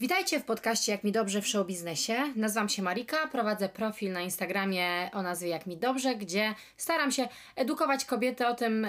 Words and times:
Witajcie 0.00 0.40
w 0.40 0.44
podcaście 0.44 0.92
Jak 0.92 1.04
mi 1.04 1.12
dobrze 1.12 1.42
w 1.42 1.46
show 1.48 1.66
biznesie. 1.66 2.32
Nazywam 2.36 2.68
się 2.68 2.82
Marika, 2.82 3.28
prowadzę 3.28 3.68
profil 3.68 4.12
na 4.12 4.20
Instagramie 4.20 5.10
o 5.12 5.22
nazwie 5.22 5.48
Jak 5.48 5.66
mi 5.66 5.76
dobrze, 5.76 6.16
gdzie 6.16 6.54
staram 6.76 7.12
się 7.12 7.28
edukować 7.56 8.04
kobiety 8.04 8.46
o 8.46 8.54
tym, 8.54 8.86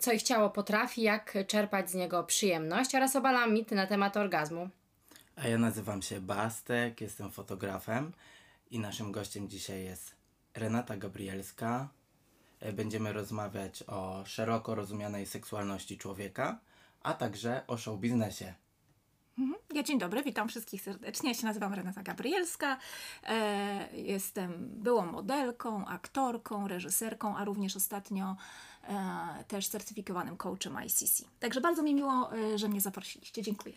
co 0.00 0.12
ich 0.12 0.22
ciało 0.22 0.50
potrafi, 0.50 1.02
jak 1.02 1.34
czerpać 1.46 1.90
z 1.90 1.94
niego 1.94 2.24
przyjemność 2.24 2.94
oraz 2.94 3.16
obalam 3.16 3.54
mity 3.54 3.74
na 3.74 3.86
temat 3.86 4.16
orgazmu. 4.16 4.68
A 5.36 5.48
ja 5.48 5.58
nazywam 5.58 6.02
się 6.02 6.20
Bastek, 6.20 7.00
jestem 7.00 7.30
fotografem 7.30 8.12
i 8.70 8.78
naszym 8.78 9.12
gościem 9.12 9.48
dzisiaj 9.48 9.84
jest 9.84 10.14
Renata 10.54 10.96
Gabrielska. 10.96 11.88
E, 12.60 12.72
Będziemy 12.72 13.12
rozmawiać 13.12 13.82
o 13.86 14.22
szeroko 14.26 14.74
rozumianej 14.74 15.26
seksualności 15.26 15.98
człowieka, 15.98 16.58
a 17.02 17.14
także 17.14 17.62
o 17.66 17.76
show 17.76 17.98
biznesie. 18.00 18.54
Ja 19.74 19.82
dzień 19.82 19.98
dobry, 19.98 20.22
witam 20.22 20.48
wszystkich 20.48 20.82
serdecznie. 20.82 21.28
Ja 21.30 21.34
się 21.34 21.46
nazywam 21.46 21.74
Renata 21.74 22.02
Gabrielska. 22.02 22.78
E, 23.24 23.88
jestem 23.96 24.68
byłą 24.72 25.06
modelką, 25.06 25.86
aktorką, 25.86 26.68
reżyserką, 26.68 27.36
a 27.36 27.44
również 27.44 27.76
ostatnio 27.76 28.36
e, 28.88 29.44
też 29.48 29.68
certyfikowanym 29.68 30.36
coachem 30.36 30.76
ICC. 30.86 31.22
Także 31.40 31.60
bardzo 31.60 31.82
mi 31.82 31.94
miło, 31.94 32.30
e, 32.34 32.58
że 32.58 32.68
mnie 32.68 32.80
zaprosiliście. 32.80 33.42
Dziękuję. 33.42 33.74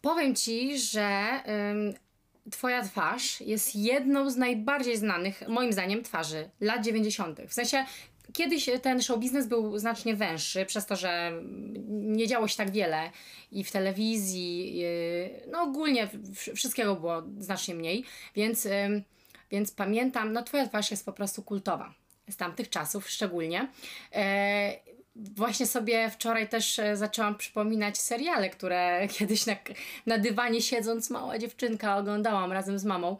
Powiem 0.00 0.34
Ci, 0.34 0.78
że 0.78 1.42
ym, 1.70 1.94
Twoja 2.50 2.82
twarz 2.82 3.40
jest 3.40 3.76
jedną 3.76 4.30
z 4.30 4.36
najbardziej 4.36 4.96
znanych, 4.96 5.42
moim 5.48 5.72
zdaniem, 5.72 6.02
twarzy 6.02 6.50
lat 6.60 6.84
90. 6.84 7.40
W 7.48 7.54
sensie, 7.54 7.86
kiedyś 8.36 8.70
ten 8.82 9.02
show 9.02 9.18
biznes 9.18 9.46
był 9.46 9.78
znacznie 9.78 10.16
węższy, 10.16 10.66
przez 10.66 10.86
to, 10.86 10.96
że 10.96 11.32
nie 11.88 12.26
działo 12.26 12.48
się 12.48 12.56
tak 12.56 12.70
wiele 12.70 13.10
i 13.52 13.64
w 13.64 13.70
telewizji, 13.70 14.76
yy, 14.76 15.30
no 15.50 15.62
ogólnie 15.62 16.08
wszystkiego 16.54 16.96
było 16.96 17.22
znacznie 17.38 17.74
mniej, 17.74 18.04
więc, 18.34 18.66
ym, 18.66 19.02
więc 19.50 19.70
pamiętam, 19.70 20.32
no 20.32 20.42
Twoja 20.42 20.66
twarz 20.66 20.90
jest 20.90 21.04
po 21.04 21.12
prostu 21.12 21.42
kultowa. 21.42 21.94
Z 22.30 22.36
tamtych 22.36 22.70
czasów 22.70 23.10
szczególnie. 23.10 23.68
E, 24.12 24.86
Właśnie 25.36 25.66
sobie 25.66 26.10
wczoraj 26.10 26.48
też 26.48 26.78
e, 26.78 26.96
zaczęłam 26.96 27.34
przypominać 27.34 27.98
seriale, 27.98 28.50
które 28.50 29.00
kiedyś 29.18 29.46
na, 29.46 29.56
na 30.06 30.18
dywanie 30.18 30.62
siedząc 30.62 31.10
mała 31.10 31.38
dziewczynka 31.38 31.96
oglądałam 31.96 32.52
razem 32.52 32.78
z 32.78 32.84
mamą. 32.84 33.16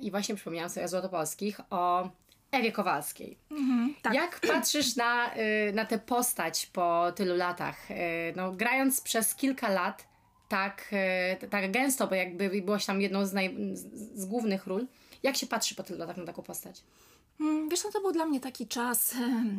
I 0.00 0.10
właśnie 0.10 0.34
przypomniałam 0.34 0.70
sobie 0.70 0.86
o 0.86 0.88
Złotopolskich, 0.88 1.60
o 1.70 2.10
Ewie 2.54 2.72
Kowalskiej. 2.72 3.38
tak. 4.02 4.14
Jak 4.14 4.40
patrzysz 4.40 4.96
na, 4.96 5.36
y, 5.36 5.72
na 5.74 5.84
tę 5.84 5.98
postać 5.98 6.66
po 6.66 7.12
tylu 7.16 7.36
latach? 7.36 7.90
Y, 7.90 7.94
No, 8.36 8.52
grając 8.52 9.00
przez 9.00 9.34
kilka 9.34 9.68
lat 9.68 10.06
tak, 10.48 10.92
y, 11.42 11.48
tak 11.48 11.70
gęsto, 11.70 12.06
bo 12.06 12.14
jakby 12.14 12.62
byłaś 12.62 12.86
tam 12.86 13.00
jedną 13.00 13.26
z, 13.26 13.32
naj, 13.32 13.56
z 14.14 14.24
głównych 14.26 14.66
ról. 14.66 14.86
Jak 15.22 15.36
się 15.36 15.46
patrzy 15.46 15.74
po 15.74 15.82
tylu 15.82 15.98
latach 15.98 16.16
na 16.16 16.24
taką 16.24 16.42
postać? 16.42 16.82
Mm, 17.40 17.68
Wiesz, 17.68 17.84
no 17.84 17.90
to 17.90 18.00
był 18.00 18.12
dla 18.12 18.26
mnie 18.26 18.40
taki 18.40 18.66
czas 18.66 19.14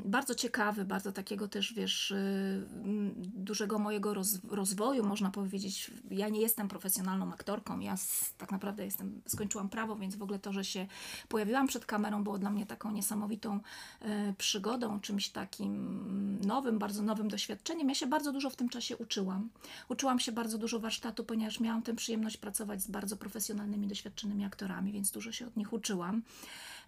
bardzo 0.06 0.36
ciekawy, 0.36 0.86
bardzo 0.86 1.12
takiego 1.12 1.48
też, 1.48 1.74
wiesz, 1.74 2.12
y, 2.12 2.16
mm, 2.16 3.14
dużego 3.18 3.80
mojego 3.80 4.14
roz, 4.14 4.40
rozwoju, 4.50 5.04
można 5.04 5.32
powiedzieć. 5.32 5.92
Ja 6.12 6.30
nie 6.30 6.42
jestem 6.42 6.68
profesjonalną 6.68 7.34
aktorką, 7.34 7.80
ja 7.80 7.96
tak 8.38 8.52
naprawdę 8.52 8.86
jestem, 8.86 9.22
skończyłam 9.28 9.70
prawo, 9.70 9.96
więc 9.96 10.16
w 10.16 10.24
ogóle 10.24 10.40
to, 10.40 10.54
że 10.54 10.66
się 10.66 10.88
pojawiłam 11.30 11.68
przed 11.68 11.86
kamerą 11.86 12.24
było 12.24 12.38
dla 12.38 12.50
mnie 12.50 12.66
taką 12.66 12.92
niesamowitą 12.92 13.60
e, 14.02 14.34
przygodą, 14.38 15.00
czymś 15.00 15.30
takim 15.30 16.40
nowym, 16.46 16.80
bardzo 16.80 17.02
nowym 17.02 17.28
doświadczeniem. 17.28 17.90
Ja 17.90 17.96
się 17.96 18.08
bardzo 18.08 18.32
dużo 18.32 18.50
w 18.50 18.56
tym 18.56 18.70
czasie 18.70 18.98
uczyłam. 18.98 19.50
Uczyłam 19.90 20.20
się 20.20 20.32
bardzo 20.32 20.58
dużo 20.58 20.80
warsztatu, 20.80 21.24
ponieważ 21.24 21.60
miałam 21.60 21.82
tę 21.82 21.96
przyjemność 21.96 22.38
pracować 22.38 22.82
z 22.82 22.88
bardzo 22.88 23.18
profesjonalnymi, 23.18 23.88
doświadczonymi 23.88 24.46
aktorami, 24.46 24.92
więc 24.92 25.12
dużo 25.12 25.32
się 25.32 25.48
od 25.48 25.58
nich 25.58 25.74
uczyłam. 25.74 26.22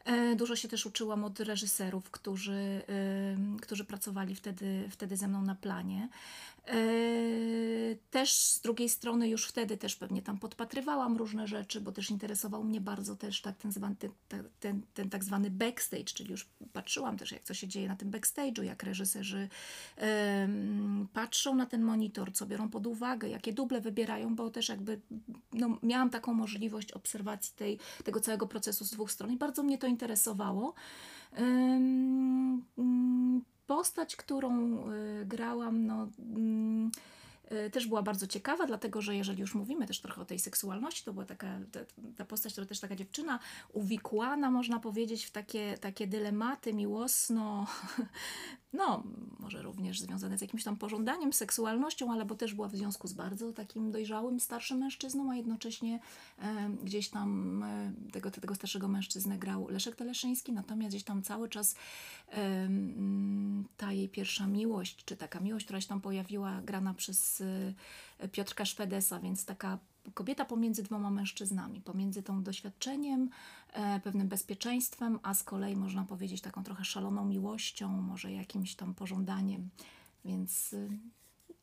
E, 0.06 0.36
Dużo 0.36 0.56
się 0.56 0.67
też 0.67 0.86
uczyłam 0.86 1.23
od 1.23 1.40
reżyserów, 1.40 2.12
którzy, 2.12 2.82
ym, 3.33 3.60
którzy 3.60 3.86
pracowali 3.86 4.36
wtedy, 4.36 4.89
wtedy 4.92 5.17
ze 5.17 5.27
mną 5.27 5.42
na 5.42 5.55
planie. 5.55 6.10
E, 6.67 7.48
Też 8.11 8.33
z 8.33 8.61
drugiej 8.61 8.89
strony 8.89 9.30
już 9.30 9.45
wtedy 9.48 9.78
też 9.78 9.95
pewnie 9.95 10.22
tam 10.22 10.38
podpatrywałam 10.38 11.17
różne 11.17 11.48
rzeczy, 11.48 11.82
bo 11.82 11.92
też 11.92 12.11
interesował 12.11 12.64
mnie 12.64 12.82
bardzo 12.82 13.16
też 13.16 13.42
tak 13.42 13.58
ten, 13.58 13.72
zwany, 13.72 13.95
ten, 14.28 14.44
ten, 14.60 14.82
ten 14.94 15.10
tak 15.10 15.23
zwany 15.23 15.52
backstage, 15.52 16.04
czyli 16.04 16.32
już 16.32 16.48
patrzyłam 16.73 17.17
też 17.17 17.32
jak 17.32 17.44
co 17.44 17.54
się 17.54 17.67
dzieje 17.67 17.88
na 17.88 17.95
tym 17.95 18.11
backstage'u, 18.11 18.64
jak 18.64 18.83
reżyserzy 18.83 19.50
em, 19.98 21.08
patrzą 21.14 21.55
na 21.55 21.66
ten 21.66 21.82
monitor, 21.82 22.33
co 22.33 22.45
biorą 22.45 22.70
pod 22.70 22.88
uwagę, 22.88 23.30
jakie 23.30 23.54
duble 23.54 23.82
wybierają, 23.82 24.36
bo 24.36 24.49
też 24.49 24.70
jakby 24.70 25.02
no, 25.54 25.78
miałam 25.84 26.10
taką 26.10 26.34
możliwość 26.34 26.92
obserwacji 26.92 27.54
tej, 27.55 27.80
tego 28.04 28.20
całego 28.20 28.48
procesu 28.48 28.86
z 28.86 28.92
dwóch 28.92 29.11
stron 29.11 29.32
i 29.32 29.38
bardzo 29.38 29.64
mnie 29.64 29.78
to 29.78 29.88
interesowało. 29.88 30.73
Ym, 31.39 32.66
mm, 32.78 33.42
Postać, 33.67 34.16
którą 34.16 34.78
y, 34.92 35.26
grałam, 35.26 35.86
no, 35.86 36.08
mm, 36.20 36.92
y, 37.52 37.70
też 37.70 37.88
była 37.88 38.02
bardzo 38.02 38.28
ciekawa, 38.28 38.66
dlatego 38.66 39.02
że 39.02 39.16
jeżeli 39.16 39.42
już 39.42 39.55
mówimy 39.55 39.88
też 39.88 40.02
trochę 40.02 40.22
o 40.22 40.26
tej 40.26 40.39
seksualności, 40.39 41.04
to 41.05 41.14
była 41.14 41.26
taka, 41.26 41.60
ta, 41.72 41.80
ta 42.17 42.26
postać, 42.26 42.54
to 42.55 42.66
też 42.66 42.80
taka 42.80 42.95
dziewczyna 42.95 43.39
uwikłana, 43.73 44.52
można 44.52 44.80
powiedzieć, 44.80 45.26
w 45.26 45.32
takie, 45.32 45.78
takie 45.78 46.08
dylematy 46.08 46.73
miłosno, 46.73 47.67
no, 48.77 49.04
może 49.39 49.61
również 49.61 49.99
związane 49.99 50.38
z 50.38 50.42
jakimś 50.42 50.64
tam 50.64 50.77
pożądaniem, 50.77 51.33
seksualnością, 51.33 52.11
ale 52.14 52.26
bo 52.26 52.36
też 52.36 52.54
była 52.54 52.67
w 52.67 52.76
związku 52.76 53.08
z 53.08 53.14
bardzo 53.14 53.54
takim 53.54 53.92
dojrzałym, 53.92 54.39
starszym 54.39 54.77
mężczyzną, 54.77 55.32
a 55.32 55.36
jednocześnie 55.36 55.99
e, 56.39 56.70
gdzieś 56.83 57.10
tam 57.10 57.64
e, 57.64 57.93
tego, 58.11 58.32
tego 58.32 58.55
starszego 58.55 58.87
mężczyznę 58.87 59.37
grał 59.37 59.67
Leszek 59.70 59.95
Teleszyński, 59.95 60.54
natomiast 60.54 60.89
gdzieś 60.89 61.04
tam 61.04 61.23
cały 61.23 61.49
czas 61.49 61.76
e, 62.32 62.70
ta 63.77 63.92
jej 63.92 64.10
pierwsza 64.10 64.48
miłość, 64.48 65.05
czy 65.05 65.17
taka 65.17 65.39
miłość, 65.39 65.66
która 65.66 65.82
się 65.82 65.87
tam 65.87 66.02
pojawiła, 66.02 66.61
grana 66.61 66.93
przez 66.93 67.43
e, 68.20 68.27
Piotrka 68.27 68.66
Szwedesa, 68.66 69.20
więc 69.20 69.45
taka 69.45 69.80
kobieta 70.14 70.45
pomiędzy 70.45 70.84
dwoma 70.84 71.10
mężczyznami, 71.10 71.82
pomiędzy 71.82 72.23
tą 72.23 72.44
doświadczeniem, 72.44 73.30
e, 73.73 74.00
pewnym 74.00 74.28
bezpieczeństwem, 74.28 75.20
a 75.23 75.34
z 75.34 75.44
kolei 75.44 75.76
można 75.76 76.04
powiedzieć 76.04 76.42
taką 76.42 76.64
trochę 76.64 76.86
szaloną 76.86 77.26
miłością, 77.26 77.90
może 77.90 78.32
jakimś 78.32 78.76
tam 78.76 78.94
pożądaniem. 78.94 79.70
Więc 80.26 80.73
y, 80.73 80.90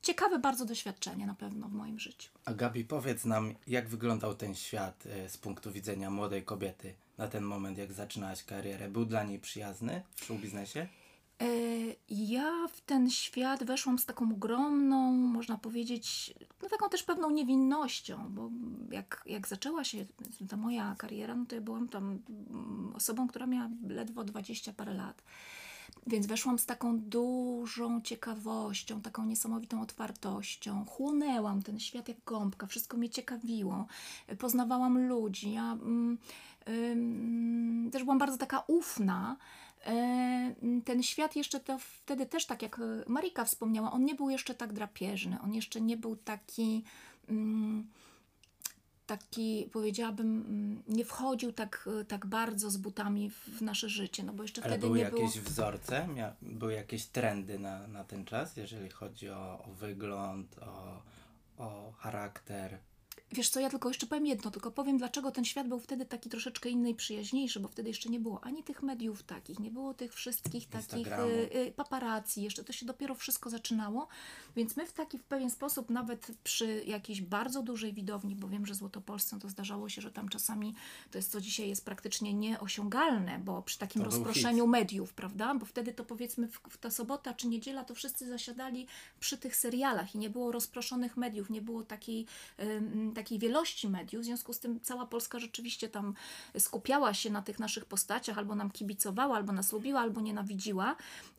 ciekawe 0.02 0.38
bardzo 0.38 0.64
doświadczenie 0.64 1.26
na 1.26 1.34
pewno 1.34 1.68
w 1.68 1.72
moim 1.72 1.98
życiu. 1.98 2.30
A 2.44 2.54
Gabi, 2.54 2.84
powiedz 2.84 3.24
nam, 3.24 3.54
jak 3.66 3.88
wyglądał 3.88 4.34
ten 4.34 4.54
świat 4.54 5.06
e, 5.06 5.28
z 5.28 5.38
punktu 5.38 5.72
widzenia 5.72 6.10
młodej 6.10 6.44
kobiety 6.44 6.94
na 7.18 7.28
ten 7.28 7.44
moment, 7.44 7.78
jak 7.78 7.92
zaczynałaś 7.92 8.44
karierę? 8.44 8.88
Był 8.88 9.04
dla 9.04 9.22
niej 9.22 9.38
przyjazny 9.38 10.02
w 10.14 10.24
show 10.24 10.40
biznesie? 10.40 10.88
E, 11.40 11.46
Ja 12.08 12.68
w 12.68 12.80
ten 12.80 13.10
świat 13.10 13.64
weszłam 13.64 13.98
z 13.98 14.06
taką 14.06 14.32
ogromną, 14.32 15.12
można 15.12 15.58
powiedzieć, 15.58 16.34
no 16.62 16.68
taką 16.68 16.88
też 16.88 17.02
pewną 17.02 17.30
niewinnością, 17.30 18.26
bo 18.30 18.50
jak, 18.90 19.22
jak 19.26 19.48
zaczęła 19.48 19.84
się 19.84 20.06
ta 20.48 20.56
moja 20.56 20.94
kariera, 20.98 21.34
no 21.34 21.46
to 21.46 21.54
ja 21.54 21.60
byłam 21.60 21.88
tam 21.88 22.18
mm, 22.50 22.92
osobą, 22.96 23.28
która 23.28 23.46
miała 23.46 23.68
ledwo 23.88 24.24
20 24.24 24.72
parę 24.72 24.94
lat. 24.94 25.22
Więc 26.06 26.26
weszłam 26.26 26.58
z 26.58 26.66
taką 26.66 26.98
dużą 27.00 28.00
ciekawością, 28.00 29.00
taką 29.00 29.24
niesamowitą 29.24 29.82
otwartością. 29.82 30.84
Chłonęłam 30.84 31.62
ten 31.62 31.80
świat 31.80 32.08
jak 32.08 32.16
gąbka, 32.26 32.66
wszystko 32.66 32.96
mnie 32.96 33.10
ciekawiło. 33.10 33.86
Poznawałam 34.38 35.08
ludzi. 35.08 35.52
Ja 35.52 35.72
mm, 35.72 36.18
ym, 36.68 37.88
też 37.92 38.02
byłam 38.02 38.18
bardzo 38.18 38.38
taka 38.38 38.64
ufna. 38.66 39.36
E, 39.86 40.54
Ten 40.84 41.02
świat 41.02 41.36
jeszcze 41.36 41.60
to 41.60 41.78
wtedy 41.78 42.26
też, 42.26 42.46
tak 42.46 42.62
jak 42.62 42.80
Marika 43.06 43.44
wspomniała, 43.44 43.92
on 43.92 44.04
nie 44.04 44.14
był 44.14 44.30
jeszcze 44.30 44.54
tak 44.54 44.72
drapieżny, 44.72 45.40
on 45.40 45.54
jeszcze 45.54 45.80
nie 45.80 45.96
był 45.96 46.16
taki. 46.16 46.84
mm, 47.28 47.86
taki, 49.06 49.68
powiedziałabym, 49.72 50.26
mm, 50.48 50.82
nie 50.88 51.04
wchodził 51.04 51.52
tak, 51.52 51.88
tak 52.08 52.26
bardzo 52.26 52.70
z 52.70 52.76
butami 52.76 53.30
w 53.30 53.62
nasze 53.62 53.88
życie, 53.88 54.22
no 54.22 54.32
bo 54.32 54.42
jeszcze 54.42 54.62
Ale 54.62 54.70
wtedy 54.72 54.86
były 54.86 54.98
nie 54.98 55.04
jakieś 55.04 55.34
było... 55.38 55.44
wzorce? 55.50 56.08
Mia- 56.14 56.32
były 56.42 56.72
jakieś 56.72 57.06
trendy 57.06 57.58
na, 57.58 57.86
na 57.86 58.04
ten 58.04 58.24
czas, 58.24 58.56
jeżeli 58.56 58.90
chodzi 58.90 59.30
o, 59.30 59.64
o 59.64 59.72
wygląd, 59.72 60.58
o, 60.58 61.02
o 61.58 61.92
charakter? 61.92 62.78
Wiesz 63.32 63.48
co, 63.48 63.60
ja 63.60 63.70
tylko 63.70 63.88
jeszcze 63.88 64.06
powiem 64.06 64.26
jedno, 64.26 64.50
tylko 64.50 64.70
powiem, 64.70 64.98
dlaczego 64.98 65.30
ten 65.30 65.44
świat 65.44 65.68
był 65.68 65.80
wtedy 65.80 66.06
taki 66.06 66.30
troszeczkę 66.30 66.68
inny 66.68 66.90
i 66.90 66.94
przyjaźniejszy, 66.94 67.60
bo 67.60 67.68
wtedy 67.68 67.88
jeszcze 67.88 68.08
nie 68.08 68.20
było 68.20 68.44
ani 68.44 68.62
tych 68.62 68.82
mediów 68.82 69.22
takich, 69.22 69.60
nie 69.60 69.70
było 69.70 69.94
tych 69.94 70.14
wszystkich 70.14 70.68
takich 70.68 71.06
y, 71.06 71.56
y, 71.56 71.72
paparazzi, 71.76 72.42
jeszcze 72.42 72.64
to 72.64 72.72
się 72.72 72.86
dopiero 72.86 73.14
wszystko 73.14 73.50
zaczynało, 73.50 74.08
więc 74.56 74.76
my 74.76 74.86
w 74.86 74.92
taki 74.92 75.18
w 75.18 75.24
pewien 75.24 75.50
sposób, 75.50 75.90
nawet 75.90 76.26
przy 76.44 76.84
jakiejś 76.86 77.22
bardzo 77.22 77.62
dużej 77.62 77.92
widowni, 77.92 78.36
bo 78.36 78.48
wiem, 78.48 78.66
że 78.66 78.74
Złotopolsce 78.74 79.38
to 79.38 79.48
zdarzało 79.48 79.88
się, 79.88 80.02
że 80.02 80.10
tam 80.10 80.28
czasami 80.28 80.74
to 81.10 81.18
jest, 81.18 81.30
co 81.30 81.40
dzisiaj 81.40 81.68
jest 81.68 81.84
praktycznie 81.84 82.34
nieosiągalne, 82.34 83.38
bo 83.38 83.62
przy 83.62 83.78
takim 83.78 84.02
To 84.02 84.10
rozproszeniu 84.10 84.66
mediów, 84.66 85.14
prawda, 85.14 85.54
bo 85.54 85.66
wtedy 85.66 85.94
to 85.94 86.04
powiedzmy 86.04 86.48
w, 86.48 86.60
w 86.68 86.78
ta 86.78 86.90
sobota 86.90 87.34
czy 87.34 87.48
niedziela 87.48 87.84
to 87.84 87.94
wszyscy 87.94 88.28
zasiadali 88.28 88.86
przy 89.20 89.38
tych 89.38 89.56
serialach 89.56 90.14
i 90.14 90.18
nie 90.18 90.30
było 90.30 90.52
rozproszonych 90.52 91.16
mediów, 91.16 91.50
nie 91.50 91.62
było 91.62 91.82
takiej 91.82 92.26
mm, 92.56 93.13
takiej 93.14 93.38
wielości 93.38 93.88
mediów, 93.88 94.22
w 94.22 94.24
związku 94.24 94.52
z 94.52 94.60
tym 94.60 94.80
cała 94.80 95.06
Polska 95.06 95.38
rzeczywiście 95.38 95.88
tam 95.88 96.14
skupiała 96.58 97.14
się 97.14 97.30
na 97.30 97.42
tych 97.42 97.58
naszych 97.58 97.84
postaciach, 97.84 98.38
albo 98.38 98.54
nam 98.54 98.70
kibicowała, 98.70 99.36
albo 99.36 99.52
nas 99.52 99.72
lubiła, 99.72 100.00
albo 100.00 100.20
nienawidziła, 100.20 100.96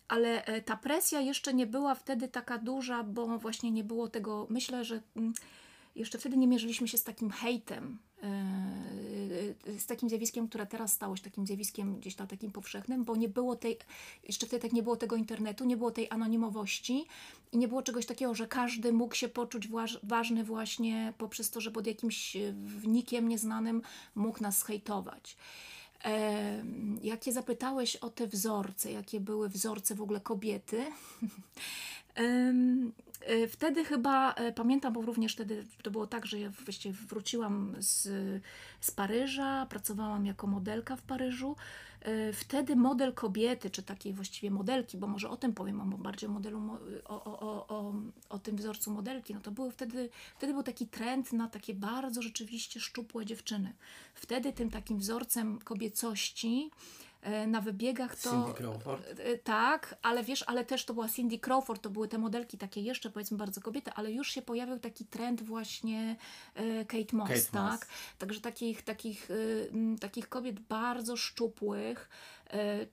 ale 0.08 0.46
e, 0.46 0.62
ta 0.62 0.78
presja 0.78 1.20
jeszcze 1.20 1.54
nie 1.54 1.68
była 1.68 1.96
wtedy 1.96 2.28
taka 2.28 2.58
duża, 2.58 3.04
bo 3.04 3.38
właśnie 3.40 3.72
nie 3.72 3.84
było 3.84 4.08
tego, 4.08 4.48
myślę, 4.50 4.86
że 4.86 5.02
mm, 5.16 5.34
jeszcze 5.96 6.18
wtedy 6.18 6.38
nie 6.38 6.48
mierzyliśmy 6.48 6.88
się 6.88 6.98
z 6.98 7.04
takim 7.04 7.32
hejtem, 7.32 7.98
z 9.78 9.86
takim 9.88 10.10
zjawiskiem, 10.10 10.48
które 10.48 10.66
teraz 10.66 10.94
stało 10.94 11.16
się 11.16 11.24
takim 11.24 11.48
zjawiskiem 11.48 12.00
gdzieś 12.00 12.16
tam 12.16 12.28
takim 12.28 12.52
powszechnym, 12.52 13.04
bo 13.04 13.16
nie 13.16 13.30
było 13.30 13.56
tej, 13.56 13.78
jeszcze 14.28 14.46
wtedy 14.46 14.62
tak 14.62 14.74
nie 14.74 14.84
było 14.84 14.96
tego 14.96 15.16
internetu, 15.16 15.66
nie 15.66 15.78
było 15.78 15.92
tej 15.92 16.08
anonimowości 16.10 17.06
i 17.52 17.58
nie 17.58 17.68
było 17.68 17.82
czegoś 17.82 18.06
takiego, 18.06 18.36
że 18.36 18.48
każdy 18.48 18.94
mógł 18.94 19.16
się 19.16 19.30
poczuć 19.30 19.68
waż, 19.68 20.00
ważny 20.04 20.44
właśnie 20.44 21.14
poprzez 21.18 21.50
to, 21.50 21.62
że 21.62 21.72
pod 21.72 21.88
jakimś 21.88 22.36
e, 22.36 22.54
wnikiem 22.54 23.28
nieznanym 23.28 23.82
mógł 24.16 24.44
nas 24.44 24.64
hejtować. 24.64 25.38
E, 26.06 26.66
jakie 27.04 27.32
zapytałeś 27.32 27.96
o 27.96 28.10
te 28.10 28.28
wzorce, 28.28 28.92
jakie 28.92 29.20
były 29.20 29.50
wzorce 29.50 29.96
w 29.96 30.02
ogóle 30.02 30.22
kobiety? 30.22 30.86
E, 33.22 33.48
wtedy 33.48 33.86
chyba, 33.86 34.34
e, 34.34 34.52
pamiętam, 34.52 34.94
bo 34.94 35.02
również 35.02 35.34
wtedy 35.34 35.66
to 35.84 35.92
było 35.92 36.08
tak, 36.08 36.26
że 36.26 36.40
ja 36.40 36.50
właściwie 36.50 36.96
wróciłam 36.96 37.76
z, 37.78 38.04
z 38.82 38.92
Paryża, 38.92 39.66
pracowałam 39.66 40.26
jako 40.26 40.48
modelka 40.48 40.96
w 40.96 41.02
Paryżu. 41.02 41.56
E, 42.02 42.34
wtedy 42.34 42.76
model 42.76 43.14
kobiety, 43.14 43.70
czy 43.70 43.84
takiej 43.84 44.14
właściwie 44.14 44.52
modelki, 44.52 44.98
bo 44.98 45.08
może 45.08 45.30
o 45.30 45.38
tym 45.38 45.54
powiem, 45.54 45.90
bo 45.90 45.98
bardziej 45.98 46.30
modelu, 46.30 46.80
o, 47.06 47.24
o, 47.24 47.68
o, 47.68 47.94
o, 48.30 48.40
tym 48.40 48.56
wzorcu 48.56 48.92
modelki, 48.92 49.34
no 49.34 49.40
to 49.40 49.52
były 49.52 49.72
wtedy, 49.72 50.10
wtedy 50.38 50.54
był 50.54 50.64
taki 50.64 50.88
trend 50.88 51.34
na 51.34 51.48
takie 51.48 51.74
bardzo 51.74 52.22
rzeczywiście 52.22 52.80
szczupłe 52.80 53.26
dziewczyny. 53.26 53.74
Wtedy 54.14 54.54
tym 54.54 54.70
takim 54.70 54.98
wzorcem 54.98 55.60
kobiecości 55.60 56.72
na 57.48 57.62
wybiegach 57.62 58.16
to... 58.16 58.30
Cindy 58.30 58.54
Crawford? 58.54 59.20
E, 59.20 59.38
tak, 59.38 59.96
ale 60.02 60.24
wiesz, 60.24 60.44
ale 60.48 60.66
też 60.66 60.86
to 60.86 60.94
była 60.94 61.10
Cindy 61.10 61.40
Crawford, 61.40 61.82
to 61.82 61.90
były 61.90 62.08
te 62.08 62.18
modelki 62.18 62.58
takie 62.58 62.82
jeszcze 62.82 63.10
powiedzmy 63.10 63.38
bardzo 63.38 63.62
kobiety, 63.62 63.92
ale 63.96 64.12
już 64.12 64.32
się 64.32 64.42
pojawił 64.42 64.80
taki 64.80 65.06
trend 65.06 65.44
właśnie 65.44 66.16
e, 66.56 66.86
Kate 66.86 67.18
Moss, 67.18 67.30
Kate 67.30 67.42
tak? 67.42 67.72
Moss. 67.72 67.88
Także 68.18 68.42
takich, 68.42 68.82
takich, 68.82 69.30
takich 70.00 70.30
kobiet 70.30 70.60
bardzo 70.60 71.18
szczupłych, 71.18 72.10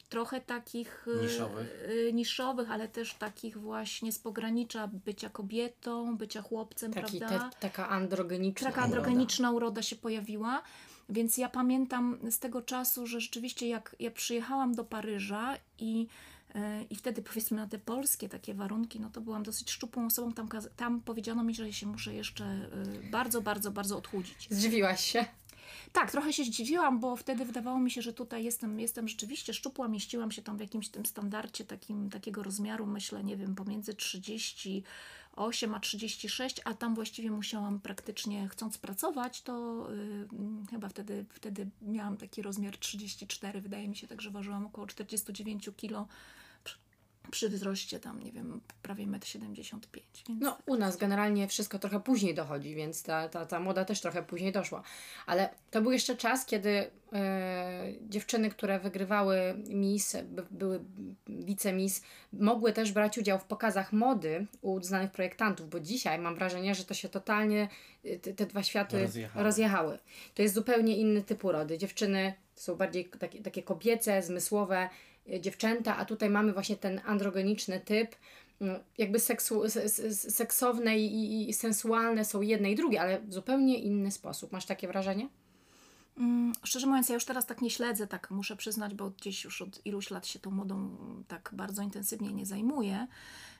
trochę 0.09 0.41
takich 0.41 1.07
niszowych. 1.23 1.89
niszowych, 2.13 2.71
ale 2.71 2.89
też 2.89 3.15
takich 3.15 3.59
właśnie 3.59 4.13
z 4.13 4.19
pogranicza 4.19 4.87
bycia 4.87 5.31
kobietą, 5.31 6.17
bycia 6.17 6.43
chłopcem, 6.43 6.93
Taki, 6.93 7.19
prawda? 7.19 7.51
Te, 7.51 7.57
taka 7.61 7.89
androgeniczna 7.89 8.69
Taka 8.71 8.83
androgeniczna 8.83 9.51
uroda. 9.51 9.67
uroda 9.67 9.83
się 9.83 9.97
pojawiła. 9.97 10.63
Więc 11.13 11.39
ja 11.39 11.49
pamiętam 11.49 12.19
z 12.31 12.39
tego 12.39 12.63
czasu, 12.63 13.07
że 13.07 13.21
rzeczywiście 13.21 13.69
jak 13.69 13.97
ja 14.01 14.11
przyjechałam 14.11 14.75
do 14.75 14.85
Paryża 14.85 15.57
i, 15.79 16.07
e, 16.55 16.83
i 16.91 16.97
wtedy 16.97 17.23
powiedzmy 17.23 17.57
na 17.57 17.67
te 17.67 17.79
polskie 17.79 18.29
takie 18.29 18.55
warunki, 18.55 19.01
no 19.01 19.11
to 19.11 19.21
byłam 19.21 19.43
dosyć 19.43 19.71
szczupłą 19.71 20.07
osobą. 20.07 20.33
Tam, 20.33 20.49
tam 20.77 21.01
powiedziano 21.01 21.45
mi, 21.45 21.55
że 21.55 21.73
się 21.73 21.87
muszę 21.87 22.15
jeszcze 22.15 22.45
e, 22.45 23.11
bardzo, 23.11 23.43
bardzo, 23.43 23.71
bardzo 23.71 23.97
odchudzić. 23.97 24.49
Zdziwiłaś 24.51 25.05
się? 25.05 25.25
Tak, 25.93 26.11
trochę 26.11 26.33
się 26.33 26.45
zdziwiłam, 26.45 27.01
bo 27.01 27.17
wtedy 27.17 27.45
wydawało 27.45 27.79
mi 27.79 27.91
się, 27.91 28.03
że 28.03 28.13
tutaj 28.13 28.45
jestem, 28.45 28.81
jestem 28.81 29.09
rzeczywiście 29.09 29.55
szczupła, 29.55 29.89
mieściłam 29.89 30.31
się 30.31 30.43
tam 30.43 30.57
w 30.57 30.61
jakimś 30.61 30.89
tym 30.89 31.07
standardzie 31.07 31.65
takim, 31.65 32.11
takiego 32.11 32.43
rozmiaru, 32.43 32.87
myślę, 32.87 33.25
nie 33.25 33.37
wiem, 33.37 33.55
pomiędzy 33.55 33.95
30 33.95 34.83
8 35.37 35.75
a 35.75 35.81
36, 35.81 36.61
a 36.65 36.75
tam 36.75 36.95
właściwie 36.95 37.31
musiałam 37.31 37.81
praktycznie, 37.81 38.49
chcąc 38.49 38.79
pracować, 38.79 39.43
to 39.43 39.87
yy, 39.91 40.67
chyba 40.71 40.89
wtedy, 40.89 41.25
wtedy 41.31 41.67
miałam 41.83 42.17
taki 42.17 42.43
rozmiar 42.43 42.77
34, 42.79 43.61
wydaje 43.61 43.89
mi 43.89 43.97
się, 43.97 44.07
także 44.07 44.31
ważyłam 44.31 44.67
około 44.67 44.87
49 44.87 45.71
kg 45.77 46.09
przy 47.33 47.49
wzroście 47.49 48.01
tam, 48.01 48.23
nie 48.23 48.33
wiem, 48.33 48.61
prawie 48.83 49.07
1,75 49.07 49.73
m. 49.75 49.81
Więc... 50.29 50.41
No, 50.41 50.59
u 50.67 50.77
nas 50.77 50.97
generalnie 50.97 51.49
wszystko 51.49 51.79
trochę 51.79 52.01
później 52.01 52.35
dochodzi, 52.35 52.75
więc 52.75 53.03
ta, 53.03 53.29
ta, 53.29 53.47
ta 53.47 53.61
moda 53.61 53.85
też 53.85 54.01
trochę 54.01 54.23
później 54.23 54.53
doszła. 54.53 54.83
Ale 55.27 55.51
to 55.71 55.83
był 55.83 55.93
jeszcze 55.93 56.17
czas, 56.17 56.47
kiedy 56.47 56.91
e, 57.13 57.93
dziewczyny, 58.01 58.51
które 58.51 58.79
wygrywały 58.79 59.55
Miss, 59.69 60.17
by, 60.25 60.47
były 60.51 60.81
wice-Miss, 61.29 62.03
mogły 62.33 62.73
też 62.73 62.93
brać 62.93 63.19
udział 63.19 63.39
w 63.39 63.45
pokazach 63.45 63.93
mody 63.93 64.47
u 64.61 64.83
znanych 64.83 65.11
projektantów, 65.11 65.71
bo 65.71 65.81
dzisiaj 65.81 66.19
mam 66.19 66.35
wrażenie, 66.35 66.75
że 66.75 66.85
to 66.85 66.95
się 66.95 67.09
totalnie, 67.09 67.69
e, 68.05 68.19
te, 68.19 68.33
te 68.33 68.47
dwa 68.47 68.63
światy 68.63 69.03
rozjechały. 69.03 69.45
rozjechały. 69.45 69.99
To 70.35 70.43
jest 70.43 70.55
zupełnie 70.55 70.97
inny 70.97 71.23
typ 71.23 71.45
urody. 71.45 71.79
Dziewczyny 71.79 72.35
są 72.55 72.77
bardziej 72.77 73.05
takie, 73.05 73.43
takie 73.43 73.63
kobiece, 73.63 74.23
zmysłowe, 74.23 74.89
dziewczęta, 75.41 75.97
a 75.97 76.05
tutaj 76.05 76.31
mamy 76.31 76.53
właśnie 76.53 76.77
ten 76.77 77.01
androgeniczny 77.05 77.81
typ. 77.81 78.15
Y, 78.63 78.81
jakby 78.99 79.21
seksu, 79.21 79.63
seksowne 80.11 80.99
i, 80.99 81.51
i 81.51 81.53
sensualne 81.53 82.25
są 82.25 82.41
jedne 82.41 82.71
i 82.71 82.77
drugie, 82.77 83.01
ale 83.01 83.21
w 83.21 83.33
zupełnie 83.33 83.79
inny 83.79 84.11
sposób. 84.11 84.53
Masz 84.53 84.67
takie 84.67 84.89
wrażenie? 84.89 85.29
Mm, 86.19 86.53
szczerze 86.65 86.87
mówiąc, 86.87 87.09
ja 87.09 87.15
już 87.15 87.25
teraz 87.25 87.47
tak 87.47 87.63
nie 87.63 87.71
śledzę, 87.71 88.07
tak 88.07 88.31
muszę 88.31 88.57
przyznać, 88.57 88.95
bo 88.95 89.11
gdzieś 89.11 89.45
już 89.45 89.63
od 89.63 89.87
iluś 89.87 90.11
lat 90.11 90.27
się 90.27 90.39
tą 90.39 90.51
modą 90.51 90.97
tak 91.29 91.51
bardzo 91.53 91.83
intensywnie 91.83 92.33
nie 92.33 92.47
zajmuję, 92.47 93.07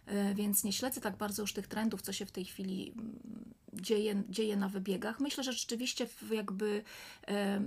y, 0.09 0.35
więc 0.35 0.65
nie 0.65 0.73
śledzę 0.73 1.01
tak 1.01 1.17
bardzo 1.17 1.43
już 1.43 1.53
tych 1.53 1.67
trendów, 1.67 2.03
co 2.03 2.13
się 2.13 2.27
w 2.27 2.33
tej 2.33 2.45
chwili 2.45 2.93
mm, 2.97 3.55
dzieje, 3.73 4.23
dzieje 4.29 4.57
na 4.57 4.69
wybiegach. 4.69 5.21
Myślę, 5.21 5.45
że 5.45 5.53
rzeczywiście 5.53 6.07
jakby 6.31 6.85
e, 7.29 7.63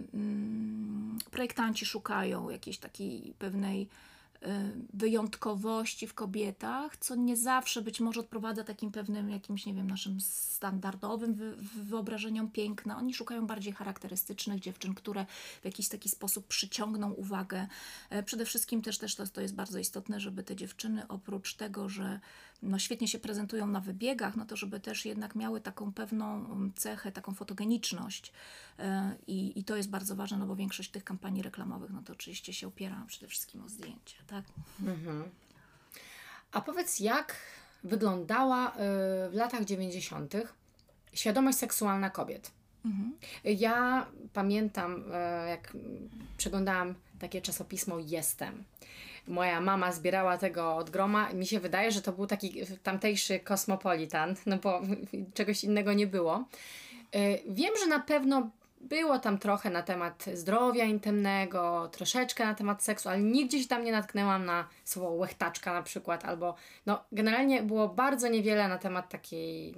projektanci 1.32 1.86
szukają 1.86 2.50
jakiejś 2.50 2.78
takiej 2.78 3.34
pewnej 3.40 3.90
wyjątkowości 4.94 6.08
w 6.08 6.14
kobietach, 6.14 6.98
co 6.98 7.16
nie 7.16 7.38
zawsze 7.38 7.82
być 7.82 8.00
może 8.00 8.20
odprowadza 8.20 8.64
takim 8.64 8.92
pewnym 8.92 9.30
jakimś, 9.30 9.66
nie 9.66 9.74
wiem, 9.74 9.88
naszym 9.88 10.22
standardowym 10.22 11.34
wy 11.34 11.56
wyobrażeniom 11.84 12.52
piękna. 12.52 12.98
Oni 12.98 13.14
szukają 13.14 13.48
bardziej 13.48 13.74
charakterystycznych 13.74 14.60
dziewczyn, 14.60 14.94
które 14.94 15.26
w 15.62 15.66
jakiś 15.66 15.90
taki 15.90 16.10
sposób 16.10 16.48
przyciągną 16.48 17.12
uwagę. 17.12 17.68
E, 18.10 18.24
przede 18.24 18.46
wszystkim 18.46 18.82
też, 18.82 18.98
też 18.98 19.16
to, 19.16 19.28
to 19.28 19.42
jest 19.42 19.56
bardzo 19.56 19.80
istotne, 19.80 20.20
żeby 20.20 20.44
te 20.44 20.56
dziewczyny 20.56 21.08
oprócz 21.08 21.56
tego, 21.56 21.90
że 21.90 22.20
no 22.66 22.80
świetnie 22.80 23.08
się 23.08 23.20
prezentują 23.20 23.68
na 23.68 23.80
wybiegach, 23.80 24.36
no 24.36 24.46
to 24.46 24.56
żeby 24.56 24.80
też 24.80 25.06
jednak 25.06 25.36
miały 25.36 25.62
taką 25.62 25.94
pewną 25.94 26.46
um, 26.50 26.74
cechę, 26.76 27.12
taką 27.12 27.34
fotogeniczność 27.34 28.32
e, 28.80 29.16
i, 29.28 29.60
i 29.60 29.64
to 29.64 29.76
jest 29.76 29.90
bardzo 29.90 30.16
ważne, 30.16 30.38
no 30.38 30.46
bo 30.46 30.56
większość 30.56 30.90
tych 30.90 31.04
kampanii 31.04 31.42
reklamowych, 31.42 31.92
no 31.92 32.02
to 32.02 32.14
oczywiście 32.14 32.54
się 32.54 32.68
opiera 32.68 33.04
przede 33.08 33.28
wszystkim 33.28 33.64
o 33.64 33.70
zdjęcie, 33.70 34.16
tak? 34.28 34.44
Mhm. 34.82 35.24
A 36.52 36.62
powiedz, 36.62 37.00
jak 37.00 37.36
wyglądała 37.84 38.72
y, 38.72 38.74
w 39.30 39.34
latach 39.34 39.66
90. 39.66 40.34
świadomość 41.14 41.58
seksualna 41.58 42.10
kobiet? 42.10 42.52
Mhm. 42.86 43.18
Ja 43.44 44.08
pamiętam, 44.34 45.04
y, 45.46 45.50
jak 45.50 45.74
przeglądałam 46.38 46.96
takie 47.20 47.42
czasopismo 47.42 48.00
Jestem 48.00 48.64
moja 49.28 49.62
mama 49.62 49.92
zbierała 49.92 50.38
tego 50.38 50.76
od 50.76 50.90
groma. 50.90 51.34
Mi 51.34 51.48
się 51.48 51.60
wydaje, 51.60 51.92
że 51.92 52.02
to 52.02 52.12
był 52.12 52.28
taki 52.28 52.62
tamtejszy 52.84 53.40
kosmopolitan, 53.40 54.36
no 54.46 54.58
bo 54.58 54.82
czegoś 55.34 55.64
innego 55.64 55.94
nie 55.94 56.08
było. 56.08 56.46
Y, 57.16 57.42
wiem, 57.50 57.74
że 57.84 57.88
na 57.88 58.00
pewno 58.00 58.50
było 58.82 59.20
tam 59.20 59.38
trochę 59.38 59.70
na 59.70 59.82
temat 59.82 60.26
zdrowia 60.34 60.84
intymnego, 60.84 61.90
troszeczkę 61.92 62.46
na 62.46 62.54
temat 62.54 62.84
seksu, 62.84 63.10
ale 63.10 63.22
nigdzie 63.22 63.62
się 63.62 63.68
tam 63.68 63.84
nie 63.84 63.92
natknęłam 63.92 64.46
na 64.46 64.68
słowo 64.84 65.12
łechtaczka 65.12 65.74
na 65.74 65.84
przykład, 65.84 66.26
albo 66.26 66.56
no 66.86 67.04
generalnie 67.12 67.64
było 67.64 67.90
bardzo 67.90 68.28
niewiele 68.28 68.68
na 68.68 68.78
temat 68.78 69.10
takiej 69.10 69.76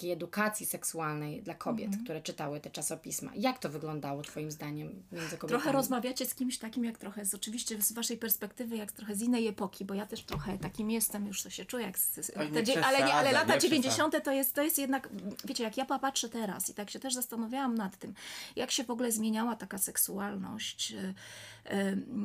takiej 0.00 0.12
edukacji 0.12 0.66
seksualnej 0.66 1.42
dla 1.42 1.54
kobiet, 1.54 1.92
mm. 1.92 2.04
które 2.04 2.22
czytały 2.22 2.60
te 2.60 2.70
czasopisma. 2.70 3.30
Jak 3.36 3.58
to 3.58 3.68
wyglądało 3.68 4.22
Twoim 4.22 4.50
zdaniem 4.50 5.02
między 5.12 5.36
kobietami? 5.36 5.48
Trochę 5.48 5.72
rozmawiacie 5.72 6.26
z 6.26 6.34
kimś 6.34 6.58
takim, 6.58 6.84
jak 6.84 6.98
trochę 6.98 7.24
z, 7.24 7.34
oczywiście 7.34 7.82
z 7.82 7.92
Waszej 7.92 8.16
perspektywy, 8.16 8.76
jak 8.76 8.92
trochę 8.92 9.14
z 9.14 9.22
innej 9.22 9.48
epoki, 9.48 9.84
bo 9.84 9.94
ja 9.94 10.06
też 10.06 10.22
trochę 10.22 10.58
takim 10.58 10.90
jestem, 10.90 11.26
już 11.26 11.42
to 11.42 11.50
się 11.50 11.64
czuję, 11.64 11.86
jak 11.86 11.98
z, 11.98 12.32
Oj, 12.36 12.64
te, 12.64 12.86
ale, 12.86 12.98
nie, 12.98 13.14
ale 13.14 13.32
lata 13.32 13.58
90. 13.58 14.24
to 14.24 14.32
jest, 14.32 14.54
to 14.54 14.62
jest 14.62 14.78
jednak, 14.78 15.08
wiecie, 15.44 15.64
jak 15.64 15.76
ja 15.76 15.84
patrzę 15.84 16.28
teraz 16.28 16.70
i 16.70 16.74
tak 16.74 16.90
się 16.90 17.00
też 17.00 17.14
zastanawiałam 17.14 17.74
nad 17.74 17.96
tym, 17.96 18.14
jak 18.56 18.70
się 18.70 18.84
w 18.84 18.90
ogóle 18.90 19.12
zmieniała 19.12 19.56
taka 19.56 19.78
seksualność, 19.78 20.92
y, 20.92 21.14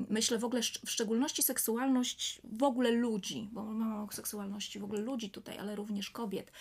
Myślę 0.10 0.38
w 0.38 0.46
ogóle, 0.46 0.62
w 0.62 0.92
szczególności 0.92 1.44
seksualność 1.44 2.42
w 2.44 2.64
ogóle 2.64 2.92
ludzi, 2.92 3.50
bo 3.52 3.64
mamy 3.64 4.02
o 4.04 4.08
seksualności 4.12 4.80
w 4.80 4.84
ogóle 4.84 5.02
ludzi 5.02 5.30
tutaj, 5.30 5.58
ale 5.58 5.76
również 5.76 6.10
kobiet. 6.10 6.52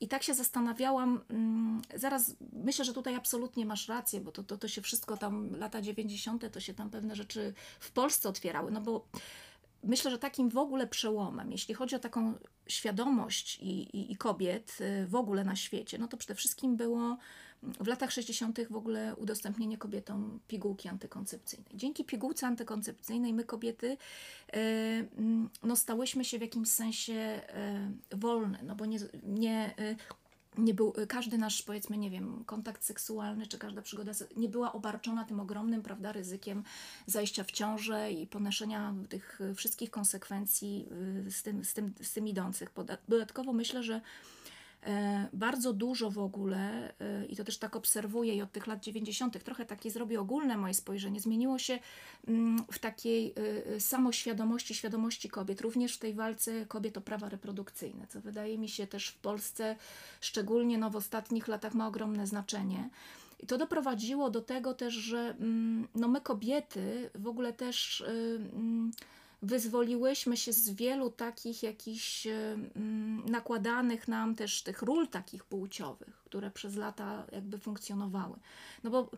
I 0.00 0.08
tak 0.08 0.22
się 0.22 0.34
zastanawiałam, 0.34 0.55
mm, 1.30 1.82
zaraz 1.94 2.36
myślę, 2.52 2.84
że 2.84 2.92
tutaj 2.92 3.14
absolutnie 3.14 3.66
masz 3.66 3.88
rację, 3.88 4.20
bo 4.20 4.32
to, 4.32 4.42
to, 4.44 4.56
to 4.56 4.68
się 4.68 4.82
wszystko 4.82 5.16
tam, 5.16 5.56
lata 5.56 5.82
90., 5.82 6.52
to 6.52 6.60
się 6.60 6.74
tam 6.74 6.90
pewne 6.90 7.16
rzeczy 7.16 7.54
w 7.80 7.90
Polsce 7.90 8.28
otwierały, 8.28 8.70
no 8.70 8.80
bo 8.80 9.06
myślę, 9.84 10.10
że 10.10 10.18
takim 10.18 10.48
w 10.48 10.58
ogóle 10.58 10.86
przełomem, 10.86 11.52
jeśli 11.52 11.74
chodzi 11.74 11.96
o 11.96 11.98
taką 11.98 12.34
świadomość 12.66 13.58
i, 13.58 13.96
i, 13.96 14.12
i 14.12 14.16
kobiet 14.16 14.78
y, 14.80 15.06
w 15.06 15.14
ogóle 15.14 15.44
na 15.44 15.56
świecie, 15.56 15.98
no 15.98 16.08
to 16.08 16.16
przede 16.16 16.34
wszystkim 16.34 16.76
było 16.76 17.16
w 17.62 17.86
latach 17.86 18.12
60. 18.12 18.58
w 18.70 18.76
ogóle 18.76 19.16
udostępnienie 19.16 19.78
kobietom 19.78 20.40
pigułki 20.48 20.88
antykoncepcyjnej. 20.88 21.72
Dzięki 21.74 22.04
pigułce 22.04 22.46
antykoncepcyjnej 22.46 23.32
my 23.32 23.44
kobiety 23.44 23.86
y, 23.86 23.96
mm, 24.56 25.50
no, 25.62 25.76
stałyśmy 25.76 26.24
się 26.24 26.38
w 26.38 26.40
jakimś 26.40 26.68
sensie 26.68 27.40
y, 28.12 28.16
wolne, 28.16 28.58
no 28.62 28.74
bo 28.74 28.86
nie, 28.86 28.98
nie 29.22 29.74
nie 30.58 30.74
był, 30.74 30.92
każdy 31.08 31.38
nasz, 31.38 31.62
powiedzmy, 31.62 31.98
nie 31.98 32.10
wiem, 32.10 32.44
kontakt 32.46 32.84
seksualny, 32.84 33.46
czy 33.46 33.58
każda 33.58 33.82
przygoda 33.82 34.12
nie 34.36 34.48
była 34.48 34.72
obarczona 34.72 35.24
tym 35.24 35.40
ogromnym, 35.40 35.82
prawda, 35.82 36.12
ryzykiem 36.12 36.62
zajścia 37.06 37.44
w 37.44 37.50
ciążę 37.50 38.12
i 38.12 38.26
ponoszenia 38.26 38.94
tych 39.08 39.40
y, 39.40 39.54
wszystkich 39.54 39.90
konsekwencji 39.90 40.88
y, 41.26 41.30
z 41.30 41.42
tym, 41.42 41.64
z 41.64 41.74
tym, 41.74 41.94
z 42.02 42.12
tym 42.12 42.28
idących. 42.28 42.72
Dodatkowo 43.08 43.52
myślę, 43.52 43.82
że 43.82 44.00
bardzo 45.32 45.72
dużo 45.72 46.10
w 46.10 46.18
ogóle, 46.18 46.92
e, 47.00 47.26
i 47.26 47.36
to 47.36 47.44
też 47.44 47.58
tak 47.58 47.76
obserwuję 47.76 48.34
i 48.34 48.42
od 48.42 48.52
tych 48.52 48.66
lat 48.66 48.80
90., 48.80 49.44
trochę 49.44 49.64
takie 49.64 49.90
zrobię 49.90 50.20
ogólne 50.20 50.56
moje 50.56 50.74
spojrzenie, 50.74 51.20
zmieniło 51.20 51.58
się 51.58 51.78
mm, 52.28 52.64
w 52.72 52.78
takiej 52.78 53.34
e, 53.36 53.74
e, 53.74 53.80
samoświadomości, 53.80 54.74
świadomości 54.74 55.28
kobiet, 55.28 55.60
również 55.60 55.94
w 55.94 55.98
tej 55.98 56.14
walce 56.14 56.66
kobiet 56.66 56.96
o 56.96 57.00
prawa 57.00 57.28
reprodukcyjne, 57.28 58.06
co 58.06 58.20
wydaje 58.20 58.58
mi 58.58 58.68
się 58.68 58.86
też 58.86 59.08
w 59.08 59.18
Polsce, 59.18 59.76
szczególnie 60.20 60.78
no, 60.78 60.90
w 60.90 60.96
ostatnich 60.96 61.48
latach, 61.48 61.74
ma 61.74 61.88
ogromne 61.88 62.26
znaczenie. 62.26 62.90
I 63.40 63.46
to 63.46 63.58
doprowadziło 63.58 64.30
do 64.30 64.40
tego 64.40 64.74
też, 64.74 64.94
że 64.94 65.18
mm, 65.18 65.88
no 65.94 66.08
my 66.08 66.20
kobiety 66.20 67.10
w 67.14 67.26
ogóle 67.26 67.52
też 67.52 68.00
y, 68.00 68.04
mm, 68.52 68.90
wyzwoliłyśmy 69.42 70.36
się 70.36 70.52
z 70.52 70.70
wielu 70.70 71.10
takich 71.10 71.62
jakichś 71.62 72.26
y, 72.26 72.30
mm, 72.76 73.22
nakładanych 73.26 74.08
nam 74.08 74.34
też 74.34 74.62
tych 74.62 74.82
ról 74.82 75.08
takich 75.08 75.44
płciowych, 75.44 76.22
które 76.24 76.50
przez 76.50 76.76
lata 76.76 77.26
jakby 77.32 77.58
funkcjonowały. 77.58 78.38
No 78.84 78.90
bo 78.90 79.10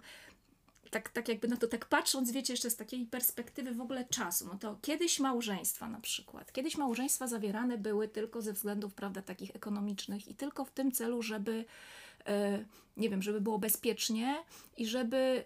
tak, 0.90 1.08
tak 1.08 1.28
jakby 1.28 1.48
na 1.48 1.56
to 1.56 1.68
tak 1.68 1.86
patrząc, 1.86 2.30
wiecie, 2.30 2.52
jeszcze 2.52 2.70
z 2.70 2.76
takiej 2.76 3.06
perspektywy 3.06 3.74
w 3.74 3.80
ogóle 3.80 4.04
czasu, 4.04 4.46
no 4.52 4.58
to 4.58 4.78
kiedyś 4.82 5.20
małżeństwa 5.20 5.88
na 5.88 6.00
przykład, 6.00 6.52
kiedyś 6.52 6.76
małżeństwa 6.76 7.26
zawierane 7.26 7.78
były 7.78 8.08
tylko 8.08 8.42
ze 8.42 8.52
względów, 8.52 8.94
prawda, 8.94 9.22
takich 9.22 9.56
ekonomicznych 9.56 10.28
i 10.28 10.34
tylko 10.34 10.64
w 10.64 10.70
tym 10.70 10.92
celu, 10.92 11.22
żeby 11.22 11.64
e, 12.26 12.64
nie 12.96 13.10
wiem, 13.10 13.22
żeby 13.22 13.40
było 13.40 13.58
bezpiecznie 13.58 14.36
i 14.76 14.86
żeby 14.86 15.44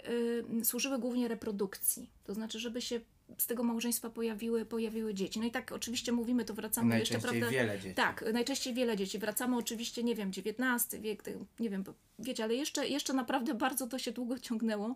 e, 0.61 0.65
służyły 0.65 0.99
głównie 0.99 1.29
reprodukcji. 1.29 2.11
To 2.25 2.35
znaczy, 2.35 2.59
żeby 2.59 2.83
się 2.83 3.01
z 3.39 3.47
tego 3.47 3.63
małżeństwa 3.63 4.11
pojawiły, 4.11 4.65
pojawiły 4.65 5.15
dzieci. 5.15 5.41
No 5.41 5.47
i 5.47 5.51
tak 5.51 5.73
oczywiście 5.73 6.13
mówimy, 6.13 6.45
to 6.45 6.55
wracamy 6.55 6.99
jeszcze, 6.99 7.15
Najczęściej 7.15 7.41
prawda? 7.41 7.59
wiele 7.59 7.81
dzieci. 7.81 7.95
Tak, 7.95 8.25
najczęściej 8.33 8.75
wiele 8.75 8.97
dzieci. 8.97 9.19
Wracamy 9.19 9.57
oczywiście, 9.57 10.05
nie 10.05 10.15
wiem, 10.15 10.29
XIX 10.29 11.03
wiek, 11.03 11.25
nie 11.61 11.71
wiem, 11.71 11.85
wiecie, 12.19 12.45
ale 12.45 12.55
jeszcze, 12.55 12.89
jeszcze 12.89 13.13
naprawdę 13.13 13.55
bardzo 13.55 13.87
to 13.87 13.99
się 13.99 14.13
długo 14.13 14.39
ciągnęło. 14.39 14.95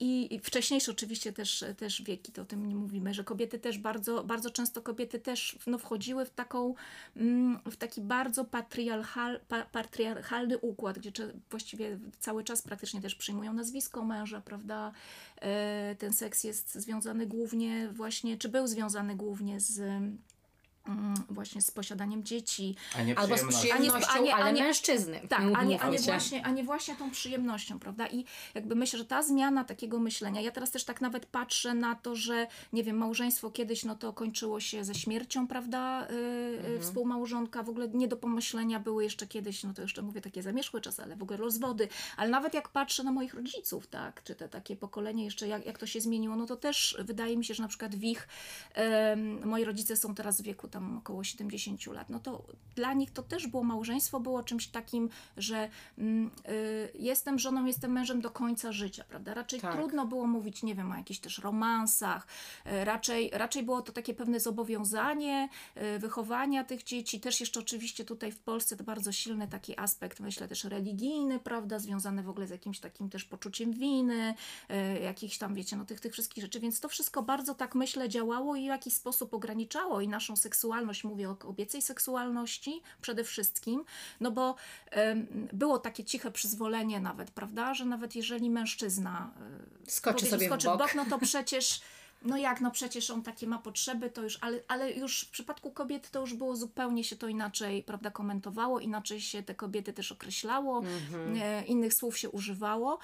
I, 0.00 0.34
I 0.34 0.40
wcześniejsze 0.40 0.92
oczywiście 0.92 1.32
też, 1.32 1.64
też 1.76 2.02
wieki, 2.02 2.32
to 2.32 2.42
o 2.42 2.44
tym 2.44 2.68
nie 2.68 2.74
mówimy, 2.74 3.14
że 3.14 3.24
kobiety 3.24 3.58
też 3.58 3.78
bardzo, 3.78 4.24
bardzo 4.24 4.50
często 4.50 4.82
kobiety 4.82 5.18
też 5.18 5.58
no, 5.66 5.78
wchodziły 5.78 6.24
w 6.24 6.30
taką, 6.30 6.74
mm, 7.16 7.58
w 7.70 7.76
taki 7.76 8.00
bardzo 8.00 8.44
patriarchal, 8.44 9.40
pa, 9.48 9.64
patriarchalny 9.64 10.58
układ, 10.58 10.98
gdzie 10.98 11.12
właściwie 11.50 11.98
cały 12.18 12.44
czas 12.44 12.62
praktycznie 12.62 13.00
też 13.00 13.14
przyjmują 13.14 13.52
nazwisko 13.52 14.04
męża, 14.04 14.40
prawda? 14.40 14.92
E, 15.36 15.96
Ten 15.98 16.12
seks 16.12 16.44
jest 16.44 16.74
związany 16.74 17.19
głównie 17.26 17.88
właśnie, 17.92 18.38
czy 18.38 18.48
był 18.48 18.66
związany 18.66 19.16
głównie 19.16 19.60
z 19.60 19.80
właśnie 21.28 21.62
z 21.62 21.70
posiadaniem 21.70 22.24
dzieci, 22.24 22.76
A 22.98 23.02
nie 23.02 23.18
Albo 23.18 23.26
z 23.36 23.38
przyjemności. 23.38 23.68
przyjemnością, 23.68 24.10
A 24.10 24.14
nie- 24.14 24.20
a 24.20 24.24
nie- 24.24 24.34
ale 24.34 24.44
a 24.44 24.50
nie- 24.50 24.62
mężczyzny. 24.62 25.20
tak, 25.28 25.40
a 25.40 25.64
nie, 25.64 25.80
a, 25.80 25.88
nie 25.90 25.98
właśnie, 25.98 26.46
a 26.46 26.50
nie 26.50 26.64
właśnie 26.64 26.96
tą 26.96 27.10
przyjemnością, 27.10 27.78
prawda? 27.78 28.06
I 28.06 28.24
jakby 28.54 28.74
myślę, 28.74 28.98
że 28.98 29.04
ta 29.04 29.22
zmiana 29.22 29.64
takiego 29.64 29.98
myślenia, 29.98 30.40
ja 30.40 30.50
teraz 30.50 30.70
też 30.70 30.84
tak 30.84 31.00
nawet 31.00 31.26
patrzę 31.26 31.74
na 31.74 31.94
to, 31.94 32.16
że 32.16 32.46
nie 32.72 32.84
wiem, 32.84 32.96
małżeństwo 32.96 33.50
kiedyś, 33.50 33.84
no 33.84 33.94
to 33.94 34.12
kończyło 34.12 34.60
się 34.60 34.84
ze 34.84 34.94
śmiercią, 34.94 35.46
prawda? 35.48 36.06
Yy, 36.10 36.40
Mhm. 36.60 36.80
Współmałżonka, 36.82 37.62
w 37.62 37.68
ogóle 37.68 37.88
nie 37.88 38.08
do 38.08 38.16
pomyślenia 38.16 38.80
były 38.80 39.04
jeszcze 39.04 39.26
kiedyś, 39.26 39.64
no 39.64 39.74
to 39.74 39.82
jeszcze 39.82 40.02
mówię 40.02 40.20
takie 40.20 40.42
zamierzchłe 40.42 40.80
czasy, 40.80 41.02
ale 41.02 41.16
w 41.16 41.22
ogóle 41.22 41.36
rozwody. 41.38 41.88
Ale 42.16 42.30
nawet 42.30 42.54
jak 42.54 42.68
patrzę 42.68 43.02
na 43.04 43.12
moich 43.12 43.34
rodziców, 43.34 43.86
tak, 43.86 44.22
czy 44.24 44.34
te 44.34 44.48
takie 44.48 44.76
pokolenie 44.76 45.24
jeszcze, 45.24 45.48
jak, 45.48 45.66
jak 45.66 45.78
to 45.78 45.86
się 45.86 46.00
zmieniło, 46.00 46.36
no 46.36 46.46
to 46.46 46.56
też 46.56 46.96
wydaje 47.00 47.36
mi 47.36 47.44
się, 47.44 47.54
że 47.54 47.62
na 47.62 47.68
przykład 47.68 47.94
w 47.96 48.02
ich, 48.04 48.28
em, 48.74 49.48
moi 49.48 49.64
rodzice 49.64 49.96
są 49.96 50.14
teraz 50.14 50.40
w 50.40 50.44
wieku 50.44 50.68
tam 50.68 50.79
około 50.98 51.24
70 51.24 51.86
lat, 51.86 52.10
no 52.10 52.20
to 52.20 52.44
dla 52.74 52.92
nich 52.92 53.10
to 53.10 53.22
też 53.22 53.46
było 53.46 53.62
małżeństwo, 53.62 54.20
było 54.20 54.42
czymś 54.42 54.68
takim, 54.68 55.08
że 55.36 55.68
mm, 55.98 56.30
y, 56.48 56.92
jestem 56.94 57.38
żoną, 57.38 57.64
jestem 57.64 57.92
mężem 57.92 58.20
do 58.20 58.30
końca 58.30 58.72
życia, 58.72 59.04
prawda? 59.04 59.34
Raczej 59.34 59.60
Tak. 59.60 59.74
trudno 59.76 60.06
było 60.06 60.26
mówić, 60.26 60.62
nie 60.62 60.74
wiem, 60.74 60.92
o 60.92 60.96
jakichś 60.96 61.20
też 61.20 61.38
romansach, 61.38 62.26
y, 62.66 62.84
raczej, 62.84 63.30
raczej 63.32 63.62
było 63.62 63.82
to 63.82 63.92
takie 63.92 64.14
pewne 64.14 64.40
zobowiązanie 64.40 65.48
y, 65.76 65.98
wychowania 65.98 66.64
tych 66.64 66.84
dzieci, 66.84 67.20
też 67.20 67.40
jeszcze 67.40 67.60
oczywiście 67.60 68.04
tutaj 68.04 68.32
w 68.32 68.38
Polsce 68.38 68.76
to 68.76 68.84
bardzo 68.84 69.12
silny 69.12 69.48
taki 69.48 69.78
aspekt, 69.78 70.20
myślę 70.20 70.48
też 70.48 70.64
religijny, 70.64 71.38
prawda, 71.38 71.78
związany 71.78 72.22
w 72.22 72.28
ogóle 72.28 72.46
z 72.46 72.50
jakimś 72.50 72.80
takim 72.80 73.10
też 73.10 73.24
poczuciem 73.24 73.72
winy, 73.72 74.34
y, 74.70 75.00
jakichś 75.00 75.38
tam, 75.38 75.54
wiecie, 75.54 75.76
no 75.76 75.84
tych, 75.84 76.00
tych 76.00 76.12
wszystkich 76.12 76.44
rzeczy, 76.44 76.60
więc 76.60 76.80
to 76.80 76.88
wszystko 76.88 77.22
bardzo 77.22 77.54
tak 77.54 77.74
myślę 77.74 78.08
działało 78.08 78.56
i 78.56 78.62
w 78.62 78.66
jakiś 78.66 78.94
sposób 78.94 79.34
ograniczało 79.34 80.00
i 80.00 80.08
naszą 80.08 80.36
seksualność, 80.36 80.59
mówię 81.04 81.30
o 81.30 81.36
kobiecej 81.36 81.82
seksualności 81.82 82.82
przede 83.00 83.24
wszystkim, 83.24 83.84
no 84.20 84.30
bo 84.30 84.54
było 85.52 85.78
takie 85.78 86.04
ciche 86.04 86.30
przyzwolenie 86.30 87.00
nawet, 87.00 87.30
prawda, 87.30 87.74
że 87.74 87.84
nawet 87.84 88.16
jeżeli 88.16 88.50
mężczyzna 88.50 89.30
y, 89.86 89.90
Skoczy 89.90 90.26
sobie 90.26 90.46
w 90.46 90.48
skoczy 90.50 90.66
bok. 90.66 90.94
no 90.94 91.04
to 91.06 91.18
przecież 91.18 91.80
no 92.22 92.36
jak, 92.36 92.60
no 92.60 92.70
przecież 92.70 93.10
on 93.10 93.22
takie 93.22 93.46
ma 93.46 93.58
potrzeby, 93.58 94.10
to 94.10 94.22
już, 94.22 94.38
ale, 94.40 94.60
ale 94.68 94.92
już 94.92 95.20
w 95.20 95.30
przypadku 95.30 95.70
kobiet 95.70 96.10
to 96.10 96.20
już 96.20 96.34
było 96.34 96.56
zupełnie 96.56 97.04
się 97.04 97.16
to 97.16 97.28
inaczej, 97.28 97.82
prawda, 97.82 98.10
komentowało, 98.10 98.80
inaczej 98.80 99.20
się 99.20 99.42
te 99.42 99.54
kobiety 99.54 99.92
też 99.92 100.12
określało, 100.12 100.78
Mhm. 100.78 101.36
e, 101.42 101.64
innych 101.64 101.94
słów 101.94 102.18
się 102.18 102.30
używało. 102.30 102.98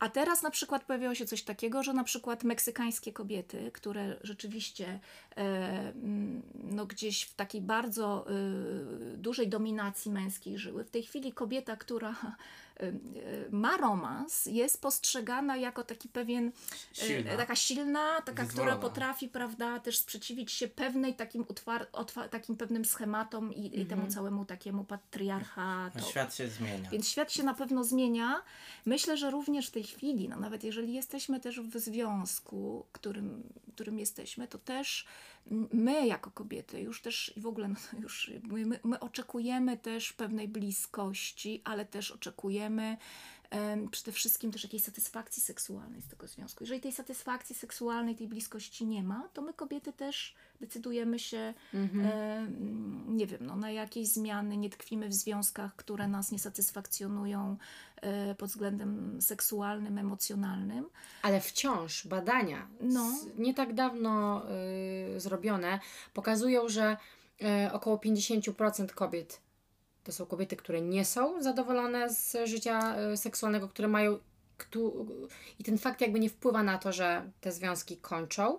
A 0.00 0.08
teraz 0.08 0.42
na 0.42 0.50
przykład 0.50 0.84
pojawiło 0.84 1.14
się 1.14 1.26
coś 1.26 1.42
takiego, 1.42 1.82
że 1.82 1.92
na 1.92 2.04
przykład 2.04 2.44
meksykańskie 2.44 3.12
kobiety, 3.12 3.70
które 3.72 4.16
rzeczywiście 4.22 5.00
e, 5.36 5.36
mm, 5.36 6.42
no 6.54 6.86
gdzieś 6.86 7.22
w 7.22 7.34
takiej 7.34 7.60
bardzo 7.60 8.26
e, 8.26 8.32
dużej 9.16 9.48
dominacji 9.48 10.10
męskiej 10.10 10.58
żyły, 10.58 10.84
w 10.84 10.90
tej 10.90 11.02
chwili 11.02 11.32
kobieta, 11.32 11.76
która 11.76 12.14
ma 13.50 13.76
romans, 13.76 14.46
jest 14.46 14.80
postrzegana 14.80 15.56
jako 15.56 15.84
taki 15.84 16.08
pewien 16.08 16.52
e, 17.02 17.06
Silna. 17.06 17.36
taka 17.36 17.56
silna, 17.56 18.20
taka, 18.20 18.44
która 18.44 18.76
potrafi, 18.76 19.28
prawda, 19.28 19.80
też 19.80 19.98
sprzeciwić 19.98 20.52
się 20.52 20.68
pewnej 20.68 21.14
takim, 21.14 21.44
utwar, 21.48 21.86
otwa, 21.92 22.28
takim 22.28 22.56
pewnym 22.56 22.84
schematom 22.84 23.54
i, 23.54 23.80
i 23.80 23.86
temu 23.86 24.06
całemu 24.06 24.44
takiemu 24.44 24.84
patriarchatowi. 24.84 26.04
No, 26.04 26.10
świat 26.10 26.34
się 26.34 26.48
zmienia. 26.48 26.90
Więc 26.90 27.08
świat 27.08 27.32
się 27.32 27.42
na 27.42 27.54
pewno 27.54 27.84
zmienia. 27.84 28.42
Myślę, 28.86 29.16
że 29.16 29.30
również 29.30 29.66
w 29.66 29.70
tej 29.70 29.84
chwili, 29.84 30.28
no 30.28 30.36
nawet 30.36 30.64
jeżeli 30.64 30.94
jesteśmy 30.94 31.40
też 31.40 31.60
w 31.60 31.78
związku, 31.78 32.86
którym, 32.92 33.42
którym 33.74 33.98
jesteśmy, 33.98 34.48
to 34.48 34.58
też 34.58 35.06
my 35.72 36.06
jako 36.06 36.30
kobiety 36.30 36.80
już 36.80 37.02
też 37.02 37.32
i 37.36 37.40
w 37.40 37.46
ogóle 37.46 37.68
no, 37.68 37.74
już 38.02 38.30
my, 38.42 38.66
my, 38.66 38.80
my 38.84 39.00
oczekujemy 39.00 39.76
też 39.76 40.12
pewnej 40.12 40.48
bliskości, 40.48 41.62
ale 41.64 41.84
też 41.84 42.10
oczekujemy 42.10 42.82
em, 42.82 42.98
przede 43.90 44.12
wszystkim 44.12 44.52
też 44.52 44.62
jakiejś 44.64 44.82
satysfakcji 44.82 45.42
seksualnej 45.42 46.02
z 46.02 46.08
tego 46.08 46.26
związku. 46.26 46.64
Jeżeli 46.64 46.80
tej 46.80 46.92
satysfakcji 46.92 47.54
seksualnej, 47.54 48.16
tej 48.16 48.28
bliskości 48.28 48.86
nie 48.86 49.02
ma, 49.02 49.28
to 49.32 49.42
my 49.42 49.54
kobiety 49.54 49.92
też 49.92 50.34
decydujemy 50.60 51.18
się, 51.18 51.54
em, 51.74 53.16
nie 53.16 53.26
wiem, 53.26 53.46
no, 53.46 53.56
na 53.56 53.70
jakieś 53.70 54.08
zmiany, 54.08 54.56
nie 54.56 54.70
tkwimy 54.70 55.08
w 55.08 55.14
związkach, 55.14 55.76
które 55.76 56.08
nas 56.08 56.32
nie 56.32 56.38
satysfakcjonują 56.38 57.56
e, 57.96 58.34
pod 58.34 58.48
względem 58.48 59.22
seksualnym, 59.22 59.98
emocjonalnym. 59.98 60.88
Ale 61.22 61.40
wciąż 61.40 62.06
badania, 62.06 62.68
No. 62.80 63.16
z, 63.18 63.38
nie 63.38 63.54
tak 63.54 63.74
dawno 63.74 64.42
y, 65.16 65.20
zrobione, 65.20 65.80
pokazują, 66.14 66.68
że 66.68 66.96
y, 67.66 67.72
około 67.72 67.96
50% 67.96 68.86
kobiet 68.94 69.40
to 70.10 70.16
są 70.16 70.26
kobiety, 70.26 70.56
które 70.56 70.80
nie 70.80 71.04
są 71.04 71.42
zadowolone 71.42 72.10
z 72.10 72.36
życia 72.44 72.96
y, 73.12 73.16
seksualnego, 73.16 73.68
które 73.68 73.88
mają. 73.88 74.18
I 75.58 75.64
ten 75.64 75.78
fakt 75.78 76.00
jakby 76.00 76.20
nie 76.20 76.30
wpływa 76.30 76.62
na 76.62 76.78
to, 76.78 76.92
że 76.92 77.30
te 77.40 77.52
związki 77.52 77.96
kończą. 77.96 78.58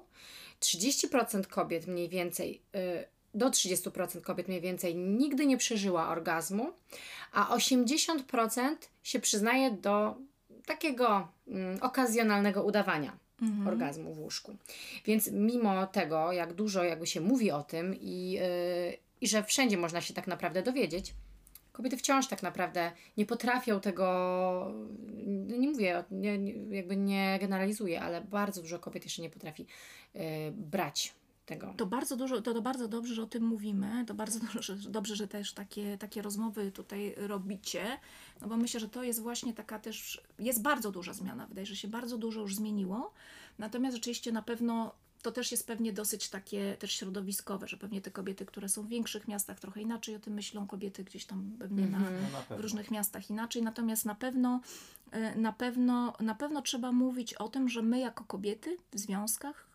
30% 0.60 1.48
kobiet 1.48 1.88
mniej 1.88 2.10
więcej, 2.10 2.62
y, 2.75 3.05
do 3.34 3.50
30% 3.50 4.22
kobiet 4.22 4.48
mniej 4.48 4.62
więcej 4.62 4.96
nigdy 4.96 5.46
nie 5.46 5.58
przeżyła 5.58 6.10
orgazmu, 6.10 6.74
a 7.31 7.58
80% 7.58 8.75
się 9.03 9.20
przyznaje 9.20 9.72
do 9.72 10.15
takiego 10.65 11.27
mm, 11.48 11.77
okazjonalnego 11.81 12.63
udawania 12.63 13.17
orgazmu 13.67 14.13
w 14.13 14.20
łóżku. 14.20 14.55
Więc 15.05 15.31
mimo 15.31 15.88
tego, 15.88 16.31
jak 16.31 16.53
dużo 16.53 16.84
jakby 16.84 17.08
się 17.08 17.22
mówi 17.22 17.51
o 17.51 17.63
tym 17.63 17.96
i 17.96 18.31
yy, 18.31 18.98
i 19.22 19.27
że 19.27 19.43
wszędzie 19.43 19.77
można 19.77 20.01
się 20.01 20.13
tak 20.13 20.27
naprawdę 20.27 20.63
dowiedzieć, 20.63 21.13
kobiety 21.82 21.98
wciąż 21.98 22.28
tak 22.28 22.44
naprawdę 22.44 22.92
nie 23.18 23.26
potrafią 23.26 23.80
tego, 23.80 24.06
no 25.26 25.58
nie 25.58 25.70
mówię, 25.70 26.04
nie, 26.12 26.54
jakby 26.70 26.98
nie 26.98 27.38
generalizuję, 27.42 28.02
ale 28.02 28.22
bardzo 28.22 28.62
dużo 28.62 28.80
kobiet 28.80 29.04
jeszcze 29.04 29.22
nie 29.22 29.30
potrafi 29.30 29.66
y, 30.16 30.20
brać 30.52 31.14
tego. 31.46 31.74
To 31.78 31.86
bardzo 31.86 32.18
dużo, 32.18 32.42
to, 32.42 32.54
to 32.54 32.62
bardzo 32.62 32.88
dobrze, 32.88 33.16
że 33.16 33.24
o 33.24 33.26
tym 33.26 33.44
mówimy. 33.44 34.06
To 34.08 34.14
bardzo 34.14 34.40
dobrze, 34.54 34.76
dobrze, 34.76 35.16
że 35.16 35.28
też 35.28 35.54
takie, 35.54 35.98
takie 35.98 36.22
rozmowy 36.22 36.72
tutaj 36.72 37.16
robicie. 37.18 38.00
No 38.42 38.48
bo 38.48 38.58
myślę, 38.58 38.80
że 38.80 38.90
to 38.90 39.04
jest 39.04 39.22
właśnie 39.22 39.54
taka 39.54 39.80
też, 39.80 40.22
jest 40.40 40.62
bardzo 40.62 40.92
duża 40.92 41.14
zmiana. 41.14 41.48
Wydaje 41.48 41.68
się, 41.68 41.74
że 41.74 41.82
się 41.82 41.88
bardzo 41.88 42.18
dużo 42.18 42.42
już 42.42 42.56
zmieniło. 42.56 43.14
Natomiast 43.60 43.96
rzeczywiście 43.96 44.32
na 44.32 44.42
pewno 44.42 44.94
to 45.22 45.32
też 45.32 45.51
jest 45.51 45.68
pewnie 45.68 45.94
dosyć 45.94 46.30
takie 46.30 46.78
też 46.80 46.92
środowiskowe, 46.92 47.68
że 47.68 47.78
pewnie 47.78 48.01
te 48.01 48.12
kobiety, 48.12 48.46
które 48.46 48.70
są 48.70 48.84
w 48.84 48.88
większych 48.88 49.28
miastach 49.28 49.60
trochę 49.60 49.82
inaczej 49.82 50.16
o 50.16 50.20
tym 50.20 50.34
myślą, 50.34 50.68
kobiety 50.68 51.04
gdzieś 51.04 51.25
tam 51.25 51.51
pewnie 51.60 51.88
na, 51.88 52.00
No 52.00 52.06
na 52.50 52.58
w 52.58 52.60
różnych 52.60 52.92
miastach 52.92 53.30
inaczej. 53.30 53.63
Natomiast 53.63 54.06
na 54.06 54.16
pewno, 54.16 54.62
e, 55.12 55.36
na 55.36 55.54
pewno, 55.54 56.13
na 56.20 56.36
pewno 56.36 56.62
trzeba 56.62 56.92
mówić 56.92 57.34
o 57.34 57.50
tym, 57.50 57.70
że 57.70 57.82
my 57.82 58.00
jako 58.00 58.24
kobiety 58.24 58.78
w 58.94 59.00
związkach, 59.00 59.72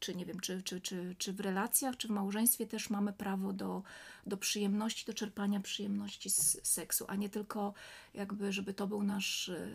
czy 0.00 0.14
nie 0.14 0.26
wiem, 0.26 0.40
czy, 0.40 0.62
czy, 0.62 0.80
czy, 0.80 1.14
czy 1.18 1.32
w 1.32 1.40
relacjach, 1.40 1.96
czy 1.96 2.08
w 2.08 2.10
małżeństwie 2.10 2.66
też 2.66 2.90
mamy 2.90 3.12
prawo 3.12 3.52
do, 3.52 3.82
do 4.26 4.36
przyjemności, 4.36 5.06
do 5.06 5.14
czerpania 5.14 5.60
przyjemności 5.60 6.30
z 6.30 6.60
seksu, 6.62 7.04
a 7.08 7.14
nie 7.16 7.28
tylko 7.28 7.74
jakby, 8.14 8.52
żeby 8.52 8.74
to 8.74 8.86
był 8.86 9.02
nasz 9.02 9.48
e, 9.48 9.68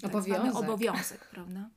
tak 0.00 0.10
zwany 0.22 0.50
Obowiązek. 0.50 0.64
obowiązek, 0.64 1.28
prawda? 1.30 1.68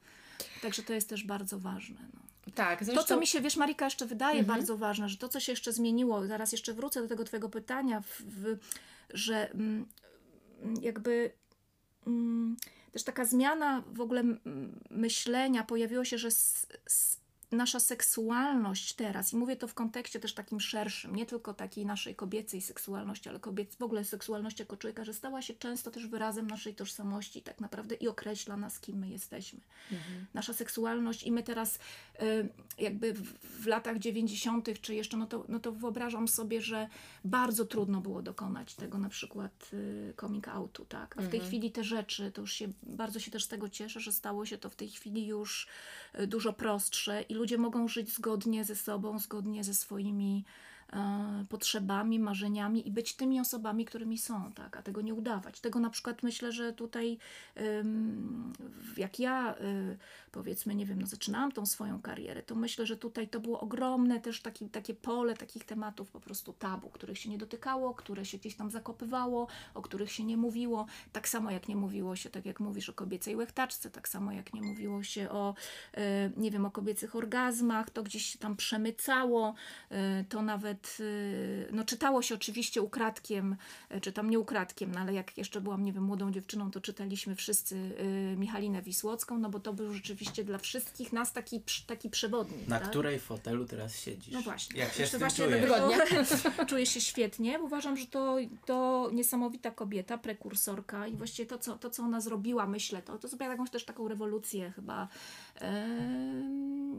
Także 0.62 0.84
to 0.84 0.94
jest 0.94 1.10
też 1.10 1.24
bardzo 1.24 1.60
ważne. 1.60 2.00
No. 2.14 2.20
Tak, 2.56 2.80
To, 2.80 2.86
zresztą... 2.86 3.04
co 3.04 3.20
mi 3.20 3.28
się, 3.28 3.42
wiesz, 3.42 3.58
Marika, 3.58 3.86
jeszcze 3.86 4.06
wydaje 4.06 4.40
Mhm. 4.40 4.58
bardzo 4.58 4.78
ważne, 4.78 5.10
że 5.10 5.18
to, 5.18 5.30
co 5.30 5.40
się 5.40 5.52
jeszcze 5.52 5.74
zmieniło, 5.74 6.28
zaraz 6.28 6.52
jeszcze 6.52 6.74
wrócę 6.74 7.02
do 7.02 7.08
tego 7.08 7.24
Twojego 7.24 7.50
pytania, 7.50 8.02
w, 8.02 8.22
w, 8.22 8.58
że 9.10 9.52
mm, 9.52 9.86
jakby 10.82 11.32
mm, 12.08 12.58
też 12.92 13.04
taka 13.04 13.26
zmiana 13.26 13.84
w 13.94 14.02
ogóle 14.02 14.24
myślenia 14.90 15.64
pojawiło 15.64 16.06
się, 16.06 16.18
że 16.18 16.28
s, 16.28 16.68
s, 16.86 17.20
nasza 17.54 17.80
seksualność 17.80 18.94
teraz, 18.94 19.34
i 19.34 19.36
mówię 19.36 19.56
to 19.56 19.68
w 19.68 19.74
kontekście 19.74 20.20
też 20.20 20.34
takim 20.34 20.60
szerszym, 20.60 21.16
nie 21.16 21.26
tylko 21.26 21.54
takiej 21.54 21.86
naszej 21.86 22.16
kobiecej 22.16 22.62
seksualności, 22.62 23.30
ale 23.30 23.40
kobiec, 23.40 23.76
w 23.76 23.84
ogóle 23.84 24.06
seksualność 24.06 24.60
jako 24.60 24.78
człowieka, 24.78 25.04
że 25.04 25.14
stała 25.14 25.42
się 25.42 25.54
często 25.54 25.92
też 25.92 26.08
wyrazem 26.08 26.48
naszej 26.48 26.76
tożsamości 26.76 27.42
tak 27.42 27.60
naprawdę 27.60 27.96
i 27.96 28.08
określa 28.08 28.58
nas, 28.58 28.80
kim 28.80 28.98
my 28.98 29.10
jesteśmy. 29.10 29.60
Nasza 30.34 30.54
seksualność 30.54 31.24
i 31.24 31.32
my 31.32 31.44
teraz 31.44 31.80
y, 32.22 32.50
jakby 32.78 33.14
w, 33.14 33.66
latach 33.66 34.00
90. 34.00 34.82
czy 34.82 34.96
jeszcze, 34.96 35.18
no 35.18 35.28
to, 35.28 35.46
no 35.48 35.60
to 35.60 35.72
wyobrażam 35.72 36.28
sobie, 36.28 36.62
że 36.62 36.88
bardzo 37.26 37.66
trudno 37.66 38.02
było 38.02 38.22
dokonać 38.22 38.76
tego 38.76 38.98
na 38.98 39.10
przykład 39.10 39.70
y, 39.74 40.14
coming 40.20 40.48
outu, 40.48 40.86
tak? 40.86 41.16
A 41.18 41.22
w 41.22 41.28
tej 41.28 41.40
chwili 41.40 41.72
te 41.72 41.84
rzeczy, 41.84 42.32
to 42.32 42.42
już 42.42 42.54
się, 42.54 42.68
bardzo 42.84 43.20
się 43.20 43.32
też 43.32 43.44
z 43.44 43.48
tego 43.48 43.70
cieszę, 43.70 44.00
że 44.00 44.12
stało 44.12 44.46
się 44.46 44.58
to 44.58 44.70
w 44.70 44.76
tej 44.76 44.90
chwili 44.90 45.26
już 45.28 45.68
y, 46.20 46.28
dużo 46.28 46.54
prostsze 46.54 47.22
i 47.22 47.34
ludzie 47.44 47.58
mogą 47.58 47.88
żyć 47.88 48.14
zgodnie 48.14 48.64
ze 48.64 48.76
sobą, 48.76 49.20
zgodnie 49.20 49.64
ze 49.64 49.74
swoimi 49.74 50.46
e, 50.94 51.46
potrzebami, 51.50 52.20
marzeniami 52.20 52.88
i 52.88 52.92
być 52.92 53.16
tymi 53.16 53.40
osobami, 53.40 53.86
którymi 53.86 54.18
są, 54.18 54.52
tak, 54.52 54.78
a 54.78 54.82
tego 54.82 55.02
nie 55.02 55.14
udawać. 55.14 55.60
Tego 55.60 55.80
na 55.80 55.90
przykład 55.90 56.24
myślę, 56.24 56.52
że 56.52 56.74
tutaj 56.74 57.18
w- 58.60 58.98
jak 58.98 59.20
ja 59.20 59.56
y, 59.58 59.98
powiedzmy, 60.34 60.76
nie 60.76 60.86
wiem, 60.86 61.02
no 61.02 61.08
zaczynałam 61.08 61.52
tą 61.52 61.66
swoją 61.66 62.02
karierę, 62.02 62.44
to 62.44 62.56
myślę, 62.56 62.86
że 62.86 62.98
tutaj 62.98 63.28
to 63.28 63.40
było 63.40 63.60
ogromne 63.60 64.20
też 64.20 64.42
taki, 64.42 64.70
takie 64.70 64.94
pole 64.94 65.34
takich 65.38 65.64
tematów 65.66 66.12
po 66.12 66.20
prostu 66.20 66.54
tabu, 66.54 66.90
których 66.90 67.20
się 67.20 67.30
nie 67.30 67.38
dotykało, 67.38 67.94
które 67.94 68.26
się 68.26 68.38
gdzieś 68.38 68.56
tam 68.56 68.72
zakopywało, 68.72 69.48
o 69.74 69.82
których 69.82 70.12
się 70.12 70.24
nie 70.24 70.38
mówiło, 70.38 70.86
tak 71.12 71.30
samo 71.30 71.52
jak 71.52 71.68
nie 71.68 71.76
mówiło 71.76 72.16
się, 72.16 72.30
tak 72.30 72.46
jak 72.46 72.60
mówisz 72.60 72.90
o 72.90 72.94
kobiecej 72.94 73.36
łechtaczce, 73.36 73.90
tak 73.90 74.08
samo 74.08 74.32
jak 74.32 74.54
nie 74.54 74.62
mówiło 74.62 75.04
się 75.04 75.30
o, 75.30 75.56
y, 75.98 76.00
nie 76.38 76.52
wiem, 76.52 76.66
o 76.66 76.72
kobiecych 76.72 77.16
orgazmach, 77.16 77.90
to 77.90 78.04
gdzieś 78.04 78.26
się 78.26 78.40
tam 78.40 78.56
przemycało, 78.56 79.54
y, 79.92 80.26
to 80.30 80.42
nawet, 80.42 80.98
y, 81.00 81.68
no 81.72 81.84
czytało 81.84 82.22
się 82.22 82.36
oczywiście 82.36 82.82
ukradkiem, 82.82 83.56
czy 84.02 84.12
tam 84.12 84.30
nie 84.30 84.40
ukradkiem, 84.40 84.92
no 84.92 85.00
ale 85.00 85.14
jak 85.14 85.38
jeszcze 85.38 85.62
byłam, 85.62 85.84
nie 85.84 85.94
wiem, 85.94 86.04
młodą 86.04 86.32
dziewczyną, 86.32 86.72
to 86.72 86.82
czytaliśmy 86.82 87.36
wszyscy 87.36 87.92
Michalinę 88.38 88.82
Wisłocką, 88.82 89.38
no 89.38 89.50
bo 89.50 89.60
to 89.60 89.74
był 89.74 89.94
rzeczywiście 89.94 90.23
dla 90.44 90.58
wszystkich 90.58 91.14
nas 91.14 91.34
taki, 91.34 91.64
taki 91.88 92.10
przewodnik. 92.10 92.68
Na 92.68 92.80
tak? 92.80 92.90
której 92.90 93.20
fotelu 93.20 93.66
teraz 93.66 94.00
siedzisz? 94.00 94.34
No 94.34 94.42
właśnie. 94.42 94.80
Jak 94.80 94.90
się 94.90 94.96
z 94.96 95.00
Jeszcze 95.00 95.12
tym 95.12 95.20
właśnie 95.20 95.46
czujesz? 95.46 95.62
dlatego 95.96 96.66
czuję 96.70 96.86
się 96.86 97.02
świetnie. 97.02 97.60
bo 97.60 97.66
Uważam, 97.66 97.98
że 97.98 98.06
to, 98.06 98.38
to 98.66 99.10
niesamowita 99.14 99.72
kobieta, 99.72 100.18
prekursorka 100.18 101.08
i 101.08 101.16
właściwie 101.16 101.50
to 101.50 101.58
co, 101.58 101.78
to, 101.78 101.90
co 101.90 102.04
ona 102.04 102.22
zrobiła, 102.22 102.68
myślę, 102.68 103.02
to, 103.02 103.18
to 103.18 103.28
sobie 103.28 103.46
jakąś 103.46 103.70
też 103.70 103.86
taką 103.86 104.08
rewolucję 104.08 104.72
chyba 104.72 105.08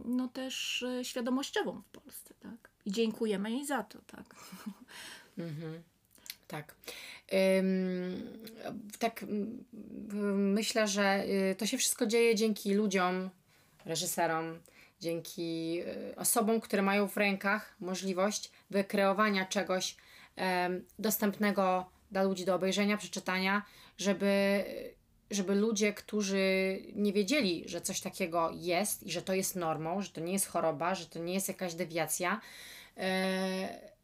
no 0.05 0.29
też 0.29 0.83
e, 0.83 1.05
świadomościową 1.05 1.83
w 1.83 1.89
Polsce, 1.89 2.35
tak? 2.41 2.71
I 2.85 2.93
dziękujemy 2.93 3.51
jej 3.51 3.67
za 3.67 3.83
to, 3.83 3.99
tak? 4.07 4.35
Tak. 6.49 6.75
Tak 8.99 9.25
myślę, 10.35 10.89
że 10.89 11.25
y, 11.51 11.55
to 11.59 11.67
się 11.67 11.79
wszystko 11.79 12.07
dzieje 12.07 12.35
dzięki 12.35 12.75
ludziom, 12.75 13.31
reżyserom, 13.85 14.59
dzięki 15.01 15.81
y, 16.11 16.17
osobom, 16.17 16.61
które 16.61 16.83
mają 16.83 17.09
w 17.09 17.17
rękach 17.17 17.77
możliwość 17.81 18.51
wykreowania 18.71 19.47
czegoś 19.47 19.97
dostępnego 20.99 21.91
dla 22.11 22.23
ludzi 22.23 22.45
do 22.45 22.55
obejrzenia, 22.55 22.97
przeczytania, 22.97 23.63
żeby, 23.99 24.65
żeby 25.31 25.55
ludzie, 25.55 25.93
którzy 25.93 26.79
nie 26.95 27.13
wiedzieli, 27.13 27.65
że 27.67 27.81
coś 27.81 28.01
takiego 28.01 28.51
jest 28.55 29.03
i 29.03 29.13
że 29.13 29.23
to 29.23 29.35
jest 29.35 29.57
normą, 29.57 30.03
że 30.03 30.11
to 30.11 30.21
nie 30.21 30.33
jest 30.33 30.47
choroba, 30.47 30.95
że 30.95 31.07
to 31.07 31.19
nie 31.19 31.35
jest 31.35 31.49
jakaś 31.49 31.75
dewiacja, 31.75 32.41
e, 32.97 33.95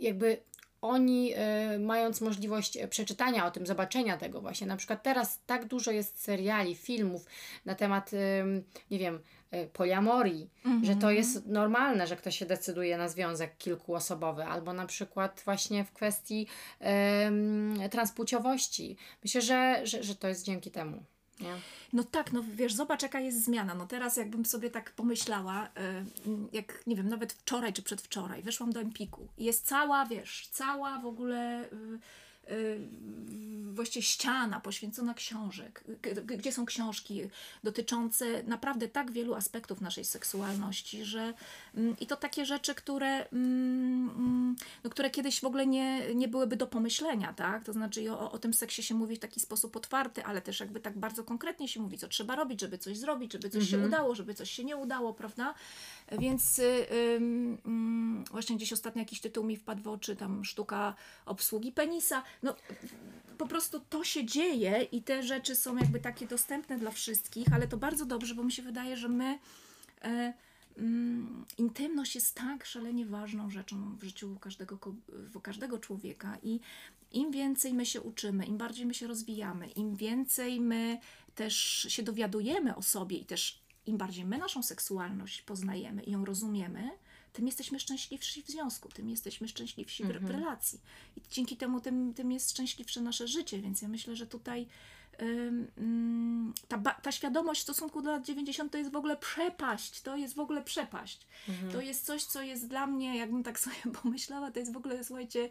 jakby 0.00 0.42
oni 0.88 1.32
e, 1.34 1.78
mając 1.78 2.20
możliwość 2.20 2.76
e, 2.76 2.88
przeczytania 2.88 3.46
o 3.46 3.50
tym, 3.50 3.66
zobaczenia 3.66 4.16
tego 4.16 4.40
właśnie, 4.40 4.66
na 4.66 4.76
przykład 4.76 5.02
teraz 5.02 5.40
tak 5.46 5.64
dużo 5.64 5.90
jest 5.90 6.22
seriali, 6.22 6.74
filmów 6.74 7.26
na 7.64 7.74
temat, 7.74 8.10
em, 8.14 8.62
nie 8.90 8.98
wiem, 8.98 9.20
e, 9.50 9.66
poliamorii, 9.66 10.50
że 10.82 10.96
to 10.96 11.10
jest 11.10 11.46
normalne, 11.46 12.06
że 12.06 12.16
ktoś 12.16 12.38
się 12.38 12.46
decyduje 12.46 12.98
na 12.98 13.08
związek 13.08 13.56
kilkuosobowy, 13.58 14.44
albo 14.44 14.72
na 14.72 14.86
przykład 14.86 15.42
właśnie 15.44 15.84
w 15.84 15.92
kwestii 15.92 16.46
transpłciowości. 17.90 18.96
Myślę, 19.24 19.40
że, 19.40 19.80
że, 19.84 20.02
że 20.02 20.14
to 20.14 20.28
jest 20.28 20.44
dzięki 20.44 20.70
temu. 20.70 21.02
Nie? 21.40 21.54
No 21.92 22.04
tak, 22.04 22.32
no 22.32 22.44
wiesz, 22.54 22.74
zobacz 22.74 23.02
jaka 23.02 23.20
jest 23.20 23.44
zmiana. 23.44 23.74
No 23.74 23.86
teraz 23.86 24.16
jakbym 24.16 24.44
sobie 24.44 24.70
tak 24.70 24.90
pomyślała, 24.90 25.66
y, 25.66 25.70
jak 26.52 26.86
nie 26.86 26.96
wiem, 26.96 27.08
nawet 27.08 27.32
wczoraj 27.32 27.72
czy 27.72 27.82
przedwczoraj, 27.82 28.42
weszłam 28.42 28.72
do 28.72 28.80
Empiku 28.80 29.28
jest 29.38 29.66
cała, 29.66 30.06
wiesz, 30.06 30.48
cała 30.52 30.98
w 30.98 31.06
ogóle 31.06 31.64
y, 31.64 31.98
właściwie 33.76 34.02
ściana 34.02 34.60
poświęcona 34.60 35.14
książek, 35.14 35.84
gdzie 36.26 36.52
są 36.52 36.66
książki 36.66 37.22
dotyczące 37.64 38.42
naprawdę 38.42 38.88
tak 38.88 39.10
wielu 39.10 39.34
aspektów 39.34 39.80
naszej 39.80 40.04
seksualności, 40.04 41.04
że 41.04 41.34
mm, 41.74 41.96
i 42.00 42.06
to 42.06 42.16
takie 42.16 42.46
rzeczy, 42.46 42.74
które, 42.74 43.28
mm, 43.28 44.10
mm, 44.10 44.56
no, 44.84 44.90
które 44.90 45.10
kiedyś 45.10 45.40
w 45.40 45.44
ogóle 45.44 45.66
nie, 45.66 46.14
nie 46.14 46.28
byłyby 46.28 46.56
do 46.56 46.66
pomyślenia, 46.66 47.32
tak? 47.32 47.64
To 47.64 47.72
znaczy 47.72 48.12
o, 48.12 48.32
o 48.32 48.38
tym 48.38 48.54
seksie 48.54 48.82
się 48.82 48.94
mówi 48.94 49.16
w 49.16 49.18
taki 49.18 49.40
sposób 49.40 49.76
otwarty, 49.76 50.24
ale 50.24 50.42
też 50.42 50.60
jakby 50.60 50.80
tak 50.80 50.98
bardzo 50.98 51.24
konkretnie 51.24 51.68
się 51.68 51.80
mówi, 51.80 51.98
co 51.98 52.08
trzeba 52.08 52.36
robić, 52.36 52.60
żeby 52.60 52.78
coś 52.78 52.98
zrobić, 52.98 53.32
żeby 53.32 53.50
coś 53.50 53.70
się 53.70 53.78
udało, 53.78 54.14
żeby 54.14 54.34
coś 54.34 54.50
się 54.50 54.64
nie 54.64 54.76
udało, 54.76 55.14
prawda? 55.14 55.54
Więc 56.18 56.58
y, 56.58 56.86
ym, 57.16 58.24
właśnie 58.30 58.56
gdzieś 58.56 58.72
ostatnio 58.72 59.00
jakiś 59.00 59.20
tytuł 59.20 59.44
mi 59.44 59.56
wpadł 59.56 59.82
w 59.82 59.88
oczy, 59.88 60.16
tam 60.16 60.44
sztuka 60.44 60.94
obsługi 61.26 61.72
penisa. 61.72 62.22
No 62.42 62.56
po 63.38 63.46
prostu 63.46 63.80
to 63.80 64.04
się 64.04 64.24
dzieje 64.24 64.82
i 64.92 65.02
te 65.02 65.22
rzeczy 65.22 65.56
są 65.56 65.76
jakby 65.76 66.00
takie 66.00 66.26
dostępne 66.26 66.78
dla 66.78 66.90
wszystkich, 66.90 67.46
ale 67.52 67.68
to 67.68 67.76
bardzo 67.76 68.06
dobrze, 68.06 68.34
bo 68.34 68.44
mi 68.44 68.52
się 68.52 68.62
wydaje, 68.62 68.96
że 68.96 69.08
my 69.08 69.38
e, 70.02 70.34
mm, 70.78 71.44
intymność 71.58 72.14
jest 72.14 72.34
tak 72.34 72.66
szalenie 72.66 73.06
ważną 73.06 73.50
rzeczą 73.50 73.96
w 73.96 74.04
życiu 74.04 74.36
każdego, 74.40 74.78
każdego 75.42 75.78
człowieka 75.78 76.38
i 76.42 76.60
im 77.12 77.30
więcej 77.30 77.74
my 77.74 77.86
się 77.86 78.00
uczymy, 78.00 78.46
im 78.46 78.58
bardziej 78.58 78.86
my 78.86 78.94
się 78.94 79.06
rozwijamy, 79.06 79.68
im 79.68 79.96
więcej 79.96 80.60
my 80.60 80.98
też 81.34 81.86
się 81.88 82.02
dowiadujemy 82.02 82.76
o 82.76 82.82
sobie 82.82 83.16
i 83.16 83.24
też 83.24 83.65
im 83.86 83.96
bardziej 83.96 84.24
my 84.24 84.38
naszą 84.38 84.62
seksualność 84.62 85.42
poznajemy 85.42 86.02
i 86.02 86.10
ją 86.10 86.24
rozumiemy, 86.24 86.90
tym 87.32 87.46
jesteśmy 87.46 87.80
szczęśliwsi 87.80 88.42
w 88.42 88.46
związku, 88.46 88.88
tym 88.88 89.08
jesteśmy 89.08 89.48
szczęśliwsi 89.48 90.04
w, 90.04 90.10
Mhm. 90.10 90.26
relacji. 90.26 90.80
I 91.16 91.20
dzięki 91.30 91.56
temu 91.56 91.80
tym, 91.80 92.14
tym 92.14 92.32
jest 92.32 92.50
szczęśliwsze 92.50 93.00
nasze 93.00 93.28
życie, 93.28 93.58
więc 93.58 93.82
ja 93.82 93.88
myślę, 93.88 94.16
że 94.16 94.26
tutaj 94.26 94.66
ym, 95.22 95.70
ym, 95.78 96.54
ta, 96.68 96.78
ta 96.78 97.12
świadomość 97.12 97.60
w 97.60 97.62
stosunku 97.62 98.02
do 98.02 98.10
lat 98.10 98.24
90 98.24 98.72
to 98.72 98.78
jest 98.78 98.92
w 98.92 98.96
ogóle 98.96 99.16
przepaść, 99.16 100.00
to 100.00 100.16
jest 100.16 100.34
w 100.34 100.40
ogóle 100.40 100.62
przepaść. 100.64 101.26
Mhm. 101.48 101.72
To 101.72 101.80
jest 101.80 102.06
coś, 102.06 102.24
co 102.24 102.42
jest 102.42 102.68
dla 102.68 102.86
mnie, 102.86 103.16
jakbym 103.16 103.42
tak 103.42 103.58
sobie 103.64 103.76
pomyślała, 104.02 104.50
to 104.50 104.58
jest 104.58 104.72
w 104.72 104.76
ogóle, 104.76 105.04
słuchajcie, 105.04 105.48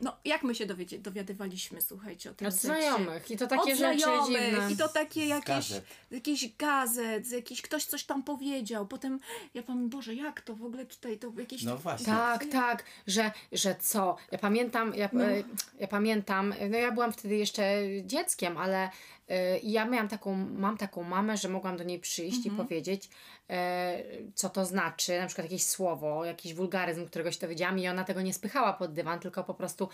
no 0.00 0.16
jak 0.24 0.42
my 0.42 0.54
się 0.54 0.66
dowiedzie, 0.66 0.98
dowiadywaliśmy, 0.98 1.82
słuchajcie, 1.82 2.30
o 2.30 2.34
tym 2.34 2.48
Od 2.48 2.54
seksie? 2.54 2.66
znajomych. 2.66 3.30
I 3.30 3.36
to 3.36 3.46
takie 3.46 3.72
Od 3.72 3.78
rzeczy 3.78 3.98
znajomych, 4.00 4.50
dziwne. 4.50 4.72
I 4.72 4.76
to 4.76 4.88
takie 4.88 5.26
Z 5.26 5.28
jakieś, 5.28 5.46
gazet. 5.46 5.84
jakieś 6.10 6.56
gazet, 6.56 7.30
jakiś 7.32 7.62
ktoś 7.62 7.84
coś 7.84 8.04
tam 8.04 8.22
powiedział. 8.22 8.86
Potem 8.86 9.20
ja 9.54 9.62
powiem, 9.62 9.88
Boże, 9.88 10.14
jak 10.14 10.40
to 10.40 10.54
w 10.54 10.64
ogóle 10.64 10.86
tutaj, 10.86 11.18
to 11.18 11.32
jakieś... 11.38 11.62
No 11.62 11.76
właśnie. 11.76 12.06
Tak, 12.06 12.44
tak, 12.44 12.84
że, 13.06 13.32
że 13.52 13.74
co? 13.80 14.16
Ja 14.32 14.38
pamiętam, 14.38 14.94
ja, 14.94 15.08
No. 15.12 15.24
e, 15.24 15.42
ja 15.80 15.88
pamiętam, 15.88 16.54
no 16.70 16.78
ja 16.78 16.92
byłam 16.92 17.12
wtedy 17.12 17.36
jeszcze 17.36 17.64
dzieckiem, 18.04 18.56
ale 18.56 18.90
e, 19.28 19.58
ja 19.58 19.84
miałam 19.84 20.08
taką, 20.08 20.34
mam 20.34 20.76
taką 20.76 21.02
mamę, 21.02 21.36
że 21.36 21.48
mogłam 21.48 21.76
do 21.76 21.84
niej 21.84 21.98
przyjść 21.98 22.46
i 22.46 22.50
powiedzieć, 22.50 23.08
e, 23.50 24.02
co 24.34 24.48
to 24.48 24.64
znaczy, 24.64 25.18
na 25.20 25.26
przykład 25.26 25.44
jakieś 25.44 25.64
słowo, 25.64 26.24
jakiś 26.24 26.54
wulgaryzm, 26.54 27.06
którego 27.06 27.32
się 27.32 27.40
dowiedziałam 27.40 27.78
i 27.78 27.88
ona 27.88 28.04
tego 28.04 28.22
nie 28.22 28.34
spychała 28.34 28.72
pod 28.72 28.92
dywan, 28.92 29.20
tylko 29.20 29.44
po 29.44 29.54
prostu 29.54 29.88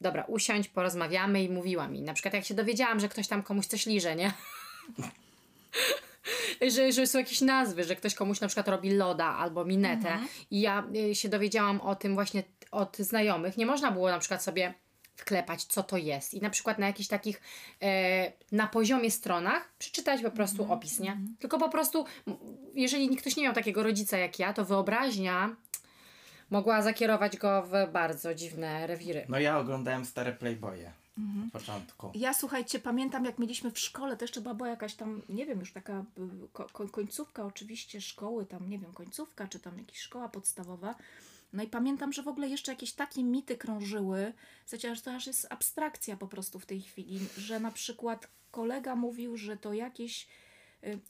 dobra, 0.00 0.24
usiądź, 0.24 0.68
porozmawiamy 0.68 1.42
i 1.42 1.48
mówiła 1.48 1.88
mi. 1.88 2.02
Na 2.02 2.14
przykład 2.14 2.34
jak 2.34 2.44
się 2.44 2.54
dowiedziałam, 2.54 3.00
że 3.00 3.08
ktoś 3.08 3.28
tam 3.28 3.42
komuś 3.42 3.66
coś 3.66 3.86
liże, 3.86 4.16
nie? 4.16 4.32
że, 6.74 6.92
że 6.92 7.06
są 7.06 7.18
jakieś 7.18 7.40
nazwy, 7.40 7.84
że 7.84 7.96
ktoś 7.96 8.14
komuś 8.14 8.40
na 8.40 8.48
przykład 8.48 8.68
robi 8.68 8.90
loda 8.90 9.24
albo 9.24 9.64
minetę 9.64 10.18
i 10.50 10.60
ja 10.60 10.84
y, 11.10 11.14
się 11.14 11.28
dowiedziałam 11.28 11.80
o 11.80 11.94
tym 11.94 12.14
właśnie 12.14 12.42
od 12.70 12.96
znajomych. 12.96 13.56
Nie 13.56 13.66
można 13.66 13.90
było 13.90 14.10
na 14.10 14.18
przykład 14.18 14.42
sobie 14.42 14.74
wklepać, 15.16 15.64
co 15.64 15.82
to 15.82 15.96
jest 15.96 16.34
i 16.34 16.40
na 16.40 16.50
przykład 16.50 16.78
na 16.78 16.86
jakichś 16.86 17.08
takich 17.08 17.40
e, 17.82 18.32
na 18.52 18.66
poziomie 18.66 19.10
stronach 19.10 19.72
przeczytać 19.78 20.22
po 20.22 20.30
prostu 20.30 20.72
opis, 20.72 21.00
nie? 21.00 21.18
Tylko 21.38 21.58
po 21.58 21.68
prostu, 21.68 22.04
jeżeli 22.74 23.16
ktoś 23.16 23.36
nie 23.36 23.42
miał 23.42 23.54
takiego 23.54 23.82
rodzica 23.82 24.18
jak 24.18 24.38
ja, 24.38 24.52
to 24.52 24.64
wyobraźnia 24.64 25.56
mogła 26.50 26.82
zakierować 26.82 27.36
go 27.36 27.62
w 27.62 27.92
bardzo 27.92 28.34
dziwne 28.34 28.86
rewiry. 28.86 29.26
No 29.28 29.38
ja 29.38 29.58
oglądałem 29.58 30.04
stare 30.04 30.32
Playboye 30.32 30.92
Mhm. 31.18 31.50
początku. 31.50 32.10
Ja 32.14 32.34
słuchajcie, 32.34 32.78
pamiętam 32.78 33.24
jak 33.24 33.38
mieliśmy 33.38 33.70
w 33.70 33.78
szkole, 33.78 34.16
to 34.16 34.24
jeszcze 34.24 34.40
była, 34.40 34.54
była 34.54 34.68
jakaś 34.68 34.94
tam, 34.94 35.22
nie 35.28 35.46
wiem, 35.46 35.60
już 35.60 35.72
taka 35.72 35.92
y, 35.98 36.48
ko, 36.52 36.88
końcówka 36.88 37.44
oczywiście 37.44 38.00
szkoły, 38.00 38.46
tam 38.46 38.70
nie 38.70 38.78
wiem, 38.78 38.92
końcówka, 38.92 39.48
czy 39.48 39.60
tam 39.60 39.78
jakaś 39.78 39.98
szkoła 39.98 40.28
podstawowa. 40.28 40.94
No 41.56 41.62
i 41.62 41.68
pamiętam, 41.68 42.12
że 42.12 42.22
w 42.22 42.28
ogóle 42.28 42.48
jeszcze 42.48 42.72
jakieś 42.72 42.92
takie 42.92 43.24
mity 43.24 43.56
krążyły, 43.56 44.32
słuchajcie, 44.66 44.90
aż 44.90 45.00
to 45.02 45.14
aż 45.14 45.26
jest 45.26 45.46
abstrakcja 45.50 46.16
po 46.16 46.28
prostu 46.28 46.58
w 46.58 46.66
tej 46.66 46.82
chwili, 46.82 47.20
że 47.38 47.60
na 47.60 47.70
przykład 47.70 48.28
kolega 48.50 48.96
mówił, 48.96 49.36
że 49.36 49.56
to 49.56 49.72
jakieś 49.72 50.28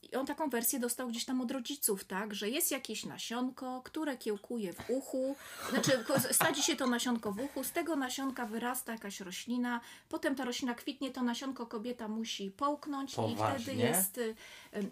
i 0.02 0.16
on 0.16 0.26
taką 0.26 0.48
wersję 0.50 0.79
dostał 0.79 1.09
gdzieś 1.09 1.24
tam 1.24 1.40
od 1.40 1.50
rodziców, 1.50 2.05
tak, 2.05 2.35
że 2.35 2.50
jest 2.50 2.70
jakieś 2.70 3.05
nasionko, 3.05 3.83
które 3.85 4.16
kiełkuje 4.16 4.72
w 4.72 4.90
uchu, 4.90 5.37
znaczy 5.70 6.05
sadzi 6.33 6.62
się 6.62 6.76
to 6.76 6.87
nasionko 6.87 7.33
w 7.33 7.40
uchu, 7.40 7.64
z 7.64 7.72
tego 7.72 7.96
nasionka 7.96 8.46
wyrasta 8.46 8.92
jakaś 8.92 9.20
roślina, 9.20 9.81
potem 10.09 10.35
ta 10.35 10.44
roślina 10.44 10.74
kwitnie, 10.74 11.11
to 11.11 11.22
nasionko 11.22 11.66
kobieta 11.66 12.09
musi 12.09 12.50
połknąć 12.50 13.12
i 13.12 13.16
Poważnie? 13.16 13.59
wtedy 13.64 13.79
jest, 13.79 14.18
y, 14.18 14.35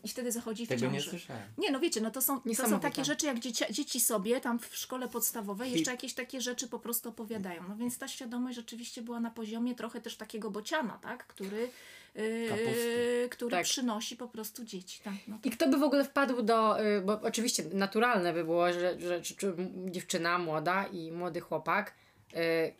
i 0.05 0.09
wtedy 0.09 0.33
zachodzi 0.33 0.67
w 0.67 0.69
Tego 0.69 0.87
nie 0.87 0.93
ciąży. 0.93 1.11
słyszałem. 1.11 1.43
Nie, 1.59 1.71
no 1.71 1.81
wiecie, 1.81 2.01
no 2.01 2.11
to 2.11 2.23
są, 2.23 2.41
to 2.41 2.69
są 2.69 2.81
takie 2.81 3.05
rzeczy, 3.05 3.27
jak 3.27 3.39
dzieci, 3.39 3.65
dzieci 3.71 4.01
sobie 4.01 4.41
tam 4.41 4.59
w 4.59 4.77
szkole 4.77 5.09
podstawowej 5.09 5.73
jeszcze 5.73 5.91
jakieś 5.91 6.15
takie 6.15 6.41
rzeczy 6.41 6.69
po 6.69 6.79
prostu 6.79 7.09
opowiadają. 7.09 7.69
No 7.69 7.77
więc 7.77 7.99
ta 7.99 8.09
świadomość 8.09 8.57
rzeczywiście 8.57 9.03
była 9.03 9.21
na 9.21 9.31
poziomie 9.31 9.75
trochę 9.75 10.01
też 10.01 10.17
takiego 10.17 10.51
bociana, 10.51 10.99
tak? 11.03 11.27
Który, 11.27 11.71
Kapusty. 12.48 13.29
który 13.31 13.50
Tak. 13.50 13.64
przynosi 13.64 14.16
po 14.16 14.29
prostu 14.29 14.64
dzieci. 14.64 15.00
Tak, 15.05 15.14
no 15.29 15.38
I 15.44 15.50
kto 15.50 15.68
by 15.68 15.77
w 15.79 15.83
ogóle 15.83 16.05
wpadł 16.05 16.42
do. 16.42 16.85
y, 16.85 17.00
Bo 17.00 17.20
oczywiście 17.20 17.62
naturalne 17.72 18.33
by 18.33 18.44
było, 18.44 18.72
że, 18.72 19.00
że 19.00 19.20
czy 19.22 19.37
dziewczyna 19.87 20.38
młoda 20.38 20.85
i 20.85 21.12
młody 21.12 21.40
chłopak 21.40 21.94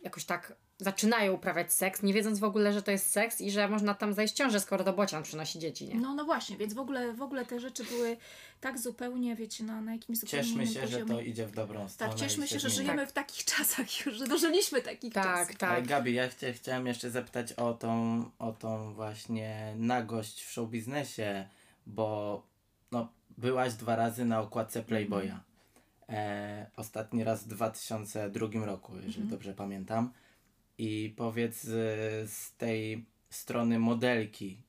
jakoś 0.03 0.25
tak 0.25 0.53
zaczynają 0.77 1.33
uprawiać 1.33 1.73
seks, 1.73 2.03
nie 2.03 2.13
wiedząc 2.13 2.39
w 2.39 2.43
ogóle, 2.43 2.73
że 2.73 2.81
to 2.81 2.91
jest 2.91 3.09
seks 3.11 3.41
i 3.41 3.51
że 3.51 3.67
można 3.67 3.93
tam 3.93 4.13
zajść 4.13 4.33
w 4.33 4.37
ciążę, 4.37 4.59
skoro 4.59 4.83
to 4.83 4.93
bocian 4.93 5.23
przynosi 5.23 5.59
dzieci, 5.59 5.87
nie? 5.87 5.95
No, 5.95 6.13
no 6.13 6.25
właśnie, 6.25 6.57
więc 6.57 6.73
w 6.73 6.79
ogóle, 6.79 7.13
w 7.13 7.21
ogóle 7.21 7.45
te 7.45 7.59
rzeczy 7.59 7.83
były 7.83 8.17
tak 8.61 8.79
zupełnie, 8.79 9.35
wiecie, 9.35 9.63
na, 9.63 9.81
na 9.81 9.93
jakimś 9.93 10.17
zupełnie 10.19 10.43
Cieszmy 10.45 10.63
innym 10.63 10.73
się, 10.73 10.81
poziomie. 10.81 11.03
że 11.07 11.13
to 11.13 11.21
idzie 11.21 11.47
w 11.47 11.51
dobrą 11.51 11.89
stronę. 11.89 12.13
Tak, 12.13 12.19
cieszmy 12.21 12.47
się, 12.47 12.59
że 12.59 12.69
żyjemy 12.69 13.07
w 13.07 13.11
takich 13.11 13.45
czasach 13.55 14.05
już, 14.05 14.15
że 14.15 14.27
dożyliśmy 14.27 14.81
takich 14.81 15.13
Tak, 15.13 15.23
czasów. 15.39 15.57
tak. 15.57 15.69
Ale 15.71 15.81
Gabi, 15.81 16.13
ja 16.13 16.27
chcia, 16.27 16.53
chciałem 16.53 16.87
jeszcze 16.87 17.09
zapytać 17.11 17.53
o 17.53 17.73
tą, 17.73 18.23
o 18.39 18.51
tą 18.53 18.93
właśnie 18.93 19.73
nagość 19.77 20.43
w 20.43 20.51
showbiznesie, 20.51 21.49
bo 21.85 22.41
no, 22.91 23.07
byłaś 23.37 23.73
dwa 23.73 23.95
razy 23.95 24.25
na 24.25 24.39
okładce 24.41 24.83
Playboya. 24.83 25.39
E, 26.09 26.69
ostatni 26.75 27.23
raz 27.23 27.43
w 27.43 27.47
2002 27.47 28.65
roku, 28.65 28.93
jeżeli 29.05 29.27
dobrze 29.27 29.53
pamiętam. 29.53 30.13
I 30.77 31.13
powiedz 31.17 31.63
z, 31.63 32.31
z 32.31 32.55
tej 32.55 33.05
strony 33.29 33.79
modelki, 33.79 34.61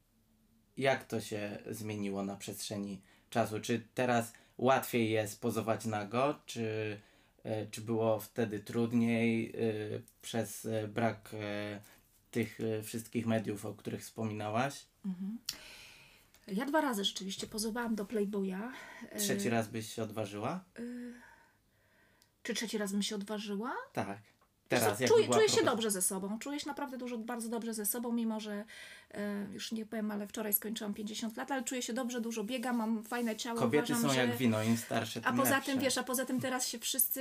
jak 0.77 1.05
to 1.05 1.21
się 1.21 1.59
zmieniło 1.71 2.25
na 2.25 2.37
przestrzeni 2.37 3.01
czasu? 3.31 3.61
Czy 3.61 3.83
teraz 3.95 4.33
łatwiej 4.59 5.11
jest 5.11 5.41
pozować 5.41 5.85
nago, 5.85 6.35
czy, 6.47 7.01
e, 7.45 7.67
czy 7.67 7.81
było 7.81 8.21
wtedy 8.21 8.61
trudniej 8.61 9.51
e, 9.51 9.53
przez 10.23 10.69
brak 10.89 11.31
e, 11.35 11.81
tych 12.31 12.61
e, 12.61 12.83
wszystkich 12.83 13.27
mediów, 13.27 13.67
o 13.67 13.75
których 13.75 14.01
wspominałaś? 14.01 14.87
Ja 16.47 16.67
dwa 16.67 16.81
razy 16.81 17.05
rzeczywiście 17.05 17.47
pozowałam 17.47 17.95
do 17.95 18.05
Playboya. 18.05 18.73
E, 19.11 19.19
Trzeci 19.19 19.49
raz 19.51 19.69
byś 19.69 19.93
się 19.93 20.03
odważyła? 20.03 20.65
Czy 22.43 22.55
trzeci 22.55 22.79
raz 22.79 22.93
bym 22.93 23.03
się 23.03 23.15
odważyła? 23.15 23.75
Tak. 23.93 24.19
Teraz, 24.69 24.99
czuję, 24.99 25.49
się 25.49 25.65
dobrze 25.65 25.91
ze 25.91 26.03
sobą. 26.03 26.39
Czuję 26.39 26.61
się 26.61 26.67
naprawdę 26.67 26.99
dużo, 26.99 27.19
bardzo 27.19 27.49
dobrze 27.49 27.75
ze 27.75 27.87
sobą, 27.87 28.13
mimo 28.13 28.41
że 28.41 28.65
e, 29.11 29.47
już 29.53 29.73
nie 29.73 29.87
powiem, 29.87 30.11
ale 30.11 30.27
wczoraj 30.27 30.53
skończyłam 30.53 30.95
50 30.95 31.37
lat, 31.37 31.51
ale 31.51 31.63
czuję 31.63 31.83
się 31.83 31.93
dobrze, 31.93 32.21
dużo 32.21 32.45
biegam, 32.45 32.77
mam 32.77 33.03
fajne 33.03 33.37
ciało. 33.37 33.59
Kobiety 33.59 33.93
uważam, 33.93 34.11
są 34.11 34.15
że... 34.15 34.21
jak 34.21 34.37
wino, 34.37 34.63
im 34.63 34.77
starsze, 34.77 35.21
A 35.25 35.29
tym 35.29 35.37
poza 35.37 35.57
lepsze. 35.57 35.73
tym, 35.73 35.81
wiesz, 35.81 35.99
a 35.99 36.03
poza 36.03 36.25
tym 36.25 36.41
teraz 36.41 36.69
się 36.69 36.79
wszyscy, 36.79 37.21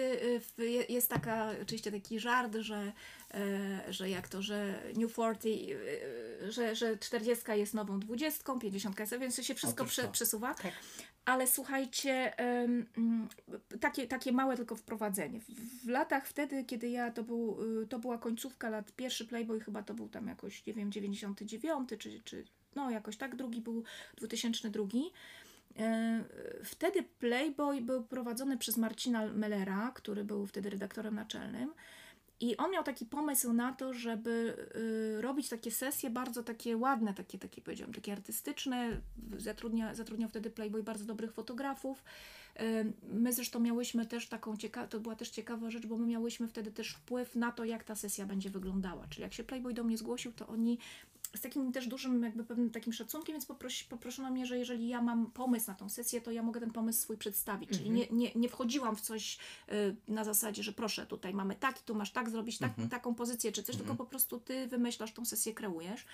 y, 0.60 0.86
jest 0.90 1.10
taka, 1.10 1.52
oczywiście 1.62 1.92
taki 1.92 2.20
żart, 2.20 2.56
że, 2.60 2.92
e, 3.34 3.94
że 3.94 4.10
jak 4.10 4.28
to, 4.28 4.42
że 4.42 4.80
New 4.96 5.12
40, 5.12 5.74
y, 5.74 6.52
że, 6.52 6.76
że 6.76 6.98
40 6.98 7.44
jest 7.52 7.74
nową 7.74 8.00
20, 8.00 8.60
50 8.62 9.00
jest, 9.00 9.20
więc 9.20 9.36
to 9.36 9.44
się 9.44 9.56
wszystko 9.56 9.86
prze, 9.86 10.08
przesuwa. 10.08 10.54
Tak. 10.54 10.74
Ale 11.26 11.48
słuchajcie, 11.48 12.40
mm, 12.40 13.28
takie, 13.80 14.08
takie 14.08 14.32
małe 14.32 14.58
tylko 14.58 14.76
wprowadzenie. 14.76 15.40
W, 15.40 15.50
w 15.86 15.88
latach 15.88 16.28
wtedy, 16.28 16.64
kiedy 16.64 16.90
ja, 16.90 17.12
to, 17.12 17.24
był, 17.24 17.58
y, 17.82 17.88
to 17.88 18.00
była 18.00 18.18
końcówka 18.18 18.70
lat, 18.70 18.92
pierwszy 18.92 19.26
Playboy 19.26 19.60
chyba 19.60 19.84
to 19.84 19.94
był 19.94 20.10
tam 20.10 20.28
jakoś, 20.28 20.66
nie 20.66 20.74
wiem, 20.74 20.92
99, 20.92 21.90
czy, 22.00 22.22
czy 22.24 22.46
no 22.76 22.92
jakoś 22.92 23.18
tak, 23.18 23.36
drugi 23.36 23.62
był 23.62 23.84
2002. 24.18 24.84
E, 25.80 26.24
Wtedy 26.64 27.04
Playboy 27.04 27.82
był 27.82 28.04
prowadzony 28.04 28.58
przez 28.58 28.78
Marcina 28.78 29.26
Mellera, 29.26 29.92
który 29.96 30.24
był 30.24 30.46
wtedy 30.46 30.70
redaktorem 30.70 31.16
naczelnym. 31.16 31.74
I 32.40 32.58
on 32.58 32.72
miał 32.72 32.84
taki 32.84 33.06
pomysł 33.06 33.54
na 33.54 33.74
to, 33.74 33.94
żeby 33.94 34.58
y, 35.18 35.22
robić 35.22 35.50
takie 35.50 35.72
sesje 35.72 36.10
bardzo 36.10 36.44
takie 36.44 36.78
ładne, 36.78 37.14
takie, 37.14 37.40
takie 37.40 37.62
powiedziałam, 37.62 37.94
takie 37.94 38.12
artystyczne. 38.12 39.02
Zatrudnia, 39.38 39.96
zatrudniał 39.96 40.30
wtedy 40.30 40.50
Playboy 40.50 40.84
bardzo 40.84 41.06
dobrych 41.06 41.34
fotografów. 41.34 42.04
Y, 42.62 42.94
My 43.14 43.34
zresztą 43.34 43.60
miałyśmy 43.60 44.06
też 44.06 44.28
taką 44.28 44.58
ciekawą, 44.58 44.88
to 44.88 45.00
była 45.00 45.16
też 45.16 45.30
ciekawa 45.30 45.72
rzecz, 45.72 45.86
bo 45.86 45.98
my 45.98 46.08
miałyśmy 46.08 46.48
wtedy 46.48 46.72
też 46.72 46.90
wpływ 46.90 47.36
na 47.36 47.52
to, 47.52 47.66
jak 47.66 47.84
ta 47.84 47.96
sesja 47.96 48.26
będzie 48.26 48.50
wyglądała. 48.50 49.08
Czyli 49.10 49.22
jak 49.22 49.34
się 49.34 49.44
Playboy 49.44 49.74
do 49.74 49.84
mnie 49.84 49.98
zgłosił, 49.98 50.32
to 50.32 50.48
oni 50.48 50.78
z 51.38 51.42
takim 51.42 51.72
też 51.72 51.88
dużym 51.88 52.24
jakby 52.24 52.44
pewnym 52.44 52.70
takim 52.70 52.94
szacunkiem, 52.94 53.34
więc 53.34 53.46
poprosi, 53.46 53.86
poproszono 53.86 54.32
mnie, 54.32 54.46
że 54.46 54.58
jeżeli 54.58 54.88
ja 54.88 55.02
mam 55.02 55.32
pomysł 55.32 55.68
na 55.68 55.74
tą 55.74 55.90
sesję, 55.90 56.22
to 56.22 56.32
ja 56.32 56.44
mogę 56.44 56.60
ten 56.60 56.72
pomysł 56.72 57.02
swój 57.02 57.18
przedstawić. 57.18 57.70
Czyli 57.70 57.90
nie, 57.90 58.08
nie, 58.12 58.32
nie 58.36 58.50
wchodziłam 58.50 58.96
w 58.96 59.02
coś 59.02 59.38
y, 59.72 59.96
na 60.08 60.24
zasadzie, 60.24 60.64
że 60.64 60.74
proszę, 60.74 61.06
tutaj 61.06 61.34
mamy 61.34 61.56
tak 61.56 61.82
i 61.82 61.84
tu 61.84 61.96
masz 61.96 62.12
tak 62.12 62.30
zrobić, 62.30 62.58
tak, 62.58 62.72
taką 62.90 63.16
pozycję 63.16 63.52
czy 63.52 63.64
coś, 63.64 63.76
tylko 63.76 63.96
po 63.96 64.06
prostu 64.06 64.40
ty 64.40 64.68
wymyślasz 64.68 65.14
tą 65.14 65.26
sesję, 65.26 65.54
kreujesz. 65.54 66.06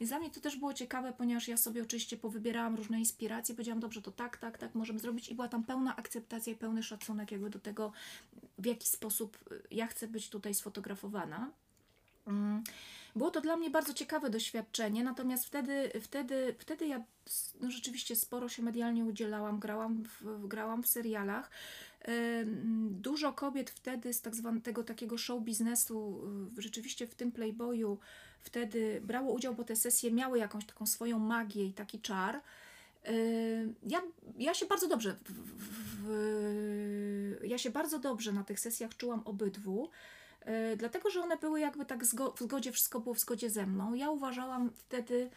Więc 0.00 0.10
dla 0.10 0.18
mnie 0.18 0.30
to 0.30 0.40
też 0.40 0.56
było 0.56 0.74
ciekawe, 0.74 1.12
ponieważ 1.12 1.48
ja 1.48 1.56
sobie 1.56 1.82
oczywiście 1.82 2.16
powybierałam 2.16 2.76
różne 2.76 2.98
inspiracje, 2.98 3.54
powiedziałam, 3.54 3.80
dobrze, 3.80 4.02
to 4.02 4.10
tak, 4.10 4.36
tak, 4.36 4.58
tak 4.58 4.74
możemy 4.74 4.98
zrobić 4.98 5.28
i 5.28 5.34
była 5.34 5.48
tam 5.48 5.64
pełna 5.64 5.96
akceptacja 5.96 6.52
i 6.52 6.56
pełny 6.56 6.82
szacunek 6.82 7.30
jakby 7.32 7.50
do 7.50 7.58
tego, 7.58 7.92
w 8.58 8.66
jaki 8.66 8.88
sposób 8.88 9.38
y, 9.52 9.62
ja 9.70 9.86
chcę 9.86 10.08
być 10.08 10.28
tutaj 10.28 10.54
sfotografowana. 10.54 11.50
Mm. 12.26 12.64
Było 13.16 13.30
to 13.30 13.40
dla 13.40 13.56
mnie 13.56 13.70
bardzo 13.70 13.94
ciekawe 13.94 14.30
doświadczenie, 14.30 15.04
natomiast 15.04 15.46
wtedy, 15.46 15.90
wtedy, 16.00 16.54
wtedy 16.58 16.86
ja 16.86 17.04
no, 17.60 17.70
rzeczywiście 17.70 18.16
sporo 18.16 18.48
się 18.48 18.62
medialnie 18.62 19.04
udzielałam, 19.04 19.58
grałam 19.58 20.02
w, 20.04 20.46
grałam 20.46 20.82
w 20.82 20.88
serialach. 20.88 21.50
Dużo 22.90 23.32
kobiet 23.32 23.70
wtedy 23.70 24.12
z 24.12 24.20
tak 24.20 24.34
zwanego 24.34 24.84
takiego 24.84 25.18
show 25.18 25.42
biznesu, 25.42 26.20
rzeczywiście 26.58 27.06
w 27.06 27.14
tym 27.14 27.32
Playboyu 27.32 27.98
wtedy 28.40 29.00
brało 29.04 29.32
udział, 29.32 29.54
bo 29.54 29.64
te 29.64 29.76
sesje 29.76 30.12
miały 30.12 30.38
jakąś 30.38 30.64
taką 30.64 30.86
swoją 30.86 31.18
magię 31.18 31.66
i 31.66 31.72
taki 31.72 32.00
czar. 32.00 32.40
Ja, 33.86 34.02
ja 34.38 34.54
się 34.54 34.66
bardzo 34.66 34.88
dobrze 34.88 35.16
w, 35.24 35.32
w, 35.32 35.70
w, 36.02 37.40
ja 37.44 37.58
się 37.58 37.70
bardzo 37.70 37.98
dobrze 37.98 38.32
na 38.32 38.44
tych 38.44 38.60
sesjach 38.60 38.96
czułam 38.96 39.22
obydwu. 39.24 39.90
E, 40.40 40.76
Dlatego, 40.76 41.10
że 41.10 41.20
one 41.20 41.36
były 41.36 41.60
jakby 41.60 41.84
tak 41.86 42.04
w 42.04 42.38
zgodzie, 42.40 42.72
wszystko 42.72 43.00
było 43.00 43.14
w 43.14 43.20
zgodzie 43.20 43.50
ze 43.50 43.66
mną. 43.66 43.94
Ja 43.94 44.10
uważałam 44.10 44.70
wtedy, 44.70 45.30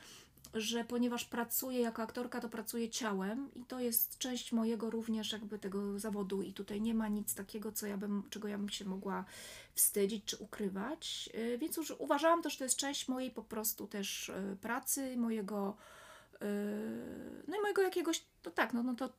że 0.54 0.84
ponieważ 0.84 1.26
pracuję 1.26 1.80
jako 1.80 2.02
aktorka, 2.02 2.40
to 2.40 2.50
pracuję 2.50 2.90
ciałem 2.90 3.50
i 3.56 3.66
to 3.66 3.80
jest 3.80 4.18
część 4.18 4.52
mojego 4.52 4.90
również 4.90 5.32
jakby 5.32 5.60
tego 5.60 6.00
zawodu 6.00 6.42
i 6.42 6.54
tutaj 6.54 6.82
nie 6.82 6.94
ma 6.94 7.08
nic 7.08 7.36
takiego, 7.36 7.72
co 7.72 7.88
ja 7.88 7.98
bym, 7.98 8.24
czego 8.30 8.48
ja 8.48 8.58
bym 8.58 8.70
się 8.70 8.86
mogła 8.86 9.26
wstydzić 9.76 10.26
czy 10.26 10.38
ukrywać. 10.38 11.30
E, 11.34 11.58
Więc 11.58 11.78
już 11.78 11.94
uważałam 11.98 12.42
to, 12.42 12.50
że 12.50 12.58
to 12.58 12.64
jest 12.64 12.78
część 12.78 13.08
mojej 13.08 13.32
po 13.32 13.44
prostu 13.44 13.88
też 13.88 14.30
e, 14.30 14.56
pracy, 14.62 15.18
mojego 15.18 15.78
no 17.48 17.58
i 17.58 17.62
mojego 17.62 17.82
jakiegoś, 17.82 18.24
to 18.42 18.52
tak, 18.52 18.74
no, 18.74 18.84
no 18.84 18.96
to 18.96 19.10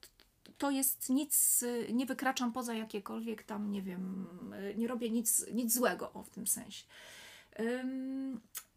to 0.58 0.70
jest 0.70 1.10
nic, 1.10 1.62
y, 1.62 1.92
nie 1.92 2.06
wykraczam 2.06 2.52
poza 2.52 2.74
jakiekolwiek 2.74 3.42
tam, 3.42 3.70
nie 3.70 3.82
wiem, 3.82 4.26
y, 4.70 4.74
nie 4.76 4.88
robię 4.88 5.10
nic, 5.10 5.46
nic 5.52 5.74
złego 5.74 6.12
o, 6.12 6.22
w 6.22 6.30
tym 6.30 6.46
sensie. 6.46 6.84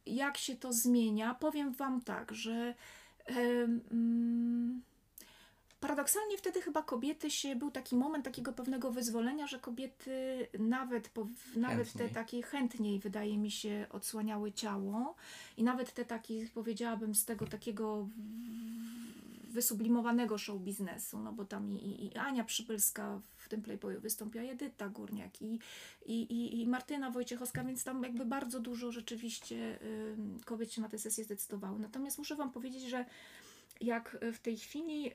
Jak 0.05 0.37
się 0.37 0.55
to 0.55 0.73
zmienia? 0.73 1.33
Powiem 1.33 1.73
Wam 1.73 2.01
tak, 2.01 2.31
że 2.31 2.73
mm, 3.91 4.81
paradoksalnie 5.79 6.37
wtedy 6.37 6.61
chyba 6.61 6.83
kobiety 6.83 7.31
się, 7.31 7.55
był 7.55 7.71
taki 7.71 7.95
moment 7.95 8.25
takiego 8.25 8.53
pewnego 8.53 8.91
wyzwolenia, 8.91 9.47
że 9.47 9.59
kobiety 9.59 10.47
nawet, 10.59 11.11
nawet 11.55 11.93
te 11.93 12.09
takie 12.09 12.41
chętniej, 12.41 12.99
wydaje 12.99 13.37
mi 13.37 13.51
się, 13.51 13.85
odsłaniały 13.89 14.51
ciało 14.51 15.15
i 15.57 15.63
nawet 15.63 15.93
te 15.93 16.05
takie, 16.05 16.47
powiedziałabym, 16.53 17.15
z 17.15 17.25
tego 17.25 17.47
takiego 17.47 18.07
wysublimowanego 19.57 20.37
show 20.37 20.61
biznesu, 20.61 21.19
no 21.19 21.33
bo 21.33 21.45
tam 21.45 21.71
i, 21.71 22.05
i, 22.05 22.17
Ania 22.17 22.43
Przypylska 22.43 23.21
w 23.35 23.49
tym 23.49 23.61
Playboyu 23.61 24.01
wystąpiła, 24.01 24.43
i 24.43 24.49
Edyta 24.49 24.89
Górniak 24.89 25.41
i, 25.41 25.59
i, 26.05 26.61
i, 26.61 26.67
Martyna 26.67 27.11
Wojciechowska, 27.11 27.63
więc 27.63 27.83
tam 27.83 28.03
jakby 28.03 28.25
bardzo 28.25 28.59
dużo 28.59 28.91
rzeczywiście 28.91 29.79
kobiet 30.45 30.73
się 30.73 30.81
na 30.81 30.89
te 30.89 30.97
sesje 30.97 31.23
zdecydowały. 31.23 31.79
Natomiast 31.79 32.17
muszę 32.17 32.35
Wam 32.35 32.51
powiedzieć, 32.51 32.83
że 32.83 33.05
jak 33.81 34.17
w 34.33 34.39
tej 34.39 34.57
chwili, 34.57 35.11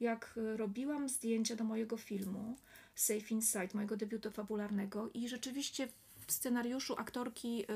jak 0.00 0.34
robiłam 0.56 1.08
zdjęcia 1.08 1.56
do 1.56 1.64
mojego 1.64 1.96
filmu 1.96 2.56
Safe 2.94 3.34
Inside, 3.34 3.68
mojego 3.74 3.96
debiutu 3.96 4.30
fabularnego 4.30 5.10
i 5.14 5.28
rzeczywiście 5.28 5.88
w 6.28 6.32
scenariuszu 6.32 6.94
aktorki 6.98 7.62
y, 7.62 7.66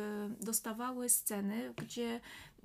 dostawały 0.45 1.09
sceny, 1.09 1.75
gdzie 1.77 2.21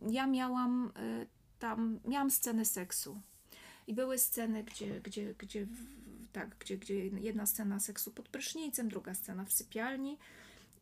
ja 0.10 0.28
miałam 0.28 0.92
y, 0.98 1.28
tam, 1.60 2.00
miałam 2.06 2.32
sceny 2.32 2.66
seksu. 2.66 3.22
I 3.88 3.94
były 3.94 4.18
sceny, 4.18 4.64
gdzie, 4.64 5.02
gdzie, 5.02 5.34
gdzie, 5.34 5.68
tak, 6.32 6.56
gdzie, 6.60 6.78
gdzie 6.78 6.96
jedna 7.08 7.46
scena 7.46 7.80
seksu 7.80 8.12
pod 8.12 8.30
prysznicem, 8.30 8.90
druga 8.90 9.14
scena 9.14 9.46
w 9.46 9.54
sypialni. 9.54 10.18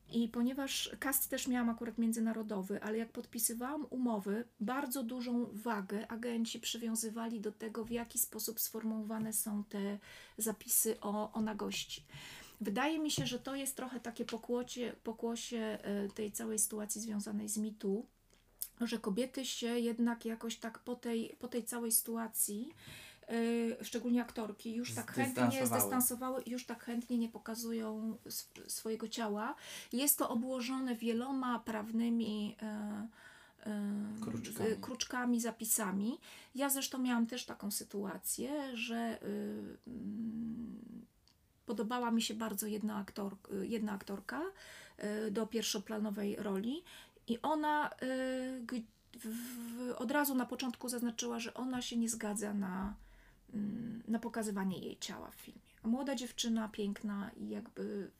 I 0.09 0.29
ponieważ 0.29 0.95
cast 0.99 1.29
też 1.29 1.47
miałam 1.47 1.69
akurat 1.69 1.97
międzynarodowy, 1.97 2.83
ale 2.83 2.97
jak 2.97 3.11
podpisywałam 3.11 3.85
umowy, 3.89 4.45
bardzo 4.59 5.03
dużą 5.03 5.45
wagę 5.53 6.07
agenci 6.11 6.59
przywiązywali 6.59 7.41
do 7.41 7.51
tego, 7.51 7.85
w 7.85 7.91
jaki 7.91 8.19
sposób 8.19 8.59
sformułowane 8.59 9.33
są 9.33 9.63
te 9.63 9.99
zapisy 10.37 10.99
o, 11.01 11.31
o 11.31 11.41
nagości. 11.41 12.05
Wydaje 12.61 12.99
mi 12.99 13.11
się, 13.11 13.25
że 13.25 13.39
to 13.39 13.55
jest 13.55 13.75
trochę 13.75 13.99
takie 13.99 14.25
pokłocie, 14.25 14.95
pokłosie 15.03 15.57
e, 15.57 16.07
tej 16.07 16.31
całej 16.31 16.59
sytuacji 16.59 17.01
związanej 17.01 17.49
z 17.49 17.57
mitu, 17.57 18.05
że 18.81 18.99
kobiety 18.99 19.45
się 19.45 19.79
jednak 19.79 20.25
jakoś 20.25 20.55
tak 20.55 20.79
po 20.79 20.95
tej, 20.95 21.35
po 21.39 21.47
tej 21.47 21.63
całej 21.63 21.91
sytuacji, 21.91 22.73
yy, 23.29 23.77
szczególnie 23.81 24.21
aktorki, 24.21 24.75
już 24.75 24.93
tak 24.93 25.11
chętnie 25.11 25.65
Zdystansowały. 25.65 26.41
i 26.41 26.51
już 26.51 26.65
tak 26.65 26.83
chętnie 26.83 27.17
nie 27.17 27.29
pokazują 27.29 28.17
sw- 28.25 28.69
swojego 28.71 29.07
ciała. 29.07 29.55
Jest 29.93 30.17
to 30.17 30.29
obłożone 30.29 30.95
wieloma 30.95 31.59
prawnymi 31.59 32.47
yy, 32.61 34.21
Kruczkami. 34.21 34.75
kruczkami, 34.81 35.41
zapisami. 35.41 36.19
Ja 36.55 36.69
zresztą 36.69 36.97
miałam 36.97 37.27
też 37.27 37.45
taką 37.45 37.71
sytuację, 37.71 38.77
że 38.77 39.19
yy, 39.21 39.77
mm, 39.87 41.05
podobała 41.65 42.11
mi 42.11 42.21
się 42.21 42.33
bardzo 42.33 42.67
jedna, 42.67 42.97
aktor, 42.97 43.35
jedna 43.61 43.91
aktorka 43.91 44.41
y, 45.27 45.31
do 45.31 45.47
pierwszoplanowej 45.47 46.35
roli 46.35 46.83
i 47.27 47.41
ona 47.41 47.89
y, 47.89 48.83
w, 49.19 49.91
od 49.95 50.11
razu 50.11 50.35
na 50.35 50.45
początku 50.45 50.89
zaznaczyła, 50.89 51.39
że 51.39 51.53
ona 51.53 51.81
się 51.81 51.97
nie 51.97 52.09
zgadza 52.09 52.53
na, 52.53 52.95
mm, 53.53 54.03
na 54.07 54.19
pokazywanie 54.19 54.79
jej 54.79 54.97
ciała 54.99 55.31
w 55.31 55.35
filmie. 55.35 55.61
A 55.83 55.87
młoda 55.87 56.15
dziewczyna, 56.15 56.69
piękna 56.69 57.31
i 57.37 57.49
jakby 57.49 58.11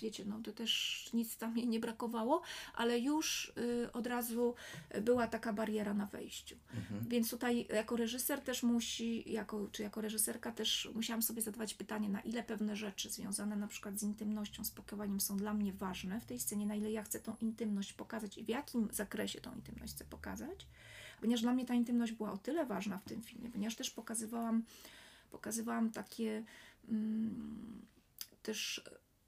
wiecie, 0.00 0.24
no 0.24 0.40
to 0.44 0.52
też 0.52 1.10
nic 1.14 1.36
tam 1.36 1.56
jej 1.56 1.68
nie 1.68 1.80
brakowało, 1.80 2.42
ale 2.74 2.98
już 2.98 3.52
y, 3.58 3.92
od 3.92 4.06
razu 4.06 4.54
była 5.02 5.26
taka 5.26 5.52
bariera 5.52 5.94
na 5.94 6.06
wejściu. 6.06 6.56
Mhm. 6.74 7.08
Więc 7.08 7.30
tutaj 7.30 7.66
jako 7.74 7.96
reżyser 7.96 8.40
też 8.40 8.62
musi, 8.62 9.32
jako, 9.32 9.68
czy 9.72 9.82
jako 9.82 10.00
reżyserka 10.00 10.52
też 10.52 10.88
musiałam 10.94 11.22
sobie 11.22 11.42
zadawać 11.42 11.74
pytanie, 11.74 12.08
na 12.08 12.20
ile 12.20 12.42
pewne 12.42 12.76
rzeczy 12.76 13.10
związane 13.10 13.56
na 13.56 13.68
przykład 13.68 13.98
z 13.98 14.02
intymnością, 14.02 14.64
z 14.64 14.70
pakowaniem 14.70 15.20
są 15.20 15.36
dla 15.36 15.54
mnie 15.54 15.72
ważne 15.72 16.20
w 16.20 16.24
tej 16.24 16.40
scenie, 16.40 16.66
na 16.66 16.74
ile 16.74 16.90
ja 16.90 17.02
chcę 17.02 17.20
tą 17.20 17.36
intymność 17.40 17.92
pokazać 17.92 18.38
i 18.38 18.44
w 18.44 18.48
jakim 18.48 18.88
zakresie 18.92 19.40
tą 19.40 19.54
intymność 19.54 19.94
chcę 19.94 20.04
pokazać. 20.04 20.66
Ponieważ 21.20 21.42
dla 21.42 21.52
mnie 21.52 21.66
ta 21.66 21.74
intymność 21.74 22.12
była 22.12 22.32
o 22.32 22.38
tyle 22.38 22.66
ważna 22.66 22.98
w 22.98 23.04
tym 23.04 23.22
filmie, 23.22 23.50
ponieważ 23.50 23.76
też 23.76 23.90
pokazywałam, 23.90 24.62
pokazywałam 25.30 25.90
takie 25.90 26.44
mm, 26.88 27.82
też 28.42 28.84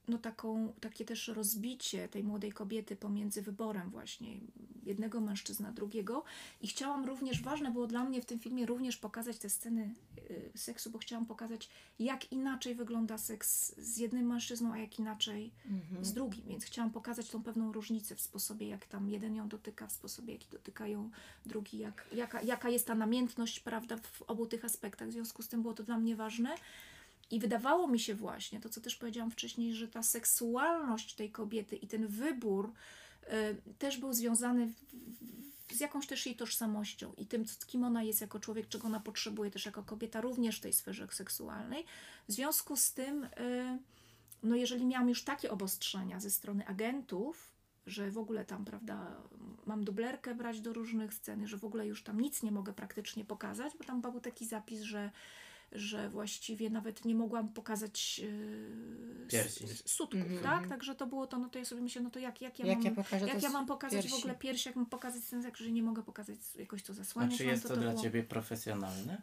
no 0.08 0.18
taką, 0.18 0.72
takie 0.80 1.04
też 1.04 1.28
rozbicie 1.28 2.08
tej 2.08 2.24
młodej 2.24 2.52
kobiety 2.52 2.96
pomiędzy 2.96 3.42
wyborem 3.42 3.90
właśnie 3.90 4.40
jednego 4.82 5.20
mężczyzna, 5.20 5.72
drugiego. 5.72 6.24
I 6.60 6.68
chciałam 6.68 7.04
również, 7.04 7.42
ważne 7.42 7.70
było 7.70 7.86
dla 7.86 8.04
mnie 8.04 8.22
w 8.22 8.26
tym 8.26 8.38
filmie 8.38 8.66
również 8.66 8.96
pokazać 8.96 9.38
te 9.38 9.50
sceny 9.50 9.94
y, 10.30 10.58
seksu, 10.58 10.90
bo 10.90 10.98
chciałam 10.98 11.26
pokazać 11.26 11.68
jak 11.98 12.32
inaczej 12.32 12.74
wygląda 12.74 13.18
seks 13.18 13.74
z 13.78 13.98
jednym 13.98 14.26
mężczyzną, 14.26 14.72
a 14.72 14.78
jak 14.78 14.98
inaczej 14.98 15.52
z 16.04 16.12
drugim, 16.12 16.44
więc 16.48 16.64
chciałam 16.64 16.90
pokazać 16.90 17.30
tą 17.30 17.42
pewną 17.42 17.72
różnicę 17.72 18.14
w 18.16 18.20
sposobie, 18.20 18.68
jak 18.68 18.86
tam 18.86 19.08
jeden 19.08 19.34
ją 19.34 19.48
dotyka, 19.48 19.86
w 19.86 19.92
sposobie, 19.92 20.32
jaki 20.32 20.48
dotykają 20.50 21.10
drugi, 21.46 21.78
jak, 21.78 22.08
jaka, 22.12 22.42
jaka 22.42 22.68
jest 22.68 22.86
ta 22.86 22.94
namiętność, 22.94 23.60
prawda, 23.60 23.96
w 23.96 24.22
obu 24.22 24.46
tych 24.46 24.64
aspektach, 24.64 25.08
w 25.08 25.12
związku 25.12 25.42
z 25.42 25.48
tym 25.48 25.62
było 25.62 25.74
to 25.74 25.82
dla 25.82 25.98
mnie 25.98 26.16
ważne. 26.16 26.54
I 27.32 27.40
wydawało 27.40 27.88
mi 27.88 28.00
się 28.00 28.14
właśnie, 28.14 28.60
to 28.60 28.68
co 28.68 28.80
też 28.80 28.96
powiedziałam 28.96 29.30
wcześniej, 29.30 29.74
że 29.74 29.88
ta 29.88 30.02
seksualność 30.02 31.14
tej 31.14 31.30
kobiety 31.30 31.76
i 31.76 31.88
ten 31.88 32.06
wybór 32.06 32.72
y, 33.22 33.72
też 33.78 33.98
był 33.98 34.12
związany 34.12 34.66
w, 34.66 34.72
w, 35.68 35.76
z 35.76 35.80
jakąś 35.80 36.06
też 36.06 36.26
jej 36.26 36.36
tożsamością 36.36 37.12
i 37.16 37.26
tym, 37.26 37.44
c- 37.44 37.66
kim 37.66 37.84
ona 37.84 38.02
jest 38.02 38.20
jako 38.20 38.40
człowiek, 38.40 38.68
czego 38.68 38.86
ona 38.86 39.00
potrzebuje 39.00 39.50
też 39.50 39.66
jako 39.66 39.82
kobieta, 39.82 40.20
również 40.20 40.58
w 40.58 40.60
tej 40.60 40.72
sferze 40.72 41.08
seksualnej. 41.10 41.84
W 42.28 42.32
związku 42.32 42.76
z 42.76 42.92
tym, 42.92 43.24
y, 43.24 43.28
no 44.42 44.56
jeżeli 44.56 44.86
miałam 44.86 45.08
już 45.08 45.24
takie 45.24 45.50
obostrzenia 45.50 46.20
ze 46.20 46.30
strony 46.30 46.66
agentów, 46.66 47.52
że 47.86 48.10
w 48.10 48.18
ogóle 48.18 48.44
tam, 48.44 48.64
prawda, 48.64 49.22
mam 49.66 49.84
dublerkę 49.84 50.34
brać 50.34 50.60
do 50.60 50.72
różnych 50.72 51.14
scen, 51.14 51.46
że 51.46 51.56
w 51.56 51.64
ogóle 51.64 51.86
już 51.86 52.02
tam 52.02 52.20
nic 52.20 52.42
nie 52.42 52.52
mogę 52.52 52.72
praktycznie 52.72 53.24
pokazać, 53.24 53.72
bo 53.78 53.84
tam 53.84 54.00
był 54.00 54.20
taki 54.20 54.46
zapis, 54.46 54.80
że 54.80 55.10
że 55.72 56.08
właściwie 56.08 56.70
nawet 56.70 57.04
nie 57.04 57.14
mogłam 57.14 57.48
pokazać 57.48 58.18
yy, 58.18 59.26
Piersi. 59.28 59.66
sutków, 59.86 60.20
Mhm. 60.20 60.42
tak? 60.42 60.68
Także 60.68 60.94
to 60.94 61.06
było 61.06 61.26
to, 61.26 61.38
no 61.38 61.48
to 61.48 61.58
ja 61.58 61.64
sobie 61.64 61.82
myślę, 61.82 62.02
no 62.02 62.10
to 62.10 62.18
jak, 62.18 62.40
jak 62.40 62.58
ja 62.58 62.66
Jak 62.66 62.76
mam, 62.78 62.84
ja 62.84 62.90
pokażę 62.90 63.26
jak 63.26 63.36
to 63.40 63.42
ja 63.46 63.50
mam 63.52 63.66
pokazać 63.66 64.00
w 64.00 64.02
piersi? 64.02 64.18
ogóle 64.18 64.34
piersi, 64.34 64.68
jak 64.68 64.76
mam 64.76 64.86
pokazać 64.86 65.22
ten 65.30 65.42
zak, 65.42 65.56
że 65.56 65.70
nie 65.72 65.82
mogę 65.82 66.02
pokazać 66.02 66.36
jakoś 66.58 66.82
to 66.82 66.92
A 66.92 66.96
zasłaniać. 66.96 67.38
czy 67.38 67.44
mam, 67.44 67.50
jest 67.52 67.68
to 67.68 67.76
dla 67.76 67.90
było- 67.90 68.02
Ciebie 68.02 68.22
profesjonalne? 68.22 69.22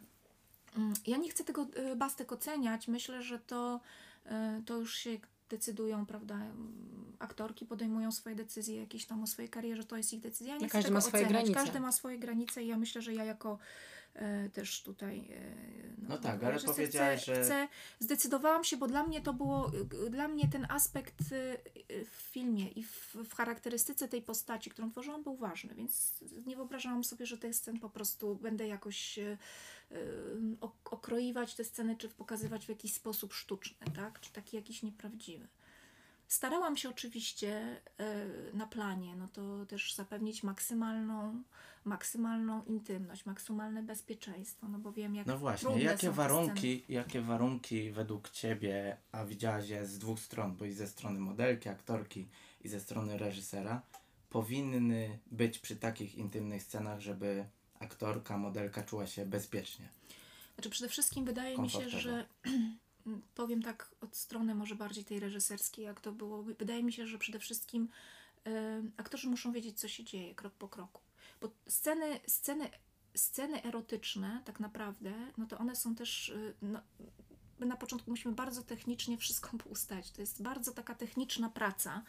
Mm, 0.76 0.92
Ja 1.06 1.16
nie 1.16 1.30
chcę 1.30 1.44
tego 1.44 1.66
y, 1.92 1.96
bastek 1.96 2.32
oceniać. 2.32 2.88
Myślę, 2.88 3.22
że 3.22 3.38
to, 3.38 3.80
y, 4.26 4.30
to 4.66 4.76
już 4.76 4.94
się 4.96 5.18
decydują, 5.48 6.06
prawda, 6.06 6.34
mm, 6.34 7.12
aktorki 7.18 7.66
podejmują 7.66 8.12
swoje 8.12 8.36
decyzje 8.36 8.76
jakieś 8.80 9.06
tam 9.06 9.22
o 9.22 9.26
swojej 9.26 9.48
karierze, 9.48 9.84
to 9.84 9.96
jest 9.96 10.12
ich 10.12 10.20
decyzja. 10.20 10.46
Ja 10.54 10.58
nie 10.58 10.62
No 10.62 10.68
chcę 10.68 10.72
każdy 10.72 10.88
tego 10.88 10.94
ma 10.94 11.00
swoje 11.00 11.22
oceniać. 11.24 11.42
granice. 11.44 11.64
Każdy 11.64 11.80
ma 11.80 11.92
swoje 11.92 12.18
granice 12.18 12.62
i 12.64 12.66
ja 12.66 12.76
myślę, 12.76 13.02
że 13.02 13.14
ja 13.14 13.24
jako 13.24 13.52
e, 13.52 13.56
też 14.52 14.82
tutaj. 14.82 15.18
e, 15.18 15.54
No 16.08 16.18
tak, 16.18 16.40
w 16.40 16.44
ale 16.44 16.54
powiedziałaś, 16.74 17.24
że- 17.24 17.42
Chcę, 17.44 17.68
zdecydowałam 17.98 18.64
się, 18.64 18.76
bo 18.76 18.86
dla 18.88 19.02
mnie 19.06 19.20
to 19.20 19.32
było, 19.34 19.70
y, 20.06 20.10
dla 20.10 20.28
mnie 20.28 20.48
ten 20.48 20.66
aspekt 20.70 21.20
y, 21.32 21.34
y, 21.92 22.04
w 22.04 22.08
filmie 22.14 22.68
i 22.68 22.82
w, 22.84 23.14
w 23.24 23.34
charakterystyce 23.34 24.08
tej 24.08 24.22
postaci, 24.22 24.70
którą 24.70 24.90
tworzyłam, 24.90 25.22
był 25.22 25.36
ważny, 25.36 25.74
więc 25.74 26.24
nie 26.46 26.56
wyobrażałam 26.56 27.04
sobie, 27.04 27.26
że 27.26 27.38
tych 27.38 27.54
scen 27.54 27.78
po 27.80 27.90
prostu 27.90 28.36
będę 28.36 28.66
jakoś 28.68 29.18
ok- 30.60 30.92
okroiwać 30.92 31.54
te 31.54 31.64
sceny, 31.64 31.96
czy 31.96 32.08
pokazywać 32.08 32.66
w 32.66 32.68
jakiś 32.68 32.94
sposób 32.94 33.32
sztuczny, 33.32 33.86
tak? 33.96 34.20
Czy 34.20 34.32
taki 34.32 34.56
jakiś 34.56 34.82
nieprawdziwy. 34.82 35.48
Starałam 36.30 36.76
się 36.76 36.88
oczywiście 36.88 37.80
e, 37.98 38.26
na 38.52 38.66
planie, 38.66 39.16
no 39.16 39.28
to 39.28 39.66
też 39.66 39.94
zapewnić 39.94 40.42
maksymalną, 40.42 41.42
maksymalną 41.84 42.64
intymność, 42.64 43.26
maksymalne 43.26 43.82
bezpieczeństwo, 43.82 44.68
no 44.68 44.78
bo 44.78 44.92
wiem 44.92 45.14
jak 45.14 45.26
No 45.26 45.38
właśnie, 45.38 45.82
jakie 45.82 46.10
warunki, 46.10 46.84
jakie 46.88 47.20
warunki 47.20 47.90
według 47.90 48.30
Ciebie, 48.30 48.96
a 49.12 49.24
widziałaś 49.24 49.68
je 49.68 49.86
z 49.86 49.98
dwóch 49.98 50.20
stron, 50.20 50.56
bo 50.56 50.64
i 50.64 50.72
ze 50.72 50.86
strony 50.86 51.20
modelki, 51.20 51.68
aktorki 51.68 52.28
i 52.64 52.68
ze 52.68 52.80
strony 52.80 53.18
reżysera, 53.18 53.82
powinny 54.28 55.18
być 55.30 55.58
przy 55.58 55.76
takich 55.76 56.14
intymnych 56.14 56.62
scenach, 56.62 57.00
żeby 57.00 57.44
aktorka, 57.80 58.38
modelka 58.38 58.82
czuła 58.82 59.06
się 59.06 59.26
bezpiecznie? 59.26 59.88
Znaczy 60.54 60.70
przede 60.70 60.88
wszystkim 60.88 61.24
wydaje 61.24 61.58
mi 61.58 61.70
się, 61.70 61.90
że 61.90 62.26
powiem 63.34 63.62
tak 63.62 63.90
od 64.00 64.16
strony 64.16 64.54
może 64.54 64.74
bardziej 64.74 65.04
tej 65.04 65.20
reżyserskiej, 65.20 65.84
jak 65.84 66.00
to 66.00 66.12
było. 66.12 66.42
Wydaje 66.42 66.82
mi 66.82 66.92
się, 66.92 67.06
że 67.06 67.18
przede 67.18 67.38
wszystkim 67.38 67.88
e, 68.46 68.82
aktorzy 68.96 69.28
muszą 69.28 69.52
wiedzieć, 69.52 69.80
co 69.80 69.88
się 69.88 70.04
dzieje 70.04 70.34
krok 70.34 70.52
po 70.52 70.68
kroku. 70.68 71.00
Bo 71.40 71.50
sceny, 71.68 72.20
sceny, 72.26 72.70
sceny 73.14 73.62
erotyczne 73.62 74.42
tak 74.44 74.60
naprawdę, 74.60 75.12
no 75.38 75.46
to 75.46 75.58
one 75.58 75.76
są 75.76 75.94
też, 75.94 76.28
y, 76.28 76.54
no, 76.62 76.80
my 77.58 77.66
na 77.66 77.76
początku 77.76 78.10
musimy 78.10 78.34
bardzo 78.34 78.62
technicznie 78.62 79.18
wszystko 79.18 79.50
ustać. 79.70 80.10
To 80.10 80.20
jest 80.20 80.42
bardzo 80.42 80.72
taka 80.72 80.94
techniczna 80.94 81.50
praca, 81.50 82.02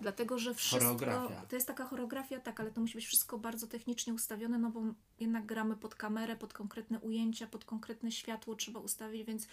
dlatego 0.00 0.38
że 0.38 0.54
wszystko... 0.54 0.78
Choreografia. 0.84 1.46
To 1.46 1.56
jest 1.56 1.66
taka 1.66 1.84
choreografia, 1.84 2.40
tak, 2.40 2.60
ale 2.60 2.70
to 2.70 2.80
musi 2.80 2.94
być 2.94 3.06
wszystko 3.06 3.38
bardzo 3.38 3.66
technicznie 3.66 4.14
ustawione, 4.14 4.58
no 4.58 4.70
bo 4.70 4.82
jednak 5.20 5.46
gramy 5.46 5.76
pod 5.76 5.94
kamerę, 5.94 6.36
pod 6.36 6.52
konkretne 6.52 7.00
ujęcia, 7.00 7.46
pod 7.46 7.64
konkretne 7.64 8.12
światło 8.12 8.54
trzeba 8.54 8.80
ustawić, 8.80 9.26
więc 9.26 9.46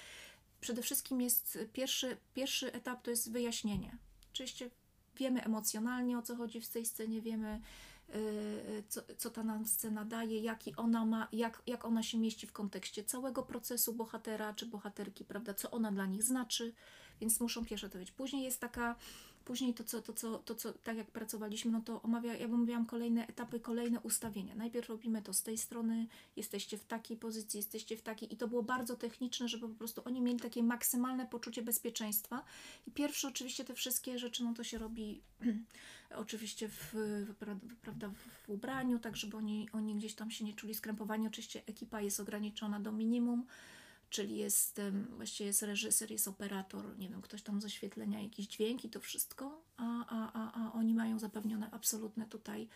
przede 0.61 0.81
wszystkim 0.81 1.21
jest 1.21 1.59
pierwszy, 1.73 2.17
pierwszy 2.33 2.73
etap 2.73 3.03
to 3.03 3.11
jest 3.11 3.31
wyjaśnienie. 3.31 3.97
Oczywiście 4.33 4.69
wiemy 5.17 5.43
emocjonalnie 5.43 6.17
o 6.17 6.21
co 6.21 6.35
chodzi 6.35 6.61
w 6.61 6.67
tej 6.67 6.85
scenie, 6.85 7.21
wiemy 7.21 7.61
yy, 8.09 8.83
co, 8.89 9.01
co 9.17 9.29
ta 9.29 9.43
nam 9.43 9.65
scena 9.65 10.05
daje, 10.05 10.39
jaki 10.39 10.75
ona 10.75 11.05
ma, 11.05 11.27
jak, 11.31 11.61
jak 11.67 11.85
ona 11.85 12.03
się 12.03 12.17
mieści 12.17 12.47
w 12.47 12.51
kontekście 12.51 13.03
całego 13.03 13.43
procesu 13.43 13.93
bohatera 13.93 14.53
czy 14.53 14.65
bohaterki, 14.65 15.25
prawda, 15.25 15.53
co 15.53 15.71
ona 15.71 15.91
dla 15.91 16.05
nich 16.05 16.23
znaczy, 16.23 16.73
więc 17.21 17.39
muszą 17.39 17.65
pierwsze 17.65 17.89
to 17.89 17.99
wiedzieć. 17.99 18.15
Później 18.15 18.43
jest 18.43 18.59
taka, 18.59 18.95
później 19.49 19.73
to 19.73 19.83
co, 19.83 20.01
to, 20.01 20.13
co, 20.13 20.37
to, 20.37 20.55
co 20.55 20.73
tak 20.73 20.97
jak 20.97 21.11
pracowaliśmy, 21.11 21.71
no 21.71 21.81
to 21.81 22.01
omawia, 22.01 22.33
ja 22.33 22.45
omawiałam 22.45 22.85
kolejne 22.85 23.27
etapy, 23.27 23.59
kolejne 23.59 23.99
ustawienia. 23.99 24.55
Najpierw 24.55 24.89
robimy 24.89 25.21
to 25.21 25.33
z 25.33 25.43
tej 25.43 25.57
strony, 25.57 26.07
jesteście 26.35 26.77
w 26.77 26.85
takiej 26.85 27.17
pozycji, 27.17 27.57
jesteście 27.57 27.97
w 27.97 28.01
takiej 28.01 28.33
i 28.33 28.37
to 28.37 28.47
było 28.47 28.63
bardzo 28.63 28.95
techniczne, 28.95 29.47
żeby 29.47 29.67
po 29.67 29.75
prostu 29.75 30.01
oni 30.05 30.21
mieli 30.21 30.39
takie 30.39 30.63
maksymalne 30.63 31.25
poczucie 31.25 31.61
bezpieczeństwa. 31.61 32.45
I 32.87 32.91
pierwsze 32.91 33.27
oczywiście 33.27 33.65
te 33.65 33.73
wszystkie 33.73 34.19
rzeczy, 34.19 34.43
no 34.43 34.53
to 34.53 34.63
się 34.63 34.77
robi 34.77 35.21
oczywiście 36.15 36.69
w, 36.69 36.93
w, 36.93 37.33
pra- 37.39 37.59
prawda, 37.81 38.09
w 38.09 38.49
ubraniu, 38.49 38.99
tak 38.99 39.15
żeby 39.15 39.37
oni, 39.37 39.69
oni 39.73 39.95
gdzieś 39.95 40.15
tam 40.15 40.31
się 40.31 40.45
nie 40.45 40.53
czuli 40.53 40.73
skrępowani. 40.73 41.27
Oczywiście 41.27 41.61
ekipa 41.65 42.01
jest 42.01 42.19
ograniczona 42.19 42.79
do 42.79 42.91
minimum, 42.91 43.45
czyli 44.09 44.37
jest, 44.37 44.81
właściwie 45.09 45.47
jest 45.47 45.61
reżyser, 45.61 46.11
jest 46.11 46.27
operator, 46.27 46.97
nie 46.97 47.09
wiem, 47.09 47.21
ktoś 47.21 47.41
tam 47.41 47.61
z 47.61 47.65
oświetlenia, 47.65 48.19
dźwięki, 48.29 48.89
to 48.89 48.99
wszystko, 48.99 49.63
a, 49.77 50.05
a, 50.07 50.31
a, 50.33 50.65
a 50.65 50.73
oni 50.73 50.93
mają 50.93 51.19
zapewnione 51.19 51.71
absolutne 51.71 52.25
tutaj 52.25 52.67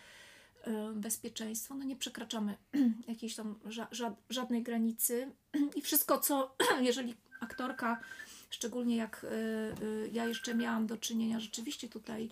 bezpieczeństwo. 0.95 1.75
No 1.75 1.83
nie 1.83 1.95
przekraczamy 1.95 2.57
jakiejś 3.07 3.35
tam 3.35 3.55
ża- 3.65 3.89
ża- 3.89 4.15
żadnej 4.29 4.63
granicy 4.63 5.31
i 5.75 5.81
wszystko, 5.81 6.19
co 6.19 6.55
jeżeli 6.81 7.15
aktorka, 7.39 7.99
szczególnie 8.49 8.95
jak 8.95 9.25
e, 9.25 9.27
e, 9.29 10.07
ja 10.11 10.25
jeszcze 10.25 10.55
miałam 10.55 10.87
do 10.87 10.97
czynienia 10.97 11.39
rzeczywiście 11.39 11.89
tutaj 11.89 12.29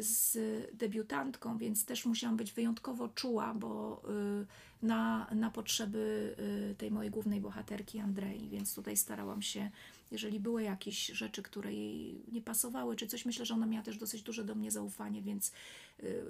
z 0.00 0.38
debiutantką, 0.74 1.58
więc 1.58 1.84
też 1.84 2.06
musiałam 2.06 2.36
być 2.36 2.52
wyjątkowo 2.52 3.08
czuła, 3.08 3.54
bo 3.54 4.02
y, 4.42 4.86
na, 4.86 5.26
na 5.34 5.50
potrzeby 5.50 6.34
y, 6.72 6.74
tej 6.74 6.90
mojej 6.90 7.10
głównej 7.10 7.40
bohaterki 7.40 7.98
Andrei, 7.98 8.48
więc 8.48 8.74
tutaj 8.74 8.96
starałam 8.96 9.42
się, 9.42 9.70
jeżeli 10.10 10.40
były 10.40 10.62
jakieś 10.62 11.06
rzeczy, 11.06 11.42
które 11.42 11.72
jej 11.74 12.24
nie 12.32 12.42
pasowały, 12.42 12.96
czy 12.96 13.06
coś, 13.06 13.24
myślę, 13.24 13.46
że 13.46 13.54
ona 13.54 13.66
miała 13.66 13.84
też 13.84 13.98
dosyć 13.98 14.22
duże 14.22 14.44
do 14.44 14.54
mnie 14.54 14.70
zaufanie, 14.70 15.22
więc 15.22 15.52
y, 16.02 16.22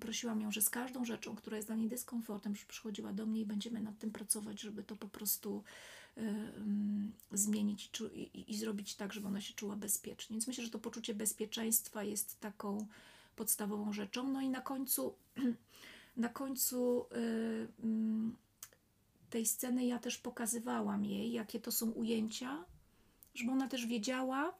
prosiłam 0.00 0.40
ją, 0.40 0.50
że 0.52 0.62
z 0.62 0.70
każdą 0.70 1.04
rzeczą, 1.04 1.36
która 1.36 1.56
jest 1.56 1.68
dla 1.68 1.76
niej 1.76 1.88
dyskomfortem, 1.88 2.54
przychodziła 2.68 3.12
do 3.12 3.26
mnie 3.26 3.40
i 3.40 3.46
będziemy 3.46 3.80
nad 3.80 3.98
tym 3.98 4.10
pracować, 4.10 4.60
żeby 4.60 4.82
to 4.82 4.96
po 4.96 5.08
prostu 5.08 5.62
zmienić 7.32 7.90
i, 8.34 8.56
zrobić 8.56 8.94
tak, 8.94 9.12
żeby 9.12 9.26
ona 9.26 9.40
się 9.40 9.54
czuła 9.54 9.76
bezpiecznie. 9.76 10.34
Więc 10.34 10.46
myślę, 10.46 10.64
że 10.64 10.70
to 10.70 10.78
poczucie 10.78 11.14
bezpieczeństwa 11.14 12.04
jest 12.04 12.40
taką 12.40 12.86
podstawową 13.36 13.92
rzeczą. 13.92 14.28
No 14.28 14.40
i 14.40 14.48
na 14.48 14.60
końcu, 14.60 15.14
na 16.16 16.28
końcu 16.28 17.06
tej 19.30 19.46
sceny 19.46 19.86
ja 19.86 19.98
też 19.98 20.18
pokazywałam 20.18 21.04
jej, 21.04 21.32
jakie 21.32 21.60
to 21.60 21.72
są 21.72 21.90
ujęcia, 21.90 22.64
żeby 23.34 23.52
ona 23.52 23.68
też 23.68 23.86
wiedziała, 23.86 24.54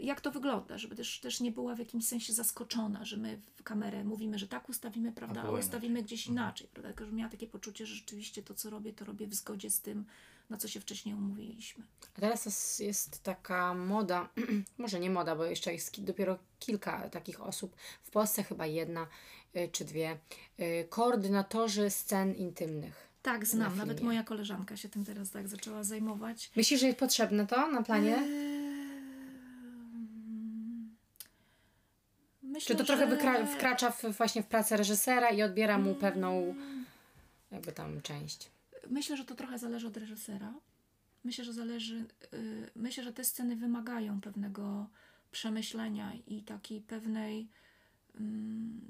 jak 0.00 0.20
to 0.20 0.30
wygląda, 0.30 0.78
żeby 0.78 0.96
też, 0.96 1.20
też 1.20 1.40
nie 1.40 1.52
była 1.52 1.74
w 1.74 1.78
jakimś 1.78 2.06
sensie 2.06 2.32
zaskoczona, 2.32 3.04
że 3.04 3.16
my 3.16 3.40
w 3.56 3.62
kamerę 3.62 4.04
mówimy, 4.04 4.38
że 4.38 4.48
tak 4.48 4.68
ustawimy, 4.68 5.12
prawda, 5.12 5.42
a, 5.42 5.50
ustawimy 5.50 6.02
gdzieś 6.02 6.28
Mhm. 6.28 6.44
inaczej, 6.46 6.68
prawda, 6.72 7.04
żeby 7.04 7.16
miała 7.16 7.30
takie 7.30 7.46
poczucie, 7.46 7.86
że 7.86 7.94
rzeczywiście 7.94 8.42
to, 8.42 8.54
co 8.54 8.70
robię, 8.70 8.92
to 8.92 9.04
robię 9.04 9.26
w 9.26 9.34
zgodzie 9.34 9.70
z 9.70 9.80
tym, 9.80 10.04
na 10.50 10.56
co 10.56 10.68
się 10.68 10.80
wcześniej 10.80 11.14
umówiliśmy. 11.14 11.84
A 12.16 12.20
teraz 12.20 12.46
jest, 12.46 12.80
jest 12.80 13.22
taka 13.22 13.74
moda, 13.74 14.28
może 14.78 15.00
nie 15.00 15.10
moda, 15.10 15.36
bo 15.36 15.44
jeszcze 15.44 15.72
jest 15.72 16.04
dopiero 16.04 16.38
kilka 16.58 17.08
takich 17.08 17.40
osób, 17.40 17.76
w 18.02 18.10
Polsce 18.10 18.42
chyba 18.42 18.66
jedna 18.66 19.06
y, 19.56 19.68
czy 19.72 19.84
dwie, 19.84 20.18
y, 20.60 20.86
koordynatorzy 20.88 21.90
scen 21.90 22.34
intymnych. 22.34 23.08
Tak, 23.22 23.46
znam. 23.46 23.70
Na 23.72 23.76
Nawet 23.76 24.00
moja 24.00 24.22
koleżanka 24.22 24.76
się 24.76 24.88
tym 24.88 25.04
teraz 25.04 25.30
tak 25.30 25.48
zaczęła 25.48 25.84
zajmować. 25.84 26.50
Myślisz, 26.56 26.80
że 26.80 26.86
jest 26.86 26.98
potrzebne 26.98 27.46
to 27.46 27.68
na 27.72 27.82
planie? 27.82 28.16
Eee, 28.16 28.47
Myślę, 32.58 32.76
Czy 32.76 32.78
to 32.78 32.84
trochę 32.84 33.18
że- 33.18 33.46
wkracza 33.46 33.90
w, 33.90 34.02
właśnie 34.04 34.42
w 34.42 34.46
pracę 34.46 34.76
reżysera 34.76 35.30
i 35.30 35.42
odbiera 35.42 35.78
mu 35.78 35.94
pewną 35.94 36.54
jakby 37.50 37.72
tam 37.72 38.02
część? 38.02 38.50
Myślę, 38.90 39.16
że 39.16 39.24
to 39.24 39.34
trochę 39.34 39.58
zależy 39.58 39.86
od 39.86 39.96
reżysera. 39.96 40.54
Myślę, 41.24 41.44
że 41.44 41.52
zależy. 41.52 42.04
y, 42.34 42.70
myślę, 42.76 43.04
że 43.04 43.12
te 43.12 43.24
sceny 43.24 43.56
wymagają 43.56 44.20
pewnego 44.20 44.86
przemyślenia 45.30 46.12
i 46.26 46.42
takiej 46.42 46.80
pewnej. 46.80 47.48
mm, 48.20 48.80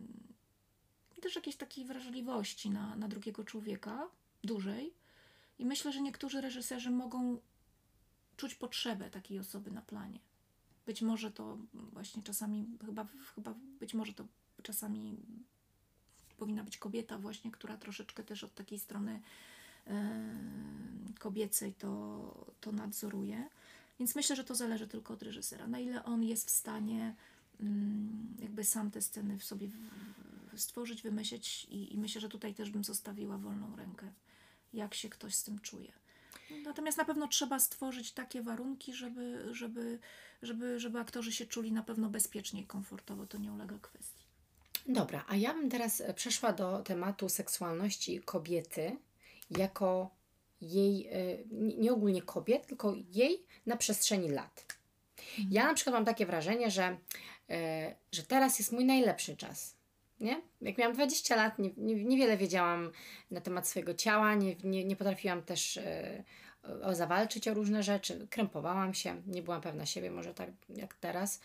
i 1.18 1.20
też 1.20 1.36
jakiejś 1.36 1.56
takiej 1.56 1.84
wrażliwości 1.84 2.70
na, 2.70 2.96
na 2.96 3.08
drugiego 3.08 3.44
człowieka, 3.44 4.08
dużej. 4.44 4.94
I 5.58 5.66
myślę, 5.66 5.92
że 5.92 6.00
niektórzy 6.00 6.40
reżyserzy 6.40 6.90
mogą 6.90 7.40
czuć 8.36 8.54
potrzebę 8.54 9.10
takiej 9.10 9.38
osoby 9.38 9.70
na 9.70 9.82
planie. 9.82 10.18
Być 10.88 11.02
może 11.02 11.30
to 11.30 11.58
właśnie 11.74 12.22
czasami, 12.22 12.66
chyba, 12.86 13.06
chyba 13.34 13.54
być 13.80 13.94
może 13.94 14.12
to 14.12 14.24
czasami 14.62 15.16
powinna 16.36 16.64
być 16.64 16.78
kobieta 16.78 17.18
właśnie, 17.18 17.50
która 17.50 17.76
troszeczkę 17.76 18.24
też 18.24 18.44
od 18.44 18.54
takiej 18.54 18.78
strony 18.78 19.22
e, 19.86 20.20
kobiecej 21.18 21.74
to, 21.74 22.52
to 22.60 22.72
nadzoruje. 22.72 23.48
Więc 23.98 24.14
myślę, 24.14 24.36
że 24.36 24.44
to 24.44 24.54
zależy 24.54 24.88
tylko 24.88 25.14
od 25.14 25.22
reżysera. 25.22 25.66
Na 25.66 25.78
ile 25.78 26.04
on 26.04 26.24
jest 26.24 26.46
w 26.46 26.50
stanie 26.50 27.14
mm, 27.60 28.36
jakby 28.38 28.64
sam 28.64 28.90
te 28.90 29.02
sceny 29.02 29.38
w 29.38 29.44
sobie 29.44 29.68
stworzyć, 30.56 31.02
wymyśleć 31.02 31.64
i, 31.70 31.94
i 31.94 31.98
myślę, 31.98 32.20
że 32.20 32.28
tutaj 32.28 32.54
też 32.54 32.70
bym 32.70 32.84
zostawiła 32.84 33.38
wolną 33.38 33.76
rękę, 33.76 34.12
jak 34.72 34.94
się 34.94 35.08
ktoś 35.08 35.34
z 35.34 35.44
tym 35.44 35.58
czuje. 35.58 35.92
Natomiast 36.64 36.98
na 36.98 37.04
pewno 37.04 37.28
trzeba 37.28 37.58
stworzyć 37.58 38.12
takie 38.12 38.42
warunki, 38.42 38.94
żeby, 38.94 39.48
żeby, 39.54 39.98
żeby, 40.42 40.80
żeby 40.80 40.98
aktorzy 40.98 41.32
się 41.32 41.46
czuli 41.46 41.72
na 41.72 41.82
pewno 41.82 42.08
bezpiecznie 42.08 42.60
i 42.60 42.66
komfortowo. 42.66 43.26
To 43.26 43.38
nie 43.38 43.52
ulega 43.52 43.78
kwestii. 43.78 44.24
Dobra, 44.88 45.24
a 45.28 45.36
ja 45.36 45.54
bym 45.54 45.70
teraz 45.70 46.00
e, 46.00 46.14
przeszła 46.14 46.52
do 46.52 46.78
tematu 46.78 47.28
seksualności 47.28 48.20
kobiety 48.20 48.96
jako 49.50 50.10
jej, 50.60 51.06
e, 51.06 51.14
nie 51.50 51.76
nie 51.76 51.92
ogólnie 51.92 52.22
kobiet, 52.22 52.66
tylko 52.66 52.94
jej 53.12 53.42
na 53.66 53.76
przestrzeni 53.76 54.28
lat. 54.28 54.78
Ja 55.50 55.66
na 55.66 55.74
przykład 55.74 55.94
mam 55.94 56.04
takie 56.04 56.26
wrażenie, 56.26 56.70
że, 56.70 56.96
e, 57.50 57.94
że 58.12 58.22
teraz 58.22 58.58
jest 58.58 58.72
mój 58.72 58.84
najlepszy 58.84 59.36
czas. 59.36 59.76
Nie? 60.20 60.42
Jak 60.60 60.78
miałam 60.78 60.94
20 60.94 61.36
lat, 61.36 61.58
nie, 61.58 61.70
nie, 61.76 62.04
niewiele 62.04 62.36
wiedziałam 62.36 62.92
na 63.30 63.40
temat 63.40 63.68
swojego 63.68 63.94
ciała, 63.94 64.34
nie, 64.34 64.56
nie, 64.64 64.84
nie 64.84 64.96
potrafiłam 64.96 65.42
też 65.42 65.78
o, 66.82 66.94
zawalczyć 66.94 67.48
o 67.48 67.54
różne 67.54 67.82
rzeczy. 67.82 68.26
Krępowałam 68.30 68.94
się, 68.94 69.22
nie 69.26 69.42
byłam 69.42 69.60
pewna 69.60 69.86
siebie, 69.86 70.10
może 70.10 70.34
tak 70.34 70.50
jak 70.68 70.94
teraz. 70.94 71.40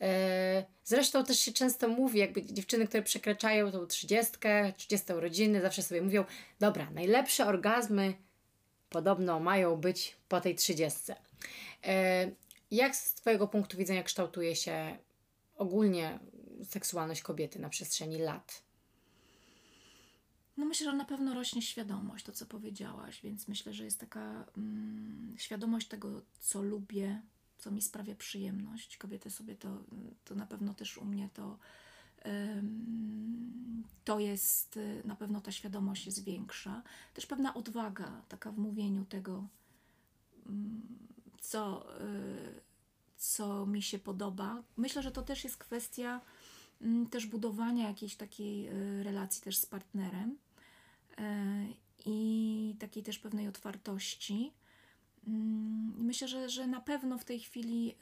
E, 0.00 0.64
zresztą 0.84 1.24
też 1.24 1.40
się 1.40 1.52
często 1.52 1.88
mówi, 1.88 2.18
jakby 2.18 2.42
dziewczyny, 2.42 2.86
które 2.86 3.02
przekraczają 3.02 3.72
tą 3.72 3.86
30, 3.86 4.32
30 4.76 5.12
urodziny, 5.12 5.60
zawsze 5.60 5.82
sobie 5.82 6.02
mówią, 6.02 6.24
dobra, 6.60 6.90
najlepsze 6.90 7.46
orgazmy 7.46 8.14
podobno 8.90 9.40
mają 9.40 9.76
być 9.76 10.16
po 10.28 10.40
tej 10.40 10.54
30. 10.54 11.00
E, 11.84 12.30
jak 12.70 12.96
z 12.96 13.14
Twojego 13.14 13.48
punktu 13.48 13.76
widzenia 13.76 14.02
kształtuje 14.02 14.56
się 14.56 14.96
ogólnie 15.56 16.18
seksualność 16.68 17.22
kobiety 17.22 17.58
na 17.58 17.68
przestrzeni 17.68 18.18
lat? 18.18 18.62
No 20.56 20.64
myślę, 20.64 20.90
że 20.90 20.96
na 20.96 21.04
pewno 21.04 21.34
rośnie 21.34 21.62
świadomość, 21.62 22.24
to 22.24 22.32
co 22.32 22.46
powiedziałaś, 22.46 23.20
więc 23.22 23.48
myślę, 23.48 23.72
że 23.72 23.84
jest 23.84 24.00
taka 24.00 24.44
mm, 24.56 25.34
świadomość 25.38 25.88
tego, 25.88 26.22
co 26.40 26.62
lubię, 26.62 27.22
co 27.58 27.70
mi 27.70 27.82
sprawia 27.82 28.14
przyjemność. 28.14 28.96
Kobiety 28.96 29.30
sobie 29.30 29.56
to, 29.56 29.84
to 30.24 30.34
na 30.34 30.46
pewno 30.46 30.74
też 30.74 30.98
u 30.98 31.04
mnie 31.04 31.28
to 31.34 31.58
to 34.04 34.18
jest, 34.18 34.78
na 35.04 35.16
pewno 35.16 35.40
ta 35.40 35.52
świadomość 35.52 36.06
jest 36.06 36.24
większa. 36.24 36.82
Też 37.14 37.26
pewna 37.26 37.54
odwaga, 37.54 38.22
taka 38.28 38.52
w 38.52 38.58
mówieniu 38.58 39.04
tego, 39.04 39.46
mm, 40.46 40.82
co, 41.40 41.86
y, 42.00 42.60
co 43.16 43.66
mi 43.66 43.82
się 43.82 43.98
podoba. 43.98 44.62
Myślę, 44.76 45.02
że 45.02 45.10
to 45.10 45.22
też 45.22 45.44
jest 45.44 45.56
kwestia 45.56 46.20
też 47.10 47.26
budowania 47.26 47.88
jakiejś 47.88 48.16
takiej 48.16 48.68
y, 48.68 49.02
relacji 49.02 49.42
też 49.42 49.56
z 49.56 49.66
partnerem 49.66 50.36
i 52.06 52.74
takiej 52.78 53.02
też 53.02 53.18
pewnej 53.18 53.48
otwartości. 53.48 54.52
Mm, 55.26 55.94
myślę, 55.98 56.28
że, 56.28 56.48
że 56.48 56.66
na 56.66 56.80
pewno 56.80 57.18
w 57.18 57.24
tej 57.24 57.40
chwili 57.40 57.94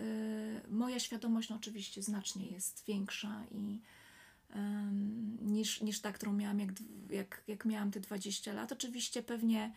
moja 0.69 1.01
świadomość 1.01 1.49
no 1.49 1.57
oczywiście 1.57 2.03
znacznie 2.03 2.47
jest 2.47 2.85
większa 2.87 3.45
i 3.51 3.81
niż, 5.43 5.81
niż 5.81 6.01
ta, 6.01 6.13
którą 6.13 6.33
miałam, 6.33 6.61
jak, 6.61 6.71
jak, 7.11 7.43
jak 7.49 7.65
miałam 7.65 7.91
te 7.91 8.01
20 8.01 8.53
lat. 8.53 8.73
Oczywiście 8.73 9.23
pewnie 9.23 9.73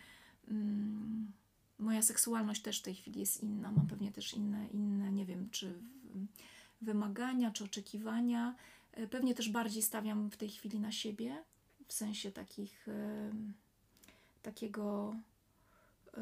um, 0.48 1.32
moja 1.80 2.02
seksualność 2.02 2.62
też 2.62 2.80
w 2.80 2.84
tej 2.84 2.96
chwili 2.96 3.20
jest 3.20 3.44
inna. 3.44 3.72
Mam 3.72 3.88
pewnie 3.88 4.12
też 4.12 4.34
inne, 4.34 4.68
inne 4.68 5.12
nie 5.12 5.26
wiem, 5.26 5.50
czy 5.50 5.74
wymagania, 6.82 7.52
czy 7.52 7.64
oczekiwania. 7.64 8.56
E, 8.92 9.08
pewnie 9.08 9.36
też 9.36 9.50
bardziej 9.50 9.82
stawiam 9.82 10.32
w 10.32 10.38
tej 10.38 10.50
chwili 10.50 10.80
na 10.80 10.92
siebie, 10.92 11.44
w 11.88 11.94
sensie 11.94 12.32
takich, 12.32 12.88
takiego 14.42 15.16
e, 16.18 16.22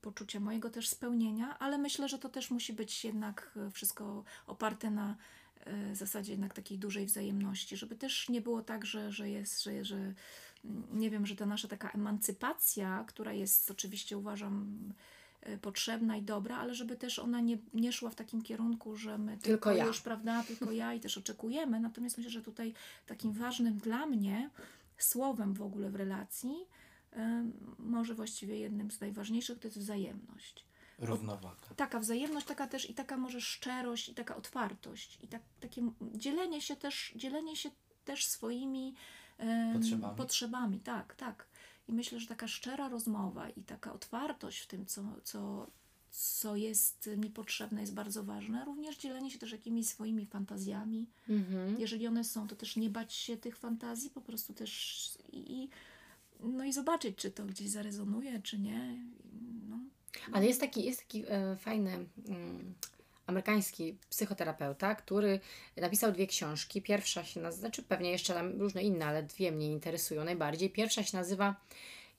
poczucia 0.00 0.40
mojego 0.40 0.70
też 0.70 0.88
spełnienia, 0.88 1.58
ale 1.58 1.78
myślę, 1.78 2.08
że 2.08 2.18
to 2.18 2.28
też 2.28 2.50
musi 2.50 2.72
być 2.72 3.04
jednak 3.04 3.58
wszystko 3.72 4.24
oparte 4.46 4.90
na 4.90 5.16
zasadzie 5.92 6.32
jednak 6.32 6.54
takiej 6.54 6.78
dużej 6.78 7.06
wzajemności, 7.06 7.76
żeby 7.76 7.96
też 7.96 8.28
nie 8.28 8.40
było 8.40 8.62
tak, 8.62 8.86
że, 8.86 9.12
że 9.12 9.30
jest, 9.30 9.62
że, 9.62 9.84
że 9.84 9.96
mm, 9.96 10.14
nie 10.92 11.10
wiem, 11.10 11.26
że 11.26 11.36
ta 11.36 11.46
nasza 11.46 11.68
taka 11.68 11.90
emancypacja, 11.90 13.04
która 13.08 13.32
jest 13.32 13.70
oczywiście 13.70 14.18
uważam 14.18 14.78
e, 14.90 15.17
potrzebna 15.62 16.16
i 16.16 16.22
dobra, 16.22 16.56
ale 16.56 16.74
żeby 16.74 16.96
też 16.96 17.18
ona 17.18 17.40
nie, 17.40 17.58
nie 17.74 17.92
szła 17.92 18.10
w 18.10 18.14
takim 18.14 18.42
kierunku, 18.42 18.96
że 18.96 19.18
my 19.18 19.32
tylko, 19.32 19.42
tylko 19.42 19.72
ja. 19.72 19.84
już, 19.84 20.00
prawda, 20.00 20.42
tylko 20.42 20.72
ja 20.72 20.94
i 20.94 21.00
też 21.00 21.18
oczekujemy. 21.18 21.80
Natomiast 21.80 22.16
myślę, 22.16 22.32
że 22.32 22.42
tutaj 22.42 22.74
takim 23.06 23.32
ważnym 23.32 23.78
dla 23.78 24.06
mnie 24.06 24.50
słowem 24.98 25.54
w 25.54 25.62
ogóle 25.62 25.90
w 25.90 25.94
relacji, 25.94 26.66
może 27.78 28.14
właściwie 28.14 28.58
jednym 28.58 28.90
z 28.90 29.00
najważniejszych, 29.00 29.58
to 29.58 29.68
jest 29.68 29.78
wzajemność. 29.78 30.64
Równowaga. 30.98 31.74
Taka 31.76 31.98
wzajemność, 31.98 32.46
taka 32.46 32.66
też 32.66 32.90
i 32.90 32.94
taka 32.94 33.16
może 33.16 33.40
szczerość, 33.40 34.08
i 34.08 34.14
taka 34.14 34.36
otwartość, 34.36 35.18
i 35.22 35.28
tak, 35.28 35.42
takie 35.60 35.82
dzielenie 36.14 36.60
się 36.60 36.76
też, 36.76 37.12
dzielenie 37.16 37.56
się 37.56 37.70
też 38.04 38.26
swoimi 38.26 38.94
um, 39.38 39.72
potrzebami. 39.72 40.16
potrzebami. 40.16 40.80
Tak, 40.80 41.14
tak. 41.14 41.46
I 41.88 41.92
myślę, 41.92 42.20
że 42.20 42.26
taka 42.26 42.48
szczera 42.48 42.88
rozmowa 42.88 43.50
i 43.50 43.62
taka 43.62 43.92
otwartość 43.92 44.60
w 44.60 44.66
tym, 44.66 44.86
co, 44.86 45.02
co, 45.24 45.66
co 46.10 46.56
jest 46.56 47.10
mi 47.16 47.30
potrzebne, 47.30 47.80
jest 47.80 47.94
bardzo 47.94 48.24
ważne. 48.24 48.64
Również 48.64 48.96
dzielenie 48.96 49.30
się 49.30 49.38
też 49.38 49.52
jakimiś 49.52 49.88
swoimi 49.88 50.26
fantazjami. 50.26 51.06
Mhm. 51.28 51.80
Jeżeli 51.80 52.06
one 52.06 52.24
są, 52.24 52.48
to 52.48 52.56
też 52.56 52.76
nie 52.76 52.90
bać 52.90 53.12
się 53.12 53.36
tych 53.36 53.56
fantazji, 53.56 54.10
po 54.10 54.20
prostu 54.20 54.54
też 54.54 55.12
i, 55.32 55.68
no 56.40 56.64
i 56.64 56.72
zobaczyć, 56.72 57.16
czy 57.16 57.30
to 57.30 57.44
gdzieś 57.44 57.68
zarezonuje, 57.68 58.42
czy 58.42 58.58
nie. 58.58 58.98
No, 59.68 59.78
ale 60.32 60.46
jest 60.46 60.60
taki, 60.60 60.84
jest 60.84 61.00
taki 61.00 61.24
e, 61.28 61.56
fajny 61.56 62.06
mm, 62.26 62.74
amerykański 63.28 63.98
psychoterapeuta, 64.10 64.94
który 64.94 65.40
napisał 65.76 66.12
dwie 66.12 66.26
książki. 66.26 66.82
Pierwsza 66.82 67.24
się 67.24 67.40
nazywa, 67.40 67.60
znaczy 67.60 67.82
pewnie 67.82 68.10
jeszcze 68.10 68.34
tam 68.34 68.60
różne 68.60 68.82
inne, 68.82 69.06
ale 69.06 69.22
dwie 69.22 69.52
mnie 69.52 69.72
interesują 69.72 70.24
najbardziej. 70.24 70.70
Pierwsza 70.70 71.02
się 71.02 71.16
nazywa 71.16 71.56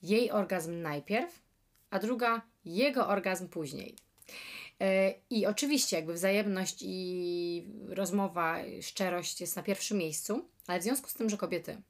Jej 0.02 0.30
orgazm 0.30 0.82
najpierw, 0.82 1.42
a 1.90 1.98
druga 1.98 2.42
Jego 2.64 3.08
orgazm 3.08 3.48
później. 3.48 3.96
E, 4.80 5.14
I 5.30 5.46
oczywiście 5.46 5.96
jakby 5.96 6.12
wzajemność 6.12 6.78
i 6.82 7.68
rozmowa, 7.88 8.58
szczerość 8.82 9.40
jest 9.40 9.56
na 9.56 9.62
pierwszym 9.62 9.98
miejscu, 9.98 10.48
ale 10.66 10.80
w 10.80 10.82
związku 10.82 11.08
z 11.08 11.14
tym, 11.14 11.30
że 11.30 11.36
kobiety 11.36 11.82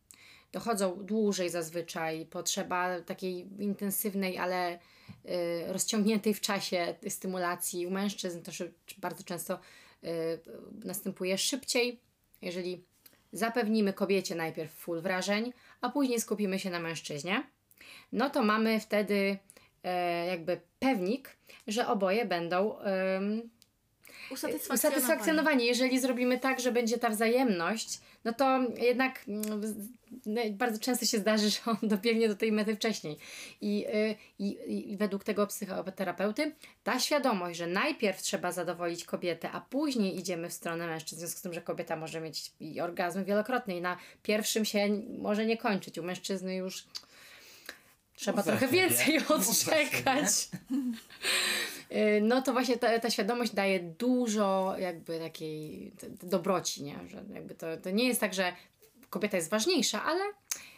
dochodzą 0.52 1.04
dłużej 1.04 1.50
zazwyczaj, 1.50 2.26
potrzeba 2.26 3.00
takiej 3.00 3.46
intensywnej, 3.58 4.38
ale 4.38 4.78
rozciągniętej 5.66 6.34
w 6.34 6.40
czasie 6.40 6.94
stymulacji. 7.08 7.86
U 7.86 7.90
mężczyzn 7.90 8.42
to 8.42 8.52
bardzo 8.98 9.24
często 9.24 9.60
y, 10.04 10.08
następuje 10.84 11.38
szybciej, 11.38 12.00
jeżeli 12.42 12.84
zapewnimy 13.32 13.92
kobiecie 13.92 14.34
najpierw 14.34 14.72
full 14.72 15.00
wrażeń, 15.00 15.52
a 15.80 15.88
później 15.88 16.20
skupimy 16.20 16.58
się 16.58 16.70
na 16.70 16.80
mężczyźnie, 16.80 17.46
no 18.12 18.30
to 18.30 18.42
mamy 18.42 18.80
wtedy 18.80 19.14
y, 19.14 20.26
jakby 20.26 20.60
pewnik, 20.78 21.36
że 21.66 21.88
oboje 21.88 22.24
będą 22.24 22.76
usatysfakcjonowani. 24.32 24.74
usatysfakcjonowani. 24.74 25.66
Jeżeli 25.66 26.00
zrobimy 26.00 26.38
tak, 26.38 26.60
że 26.60 26.72
będzie 26.72 26.98
ta 26.98 27.10
wzajemność, 27.10 28.00
no 28.24 28.32
to 28.32 28.60
jednak 28.76 29.24
mm, 29.28 29.60
no, 30.26 30.40
bardzo 30.52 30.78
często 30.78 31.06
się 31.06 31.18
zdarzy, 31.18 31.50
że 31.54 31.58
on 31.66 31.76
dobiegnie 31.82 32.28
do 32.28 32.36
tej 32.36 32.52
mety 32.52 32.76
wcześniej. 32.76 33.16
I, 33.60 33.86
y, 33.86 34.16
i, 34.38 34.92
I 34.92 34.96
według 34.96 35.24
tego 35.24 35.46
psychoterapeuty 35.46 36.52
ta 36.82 37.00
świadomość, 37.00 37.58
że 37.58 37.66
najpierw 37.66 38.22
trzeba 38.22 38.52
zadowolić 38.52 39.04
kobietę, 39.04 39.50
a 39.50 39.60
później 39.60 40.18
idziemy 40.18 40.48
w 40.48 40.52
stronę 40.52 40.86
mężczyzn, 40.86 41.16
w 41.16 41.18
związku 41.18 41.38
z 41.38 41.42
tym, 41.42 41.52
że 41.52 41.62
kobieta 41.62 41.96
może 41.96 42.20
mieć 42.20 42.52
orgazm 42.82 43.24
wielokrotnie 43.24 43.76
i 43.76 43.80
na 43.80 43.96
pierwszym 44.22 44.64
się 44.64 45.02
może 45.18 45.46
nie 45.46 45.56
kończyć. 45.56 45.98
U 45.98 46.02
mężczyzny 46.02 46.54
już 46.54 46.84
trzeba 48.16 48.42
trochę 48.42 48.68
więcej 48.68 49.20
odczekać. 49.28 50.48
No 52.22 52.42
to 52.42 52.52
właśnie 52.52 52.76
ta, 52.76 52.98
ta 52.98 53.10
świadomość 53.10 53.54
daje 53.54 53.80
dużo 53.80 54.74
jakby 54.78 55.18
takiej 55.18 55.92
dobroci, 56.22 56.82
nie? 56.82 56.98
Że 57.08 57.24
jakby 57.34 57.54
to, 57.54 57.66
to 57.76 57.90
nie 57.90 58.08
jest 58.08 58.20
tak, 58.20 58.34
że 58.34 58.52
kobieta 59.10 59.36
jest 59.36 59.50
ważniejsza, 59.50 60.04
ale 60.04 60.20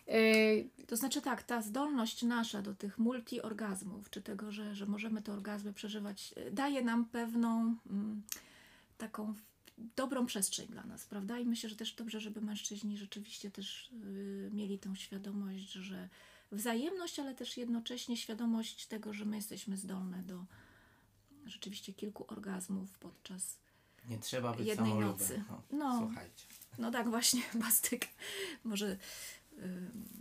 Yy... 0.07 0.85
To 0.87 0.97
znaczy 0.97 1.23
tak, 1.23 1.43
ta 1.43 1.63
zdolność 1.63 2.23
nasza 2.23 2.63
do 2.63 2.75
tych 2.75 2.99
multiorgazmów, 2.99 4.11
czy 4.11 4.23
tego, 4.23 4.53
że, 4.53 4.75
że 4.75 4.87
możemy 4.87 5.23
te 5.23 5.33
orgazmy 5.33 5.73
przeżywać, 5.73 6.35
y, 6.39 6.51
daje 6.51 6.83
nam 6.83 7.05
pewną 7.05 7.77
mm, 7.91 8.23
taką 8.99 9.35
dobrą 9.97 10.27
przestrzeń 10.27 10.67
dla 10.67 10.85
nas, 10.85 11.07
prawda? 11.07 11.39
I 11.39 11.45
myślę, 11.45 11.69
że 11.69 11.77
też 11.77 11.93
dobrze, 11.93 12.21
żeby 12.21 12.41
mężczyźni 12.41 12.97
rzeczywiście 12.97 13.51
też 13.51 13.91
mieli 14.51 14.79
tą 14.79 14.95
świadomość, 14.95 15.73
że 15.73 16.09
wzajemność, 16.53 17.19
ale 17.19 17.35
też 17.35 17.57
jednocześnie 17.57 18.17
świadomość 18.17 18.87
tego, 18.87 19.13
że 19.13 19.25
my 19.25 19.37
jesteśmy 19.37 19.77
zdolne 19.77 20.23
do 20.23 20.45
rzeczywiście 21.47 21.93
kilku 21.93 22.25
orgazmów 22.29 22.99
podczas 22.99 23.59
Nie 24.09 24.19
trzeba 24.19 24.53
być 24.53 24.67
jednej 24.67 24.95
nocy. 24.95 25.45
No, 25.49 25.63
no, 25.71 25.99
słuchajcie. 25.99 26.47
No 26.79 26.91
tak, 26.91 27.09
właśnie, 27.09 27.43
Bastyk. 27.65 28.09
Może, 28.65 28.97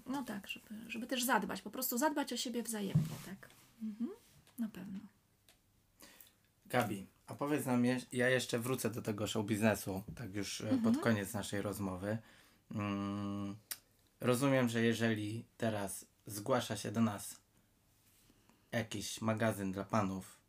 no 0.06 0.24
tak, 0.24 0.48
żeby, 0.48 0.68
żeby 0.88 1.08
też 1.08 1.24
zadbać, 1.24 1.62
po 1.62 1.70
prostu 1.70 1.98
zadbać 1.98 2.34
o 2.34 2.38
siebie 2.38 2.64
wzajemnie, 2.64 3.16
tak? 3.26 3.50
Mhm, 3.84 4.10
na 4.60 4.70
pewno. 4.70 5.00
Gabi, 6.66 7.08
a 7.28 7.36
powiedz 7.36 7.66
nam, 7.66 7.84
ja 8.12 8.30
jeszcze 8.30 8.60
wrócę 8.60 8.90
do 8.90 9.02
tego 9.02 9.28
show 9.28 9.46
biznesu, 9.46 10.04
tak 10.16 10.36
już 10.36 10.62
e, 10.62 10.70
mhm. 10.70 10.82
pod 10.94 11.04
koniec 11.04 11.34
naszej 11.34 11.62
rozmowy. 11.62 12.18
Mm, 12.72 13.56
rozumiem, 14.20 14.70
że 14.70 14.82
jeżeli 14.82 15.46
teraz 15.58 16.06
zgłasza 16.26 16.78
się 16.78 16.92
do 16.92 17.02
nas 17.02 17.42
jakiś 18.72 19.22
magazyn 19.22 19.72
dla 19.72 19.84
panów, 19.84 20.41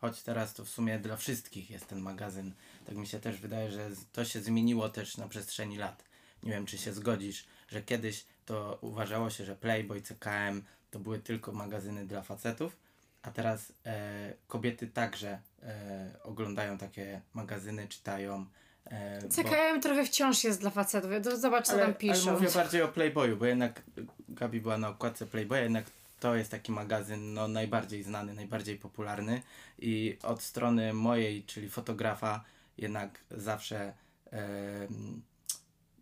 choć 0.00 0.22
teraz 0.22 0.54
to 0.54 0.64
w 0.64 0.68
sumie 0.68 0.98
dla 0.98 1.16
wszystkich 1.16 1.70
jest 1.70 1.86
ten 1.86 2.00
magazyn, 2.00 2.52
tak 2.86 2.96
mi 2.96 3.06
się 3.06 3.20
też 3.20 3.40
wydaje, 3.40 3.70
że 3.70 3.90
to 4.12 4.24
się 4.24 4.40
zmieniło 4.40 4.88
też 4.88 5.16
na 5.16 5.28
przestrzeni 5.28 5.76
lat. 5.78 6.04
nie 6.42 6.50
wiem 6.50 6.66
czy 6.66 6.78
się 6.78 6.92
zgodzisz, 6.92 7.46
że 7.68 7.82
kiedyś 7.82 8.24
to 8.46 8.78
uważało 8.80 9.30
się, 9.30 9.44
że 9.44 9.56
Playboy, 9.56 10.00
CKM 10.02 10.62
to 10.90 10.98
były 10.98 11.18
tylko 11.18 11.52
magazyny 11.52 12.06
dla 12.06 12.22
facetów, 12.22 12.76
a 13.22 13.30
teraz 13.30 13.72
e, 13.86 14.32
kobiety 14.48 14.86
także 14.86 15.40
e, 15.62 16.10
oglądają 16.22 16.78
takie 16.78 17.20
magazyny, 17.34 17.88
czytają. 17.88 18.46
E, 18.84 19.20
bo- 19.22 19.28
CKM 19.28 19.80
trochę 19.80 20.04
wciąż 20.04 20.44
jest 20.44 20.60
dla 20.60 20.70
facetów. 20.70 21.10
Zobacz, 21.40 21.66
co 21.66 21.72
ale, 21.72 21.82
tam 21.82 21.94
piszą. 21.94 22.30
ale 22.30 22.32
mówię 22.32 22.50
bardziej 22.54 22.82
o 22.82 22.88
Playboyu, 22.88 23.36
bo 23.36 23.46
jednak 23.46 23.82
Gabi 24.28 24.60
była 24.60 24.78
na 24.78 24.88
okładce 24.88 25.26
Playboya, 25.26 25.58
jednak 25.62 25.84
to 26.26 26.34
jest 26.34 26.50
taki 26.50 26.72
magazyn 26.72 27.34
no, 27.34 27.48
najbardziej 27.48 28.02
znany, 28.02 28.34
najbardziej 28.34 28.78
popularny 28.78 29.42
i 29.78 30.18
od 30.22 30.42
strony 30.42 30.92
mojej, 30.92 31.44
czyli 31.44 31.68
fotografa, 31.68 32.44
jednak 32.78 33.24
zawsze, 33.30 33.94
em, 34.30 35.22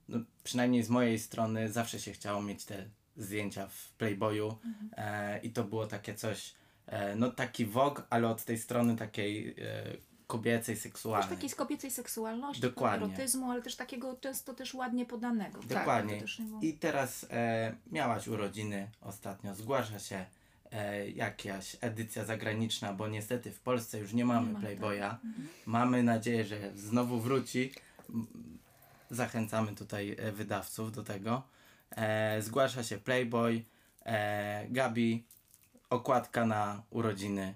no, 0.08 0.18
przynajmniej 0.44 0.82
z 0.82 0.88
mojej 0.88 1.18
strony, 1.18 1.72
zawsze 1.72 2.00
się 2.00 2.12
chciało 2.12 2.42
mieć 2.42 2.64
te 2.64 2.88
zdjęcia 3.16 3.66
w 3.66 3.92
Playboyu. 3.98 4.58
E, 4.96 5.38
i 5.38 5.50
to 5.50 5.64
było 5.64 5.86
takie 5.86 6.14
coś, 6.14 6.54
e, 6.86 7.16
no 7.16 7.30
taki 7.30 7.66
Vogue, 7.66 8.02
ale 8.10 8.28
od 8.28 8.44
tej 8.44 8.58
strony 8.58 8.96
takiej 8.96 9.54
kobiecej, 10.26 10.74
Też 10.74 10.82
seksualnej. 10.82 11.36
takiej 11.36 11.50
z 11.50 11.54
kobiecej 11.54 11.90
seksualności, 11.90 12.62
Dokładnie. 12.62 13.06
erotyzmu, 13.06 13.50
ale 13.50 13.62
też 13.62 13.76
takiego 13.76 14.16
często 14.20 14.54
też 14.54 14.74
ładnie 14.74 15.06
podanego. 15.06 15.58
tak? 15.58 15.68
Dokładnie. 15.68 16.20
Też 16.20 16.40
było- 16.42 16.60
I 16.60 16.72
teraz 16.72 17.26
e, 17.30 17.74
miałaś 17.92 18.28
urodziny 18.28 18.90
ostatnio, 19.00 19.54
zgłasza 19.54 19.98
się 19.98 20.26
e, 20.72 21.10
jakaś 21.10 21.76
edycja 21.80 22.24
zagraniczna, 22.24 22.92
bo 22.92 23.08
niestety 23.08 23.50
w 23.52 23.60
Polsce 23.60 23.98
już 23.98 24.12
nie 24.12 24.24
mamy 24.24 24.46
Nie 24.46 24.52
ma, 24.52 24.60
Playboya. 24.60 24.98
tak. 25.00 25.18
Mamy 25.66 26.02
nadzieję, 26.02 26.44
że 26.44 26.56
znowu 26.76 27.20
wróci. 27.20 27.72
Zachęcamy 29.10 29.74
tutaj 29.74 30.16
e, 30.18 30.32
wydawców 30.32 30.92
do 30.92 31.02
tego. 31.02 31.42
E, 31.96 32.42
zgłasza 32.42 32.82
się 32.82 32.98
Playboy, 32.98 33.64
e, 34.06 34.66
Gabi, 34.70 35.24
okładka 35.90 36.46
na 36.46 36.82
urodziny. 36.90 37.54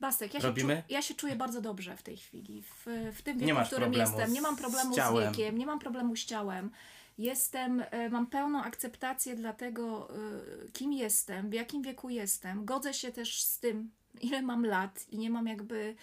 Bastek, 0.00 0.34
ja 0.34 0.40
się, 0.40 0.46
Robimy? 0.46 0.82
czu, 0.86 0.94
ja 0.94 1.02
się 1.02 1.14
czuję 1.14 1.36
bardzo 1.36 1.60
dobrze 1.60 1.96
w 1.96 2.02
tej 2.02 2.16
chwili. 2.16 2.62
W, 2.62 2.86
w 3.12 3.22
tym 3.22 3.38
wieku, 3.38 3.60
w 3.64 3.66
którym 3.66 3.92
jestem. 3.92 4.32
Nie 4.32 4.40
mam 4.40 4.56
z 4.56 4.58
problemu 4.58 4.92
z, 4.92 4.96
ciałem. 4.96 5.32
wiekiem, 5.32 5.58
nie 5.58 5.66
mam 5.66 5.78
problemu 5.78 6.16
z 6.16 6.24
ciałem. 6.24 6.70
Jestem, 7.18 7.84
e, 7.90 8.10
mam 8.10 8.26
pełną 8.26 8.62
akceptację 8.62 9.36
dla 9.36 9.52
tego, 9.52 10.08
e, 10.10 10.68
kim 10.72 10.92
jestem, 10.92 11.50
w 11.50 11.52
jakim 11.52 11.82
wieku 11.82 12.10
jestem. 12.10 12.64
Godzę 12.64 12.94
się 12.94 13.12
też 13.12 13.42
z 13.42 13.58
tym, 13.58 13.90
ile 14.20 14.42
mam 14.42 14.66
lat 14.66 15.06
i 15.08 15.18
nie 15.18 15.30
mam 15.30 15.46
jakby 15.46 15.96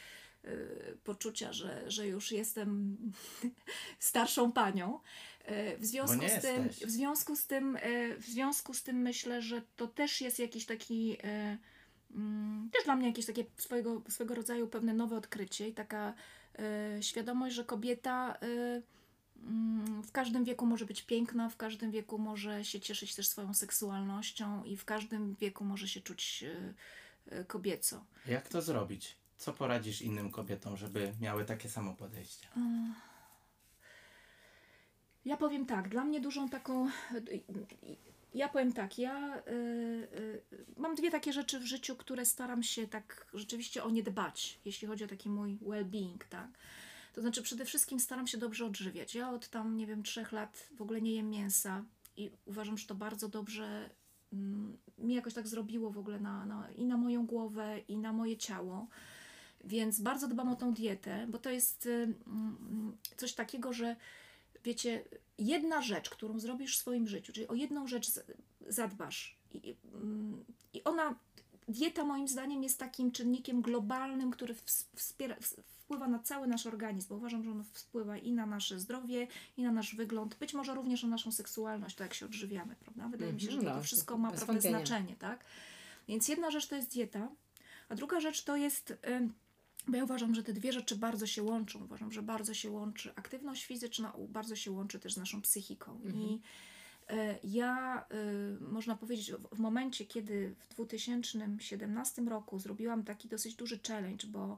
e, 0.43 0.49
poczucia, 1.03 1.53
że, 1.53 1.91
że 1.91 2.07
już 2.07 2.31
jestem 2.31 2.97
starszą 3.99 4.51
panią. 4.51 4.99
W 5.77 5.85
związku, 5.85 6.27
z 6.27 6.41
tym, 6.41 6.63
jesteś. 6.63 6.87
w 6.87 6.91
związku 6.91 7.35
z 7.35 7.47
tym, 7.47 7.77
w 8.17 8.25
związku 8.25 8.73
z 8.73 8.83
tym 8.83 8.95
myślę, 8.95 9.41
że 9.41 9.61
to 9.75 9.87
też 9.87 10.21
jest 10.21 10.39
jakiś 10.39 10.65
taki 10.65 11.17
też 12.71 12.85
dla 12.85 12.95
mnie 12.95 13.07
jakieś 13.07 13.25
takie 13.25 13.45
swojego, 13.57 14.01
swego 14.09 14.35
rodzaju 14.35 14.67
pewne 14.67 14.93
nowe 14.93 15.17
odkrycie 15.17 15.67
i 15.69 15.73
taka 15.73 16.13
e, 16.59 17.03
świadomość, 17.03 17.55
że 17.55 17.65
kobieta 17.65 18.35
e, 18.35 18.81
mm, 19.43 20.03
w 20.03 20.11
każdym 20.11 20.43
wieku 20.43 20.65
może 20.65 20.85
być 20.85 21.01
piękna, 21.01 21.49
w 21.49 21.57
każdym 21.57 21.91
wieku 21.91 22.17
może 22.17 22.65
się 22.65 22.79
cieszyć 22.79 23.15
też 23.15 23.27
swoją 23.27 23.53
seksualnością 23.53 24.63
i 24.63 24.77
w 24.77 24.85
każdym 24.85 25.35
wieku 25.35 25.65
może 25.65 25.87
się 25.87 26.01
czuć 26.01 26.45
e, 27.31 27.43
kobieco. 27.43 28.05
Jak 28.27 28.49
to 28.49 28.61
zrobić? 28.61 29.15
Co 29.37 29.53
poradzisz 29.53 30.01
innym 30.01 30.31
kobietom, 30.31 30.77
żeby 30.77 31.13
miały 31.21 31.45
takie 31.45 31.69
samo 31.69 31.93
podejście? 31.93 32.47
Ja 35.25 35.37
powiem 35.37 35.65
tak, 35.65 35.89
dla 35.89 36.03
mnie 36.03 36.21
dużą 36.21 36.49
taką. 36.49 36.89
Ja 38.36 38.49
powiem 38.49 38.73
tak, 38.73 38.97
ja 38.97 39.38
y, 39.38 39.51
y, 39.51 40.41
mam 40.77 40.95
dwie 40.95 41.11
takie 41.11 41.33
rzeczy 41.33 41.59
w 41.59 41.65
życiu, 41.65 41.95
które 41.95 42.25
staram 42.25 42.63
się 42.63 42.88
tak 42.88 43.27
rzeczywiście 43.33 43.83
o 43.83 43.89
nie 43.89 44.03
dbać, 44.03 44.59
jeśli 44.65 44.88
chodzi 44.88 45.03
o 45.03 45.07
taki 45.07 45.29
mój 45.29 45.57
well-being, 45.57 46.17
tak. 46.29 46.47
To 47.13 47.21
znaczy 47.21 47.41
przede 47.41 47.65
wszystkim 47.65 47.99
staram 47.99 48.27
się 48.27 48.38
dobrze 48.38 48.65
odżywiać. 48.65 49.15
Ja 49.15 49.31
od 49.31 49.49
tam, 49.49 49.77
nie 49.77 49.88
wiem, 49.88 50.03
trzech 50.03 50.31
lat 50.31 50.69
w 50.77 50.81
ogóle 50.81 51.01
nie 51.01 51.15
jem 51.15 51.29
mięsa 51.29 51.83
i 52.17 52.31
uważam, 52.45 52.77
że 52.77 52.88
to 52.88 52.95
bardzo 52.95 53.29
dobrze 53.29 53.89
mm, 54.33 54.77
mi 54.97 55.13
jakoś 55.13 55.33
tak 55.33 55.47
zrobiło 55.47 55.91
w 55.91 55.97
ogóle 55.97 56.19
na, 56.19 56.45
na, 56.45 56.71
i 56.71 56.86
na 56.86 56.97
moją 56.97 57.25
głowę, 57.25 57.79
i 57.88 57.97
na 57.97 58.13
moje 58.13 58.38
ciało. 58.38 58.88
Więc 59.63 60.01
bardzo 60.01 60.27
dbam 60.27 60.49
o 60.49 60.55
tą 60.55 60.73
dietę, 60.73 61.27
bo 61.29 61.38
to 61.38 61.49
jest 61.49 61.86
y, 61.86 62.13
mm, 62.27 62.97
coś 63.17 63.33
takiego, 63.33 63.73
że 63.73 63.95
wiecie, 64.63 65.03
jedna 65.39 65.81
rzecz, 65.81 66.09
którą 66.09 66.39
zrobisz 66.39 66.77
w 66.77 66.79
swoim 66.79 67.07
życiu, 67.07 67.33
czyli 67.33 67.47
o 67.47 67.53
jedną 67.53 67.88
rzecz 67.88 68.11
zadbasz 68.67 69.38
i, 69.53 69.75
mm, 69.93 70.45
i 70.73 70.83
ona, 70.83 71.15
dieta 71.67 72.03
moim 72.03 72.27
zdaniem 72.27 72.63
jest 72.63 72.79
takim 72.79 73.11
czynnikiem 73.11 73.61
globalnym, 73.61 74.31
który 74.31 74.53
ws- 74.53 74.86
wspiera, 74.95 75.36
ws- 75.36 75.55
wpływa 75.65 76.07
na 76.07 76.19
cały 76.19 76.47
nasz 76.47 76.65
organizm, 76.67 77.09
bo 77.09 77.15
uważam, 77.15 77.43
że 77.43 77.51
on 77.51 77.63
wpływa 77.63 78.17
i 78.17 78.31
na 78.31 78.45
nasze 78.45 78.79
zdrowie, 78.79 79.27
i 79.57 79.63
na 79.63 79.71
nasz 79.71 79.95
wygląd, 79.95 80.36
być 80.36 80.53
może 80.53 80.73
również 80.75 81.03
na 81.03 81.09
naszą 81.09 81.31
seksualność, 81.31 81.95
to 81.95 82.03
jak 82.03 82.13
się 82.13 82.25
odżywiamy, 82.25 82.75
prawda? 82.75 83.07
Wydaje 83.07 83.33
mi 83.33 83.41
się, 83.41 83.51
że 83.51 83.57
to, 83.57 83.57
Mhm, 83.57 83.73
to 83.75 83.79
no, 83.79 83.83
wszystko 83.83 84.17
ma 84.17 84.31
wątpienia. 84.31 84.61
znaczenie, 84.77 85.15
tak? 85.15 85.45
Więc 86.07 86.27
jedna 86.27 86.51
rzecz 86.51 86.67
to 86.67 86.75
jest 86.75 86.89
dieta, 86.93 87.29
a 87.89 87.95
druga 87.95 88.19
rzecz 88.19 88.43
to 88.43 88.55
jest... 88.55 88.93
ym, 89.09 89.33
bo 89.88 89.97
ja 89.97 90.03
uważam, 90.03 90.36
że 90.36 90.43
te 90.43 90.53
dwie 90.53 90.73
rzeczy 90.73 90.95
bardzo 90.95 91.27
się 91.27 91.43
łączą. 91.43 91.83
Uważam, 91.83 92.11
że 92.11 92.21
bardzo 92.21 92.53
się 92.53 92.69
łączy 92.69 93.13
aktywność 93.15 93.65
fizyczna, 93.65 94.13
bardzo 94.29 94.55
się 94.55 94.71
łączy 94.71 94.99
też 94.99 95.13
z 95.13 95.17
naszą 95.17 95.41
psychiką. 95.41 95.99
I 96.13 96.41
e, 97.09 97.39
ja, 97.43 98.05
e, 98.09 98.15
można 98.59 98.95
powiedzieć, 98.95 99.31
w, 99.51 99.59
momencie, 99.59 100.05
kiedy 100.05 100.55
w 100.59 100.67
2017 100.67 102.21
roku 102.21 102.59
zrobiłam 102.59 103.03
taki 103.03 103.27
dosyć 103.27 103.55
duży 103.55 103.79
challenge, 103.88 104.27
bo 104.27 104.57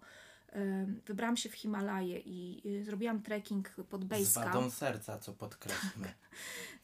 e, 0.50 0.88
wybrałam 1.06 1.38
się 1.38 1.50
w 1.50 1.54
Himalaje 1.54 2.20
i 2.20 2.62
zrobiłam 2.84 3.22
trekking 3.22 3.70
pod 3.70 4.04
Z 4.04 4.08
Basecamp 4.08 4.46
wadą 4.46 4.70
serca, 4.70 5.20
co 5.20 5.34
podkreślmy. 5.34 6.14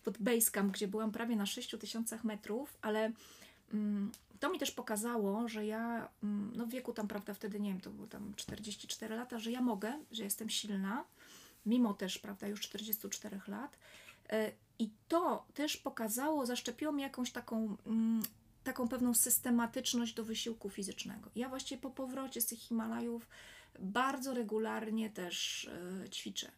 pod 0.04 0.18
Basecamp, 0.18 0.74
gdzie 0.74 0.88
byłam 0.88 1.12
prawie 1.12 1.36
na 1.36 1.46
6000 1.46 2.20
metrów, 2.24 2.78
ale 2.82 3.12
mm, 3.74 4.12
to 4.44 4.50
mi 4.50 4.60
też 4.60 4.72
pokazało, 4.72 5.48
że 5.48 5.66
ja 5.66 6.10
mm, 6.24 6.54
no 6.56 6.66
w 6.66 6.70
wieku 6.70 6.94
tam, 6.94 7.08
prawda, 7.08 7.34
wtedy 7.34 7.60
nie 7.60 7.70
wiem, 7.70 7.82
to 7.82 7.90
było 7.90 8.08
tam 8.08 8.34
44 8.36 9.16
lata, 9.16 9.40
że 9.40 9.52
ja 9.52 9.62
mogę, 9.62 10.00
że 10.12 10.24
jestem 10.24 10.50
silna, 10.50 11.06
mimo 11.66 11.94
też, 11.94 12.20
prawda, 12.20 12.48
już 12.48 12.62
44 12.62 13.42
lat. 13.48 13.78
E, 14.30 14.52
I 14.80 14.90
to 15.08 15.46
też 15.54 15.78
pokazało, 15.78 16.46
zaszczepiło 16.46 16.92
mi 16.92 17.02
jakąś 17.02 17.32
taką, 17.32 17.78
mm, 17.86 18.24
taką 18.64 18.88
pewną 18.88 19.14
systematyczność 19.14 20.14
do 20.14 20.24
wysiłku 20.24 20.70
fizycznego. 20.70 21.30
Ja 21.36 21.50
właściwie 21.50 21.82
po 21.82 21.90
powrocie 21.90 22.42
z 22.42 22.46
tych 22.46 22.60
Himalajów 22.60 23.28
bardzo 23.80 24.34
regularnie 24.34 25.10
też 25.10 25.70
e, 26.06 26.10
ćwiczę. 26.10 26.52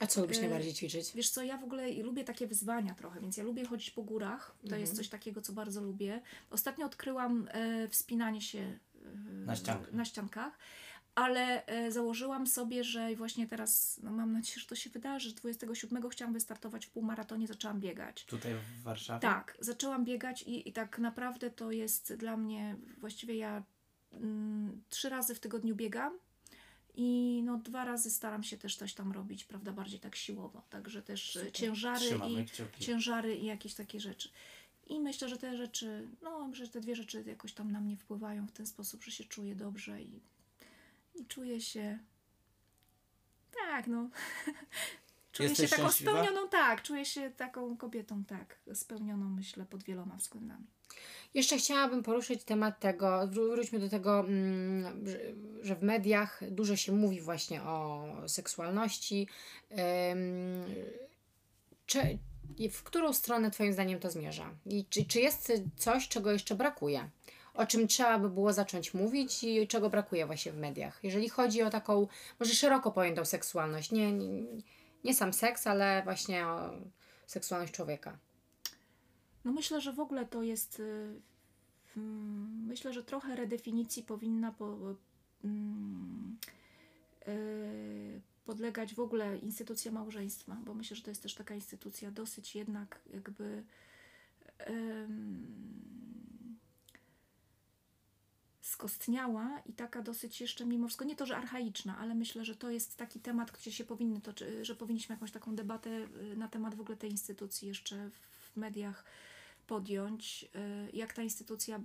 A 0.00 0.06
co 0.06 0.20
lubisz 0.20 0.38
Y, 0.38 0.40
najbardziej 0.40 0.74
ćwiczyć? 0.74 1.12
Wiesz 1.14 1.30
co, 1.30 1.42
ja 1.42 1.56
w 1.58 1.64
ogóle 1.64 1.92
lubię 1.92 2.24
takie 2.24 2.46
wyzwania 2.46 2.94
trochę, 2.94 3.20
więc 3.20 3.36
ja 3.36 3.44
lubię 3.44 3.64
chodzić 3.66 3.90
po 3.90 4.02
górach. 4.02 4.54
To 4.68 4.76
jest 4.76 4.96
coś 4.96 5.08
takiego, 5.08 5.40
co 5.40 5.52
bardzo 5.52 5.80
lubię. 5.80 6.20
Ostatnio 6.50 6.86
odkryłam 6.86 7.48
e, 7.52 7.88
wspinanie 7.88 8.40
się 8.40 8.58
e, 8.58 9.08
Na 9.46 9.56
ściankach. 9.56 9.92
na 9.92 10.04
ściankach, 10.04 10.58
ale 11.14 11.66
e, 11.66 11.92
założyłam 11.92 12.46
sobie, 12.46 12.84
że 12.84 13.16
właśnie 13.16 13.46
teraz, 13.46 14.00
no 14.02 14.10
mam 14.10 14.32
nadzieję, 14.32 14.58
że 14.60 14.66
to 14.66 14.74
się 14.74 14.90
wydarzy, 14.90 15.34
27 15.34 16.08
chciałam 16.10 16.32
wystartować 16.34 16.86
w 16.86 16.90
półmaratonie, 16.90 17.46
zaczęłam 17.46 17.80
biegać. 17.80 18.24
Tutaj 18.24 18.54
w 18.54 18.82
Warszawie? 18.82 19.20
Tak, 19.20 19.56
zaczęłam 19.60 20.04
biegać 20.04 20.42
i, 20.42 20.68
i 20.68 20.72
tak 20.72 20.98
naprawdę 20.98 21.50
to 21.50 21.70
jest 21.72 22.14
dla 22.14 22.36
mnie, 22.36 22.76
właściwie 22.98 23.34
ja 23.34 23.62
mm, 24.12 24.82
trzy 24.88 25.08
razy 25.08 25.34
w 25.34 25.40
tygodniu 25.40 25.74
biegam 25.76 26.18
i 27.02 27.42
no 27.44 27.58
dwa 27.58 27.84
razy 27.84 28.10
staram 28.10 28.42
się 28.42 28.58
też 28.58 28.76
coś 28.76 28.94
tam 28.94 29.12
robić, 29.12 29.44
prawda, 29.44 29.72
bardziej 29.72 30.00
tak 30.00 30.16
siłowo, 30.16 30.62
także 30.70 31.02
też 31.02 31.36
e, 31.36 31.52
ciężary 31.52 32.06
Trzymamy 32.06 32.42
i, 32.42 32.46
kciuki. 32.46 32.84
ciężary 32.84 33.36
i 33.36 33.44
jakieś 33.44 33.74
takie 33.74 34.00
rzeczy. 34.00 34.28
I 34.86 35.00
myślę, 35.00 35.28
że 35.28 35.38
te 35.38 35.56
rzeczy, 35.56 36.08
no, 36.22 36.54
że 36.54 36.68
te 36.68 36.80
dwie 36.80 36.96
rzeczy 36.96 37.24
jakoś 37.26 37.52
tam 37.52 37.72
na 37.72 37.80
mnie 37.80 37.96
wpływają 37.96 38.46
w 38.46 38.52
ten 38.52 38.66
sposób, 38.66 39.04
że 39.04 39.10
się 39.10 39.24
czuję 39.24 39.54
dobrze 39.54 40.02
i, 40.02 40.20
i 41.14 41.26
czuję 41.26 41.60
się. 41.60 41.98
Tak, 43.66 43.86
no. 43.86 44.10
czuję 45.32 45.48
Jesteś 45.48 45.70
się 45.70 45.76
taką 45.76 45.88
szczęśliwa? 45.88 46.12
spełnioną, 46.12 46.48
tak, 46.48 46.82
czuję 46.82 47.04
się 47.04 47.30
taką 47.30 47.76
kobietą, 47.76 48.24
tak, 48.24 48.58
spełnioną, 48.74 49.30
myślę, 49.30 49.66
pod 49.66 49.82
wieloma 49.82 50.16
względami. 50.16 50.66
Jeszcze 51.34 51.56
chciałabym 51.56 52.02
poruszyć 52.02 52.44
temat 52.44 52.80
tego, 52.80 53.06
wró- 53.06 53.50
wróćmy 53.50 53.78
do 53.78 53.88
tego, 53.88 54.20
mm, 54.20 55.04
że, 55.62 55.76
w 55.76 55.82
mediach 55.82 56.40
dużo 56.50 56.76
się 56.76 56.92
mówi 56.92 57.20
właśnie 57.20 57.62
o 57.62 58.06
seksualności. 58.26 59.28
Czy, 61.86 62.18
w 62.72 62.82
którą 62.82 63.12
stronę 63.12 63.50
Twoim 63.50 63.72
zdaniem 63.72 64.00
to 64.00 64.10
zmierza? 64.10 64.54
I 64.66 64.84
czy, 64.90 65.04
czy 65.04 65.20
jest 65.20 65.52
coś, 65.76 66.08
czego 66.08 66.32
jeszcze 66.32 66.54
brakuje? 66.54 67.10
O 67.54 67.66
czym 67.66 67.88
trzeba 67.88 68.18
by 68.18 68.30
było 68.30 68.52
zacząć 68.52 68.94
mówić 68.94 69.44
i 69.44 69.66
czego 69.66 69.90
brakuje 69.90 70.26
właśnie 70.26 70.52
w 70.52 70.56
mediach? 70.56 71.00
Jeżeli 71.02 71.28
chodzi 71.28 71.62
o 71.62 71.70
taką, 71.70 72.08
może 72.40 72.54
szeroko 72.54 72.92
pojętą 72.92 73.24
seksualność, 73.24 73.92
nie, 73.92 74.12
nie, 74.12 74.42
nie 75.04 75.14
sam 75.14 75.32
seks, 75.32 75.66
ale 75.66 76.02
właśnie 76.04 76.46
o 76.46 76.70
seksualność 77.26 77.72
człowieka? 77.72 78.18
No 79.44 79.52
myślę, 79.52 79.80
że 79.80 79.92
w 79.92 80.00
ogóle 80.00 80.26
to 80.26 80.42
jest. 80.42 80.80
y, 80.80 81.20
mm, 81.96 82.66
Myślę, 82.66 82.92
że 82.92 83.02
trochę 83.02 83.36
redefinicji 83.36 84.02
powinna 84.02 84.52
po, 84.52 84.78
mm, 85.44 86.38
y, 87.28 88.20
podlegać 88.44 88.94
w 88.94 89.00
ogóle 89.00 89.38
instytucja 89.38 89.92
małżeństwa, 89.92 90.56
bo 90.64 90.74
myślę, 90.74 90.96
że 90.96 91.02
to 91.02 91.10
jest 91.10 91.22
też 91.22 91.34
taka 91.34 91.54
instytucja 91.54 92.10
dosyć 92.10 92.54
jednak 92.54 93.00
jakby. 93.12 93.64
skostniała 98.80 99.62
i 99.66 99.72
taka 99.72 100.02
dosyć 100.02 100.40
jeszcze 100.40 100.66
mimo 100.66 100.86
wszystko, 100.86 101.04
nie 101.04 101.16
to, 101.16 101.26
że 101.26 101.36
archaiczna, 101.36 101.98
ale 101.98 102.14
myślę, 102.14 102.44
że 102.44 102.56
to 102.56 102.70
jest 102.70 102.96
taki 102.96 103.20
temat, 103.20 103.50
gdzie 103.50 103.72
się 103.72 103.84
powinny 103.84 104.20
toczy, 104.20 104.64
że 104.64 104.74
powinniśmy 104.74 105.14
jakąś 105.14 105.30
taką 105.30 105.54
debatę 105.56 105.90
y, 105.90 106.36
na 106.36 106.48
temat 106.48 106.74
w 106.74 106.80
ogóle 106.80 106.96
tej 106.96 107.10
instytucji 107.10 107.68
jeszcze 107.68 108.10
w 108.10 108.56
mediach 108.56 109.04
podjąć, 109.70 110.44
y, 110.44 110.96
jak 110.96 111.12
ta 111.12 111.22
instytucja 111.22 111.80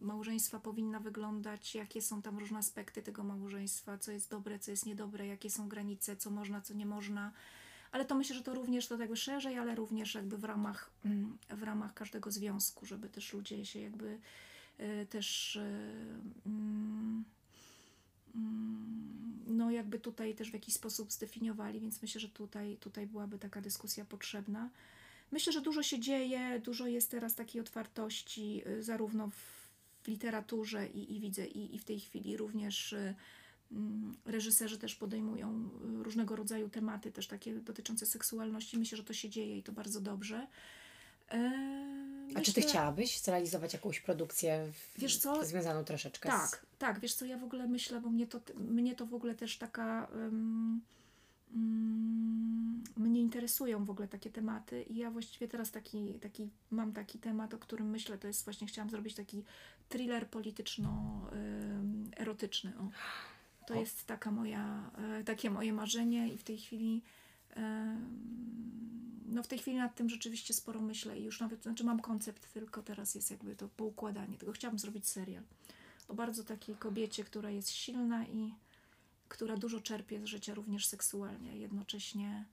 małżeństwa 0.00 0.60
powinna 0.60 1.00
wyglądać, 1.00 1.74
jakie 1.74 2.02
są 2.02 2.22
tam 2.22 2.38
różne 2.38 2.58
aspekty 2.58 3.02
tego 3.02 3.24
małżeństwa, 3.24 3.98
co 3.98 4.12
jest 4.12 4.30
dobre, 4.30 4.58
co 4.58 4.70
jest 4.70 4.86
niedobre, 4.86 5.26
jakie 5.26 5.50
są 5.50 5.68
granice, 5.68 6.16
co 6.16 6.30
można, 6.30 6.60
co 6.60 6.74
nie 6.74 6.86
można. 6.86 7.32
Ale 7.92 8.04
to 8.04 8.14
myślę, 8.14 8.36
że 8.36 8.42
to 8.42 8.54
również 8.54 8.86
to 8.86 9.00
jakby 9.00 9.16
szerzej, 9.16 9.58
ale 9.58 9.74
również 9.74 10.14
jakby 10.14 10.38
w 10.38 10.44
ramach, 10.44 10.90
mm, 11.04 11.38
w 11.50 11.62
ramach 11.62 11.94
każdego 11.94 12.30
związku, 12.30 12.86
żeby 12.86 13.08
też 13.08 13.32
ludzie 13.32 13.66
się 13.66 13.80
jakby 13.80 14.18
y, 14.80 15.06
też 15.06 15.56
y, 15.56 15.60
mm, 16.46 17.24
mm, 18.34 19.44
no 19.46 19.70
jakby 19.70 19.98
tutaj 19.98 20.34
też 20.34 20.50
w 20.50 20.54
jakiś 20.54 20.74
sposób 20.74 21.12
zdefiniowali, 21.12 21.80
więc 21.80 22.02
myślę, 22.02 22.20
że 22.20 22.28
tutaj, 22.28 22.76
tutaj 22.76 23.06
byłaby 23.06 23.38
taka 23.38 23.60
dyskusja 23.60 24.04
potrzebna. 24.04 24.70
Myślę, 25.32 25.52
że 25.52 25.60
dużo 25.60 25.82
się 25.82 25.98
dzieje, 25.98 26.60
dużo 26.64 26.86
jest 26.86 27.10
teraz 27.10 27.34
takiej 27.34 27.60
otwartości, 27.60 28.62
y, 28.68 28.82
zarówno 28.82 29.30
w, 29.30 29.56
literaturze 30.08 30.86
i, 30.86 31.16
i 31.16 31.20
widzę, 31.20 31.46
i, 31.46 31.74
i 31.74 31.78
w 31.78 31.84
tej 31.84 32.00
chwili 32.00 32.36
również 32.36 32.92
y, 32.92 33.14
mm, 33.72 34.16
reżyserzy 34.24 34.78
też 34.78 34.94
podejmują 34.94 35.70
y, 36.00 36.02
różnego 36.02 36.36
rodzaju 36.36 36.68
tematy, 36.68 37.12
też 37.12 37.26
takie 37.26 37.54
dotyczące 37.54 38.06
seksualności. 38.06 38.78
Myślę, 38.78 38.96
że 38.96 39.04
to 39.04 39.12
się 39.12 39.28
dzieje 39.28 39.58
i 39.58 39.62
to 39.62 39.72
bardzo 39.72 40.00
dobrze. 40.00 40.46
E, 41.30 41.52
A 42.34 42.40
czy 42.40 42.52
ty 42.52 42.60
myślę- 42.60 42.62
chciałabyś 42.62 43.20
zrealizować 43.20 43.72
jakąś 43.72 44.00
produkcję 44.00 44.72
Wiesz 44.98 45.18
co? 45.18 45.44
związaną 45.44 45.84
troszeczkę 45.84 46.28
z... 46.28 46.32
Tak, 46.32 46.66
tak, 46.78 47.00
wiesz 47.00 47.14
co, 47.14 47.24
ja 47.24 47.38
w 47.38 47.44
ogóle 47.44 47.66
myślę, 47.66 48.00
bo 48.00 48.10
mnie 48.10 48.26
to, 48.26 48.40
mnie 48.54 48.94
to 48.94 49.06
w 49.06 49.14
ogóle 49.14 49.34
też 49.34 49.58
taka. 49.58 50.08
Um, 50.14 50.80
mnie 52.96 53.20
interesują 53.20 53.84
w 53.84 53.90
ogóle 53.90 54.08
takie 54.08 54.30
tematy 54.30 54.82
i 54.82 54.96
ja 54.96 55.10
właściwie 55.10 55.48
teraz 55.48 55.70
taki, 55.70 56.14
taki 56.14 56.50
mam 56.70 56.92
taki 56.92 57.18
temat, 57.18 57.54
o 57.54 57.58
którym 57.58 57.90
myślę, 57.90 58.18
to 58.18 58.26
jest 58.26 58.44
właśnie 58.44 58.66
chciałam 58.66 58.90
zrobić 58.90 59.14
taki 59.14 59.44
thriller 59.88 60.28
polityczno-erotyczny. 60.28 62.72
O. 62.78 62.90
To 63.66 63.74
O. 63.74 63.80
jest 63.80 64.06
taka 64.06 64.30
moja, 64.30 64.90
e, 64.98 65.24
takie 65.24 65.50
moje 65.50 65.72
marzenie 65.72 66.28
i 66.28 66.38
w 66.38 66.44
tej 66.44 66.58
chwili 66.58 67.02
no 69.26 69.42
w 69.42 69.48
tej 69.48 69.58
chwili 69.58 69.76
nad 69.76 69.94
tym 69.94 70.08
rzeczywiście 70.08 70.54
sporo 70.54 70.80
myślę 70.80 71.18
i 71.18 71.24
już 71.24 71.40
nawet, 71.40 71.62
znaczy 71.62 71.84
mam 71.84 72.00
koncept, 72.00 72.52
tylko 72.52 72.82
teraz 72.82 73.14
jest 73.14 73.30
jakby 73.30 73.56
to 73.56 73.68
poukładanie 73.68 74.38
tego. 74.38 74.52
Chciałabym 74.52 74.78
zrobić 74.78 75.08
serial 75.08 75.42
o 76.08 76.14
bardzo 76.14 76.44
takiej 76.44 76.76
kobiecie, 76.76 77.24
która 77.24 77.50
jest 77.50 77.70
silna 77.70 78.26
i 78.26 78.54
która 79.28 79.56
dużo 79.56 79.80
czerpie 79.80 80.20
z 80.20 80.24
życia 80.24 80.54
również 80.54 80.86
seksualnie, 80.86 81.50
a 81.50 81.54
jednocześnie 81.54 82.44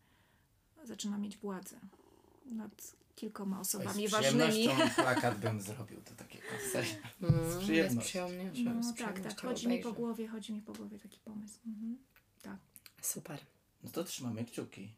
zaczyna 0.84 1.18
mieć 1.18 1.38
władzę 1.38 1.80
nad 2.46 2.94
kilkoma 3.16 3.60
osobami 3.60 4.08
z 4.08 4.12
ważnymi. 4.12 4.70
plakat 4.96 5.40
bym 5.44 5.62
zrobił 5.62 6.02
do 6.02 6.12
takiego. 6.12 6.46
Mm, 7.22 7.52
Z 7.52 7.64
przyjemnością. 7.64 8.30
No 8.64 8.84
z 8.84 8.96
tak, 8.96 9.20
tak, 9.20 9.42
chodzi 9.42 9.68
mi 9.68 9.80
po 9.80 9.94
głowie, 9.94 10.28
chodzi 10.28 10.54
mi 10.54 10.62
po 10.62 10.74
głowie 10.74 11.00
taki 11.00 11.20
pomysł. 11.20 11.60
Mhm. 11.66 11.98
Tak. 12.42 12.58
Super. 13.02 13.40
No 13.84 13.90
to 13.90 14.04
trzymamy 14.04 14.46
kciuki. 14.46 14.90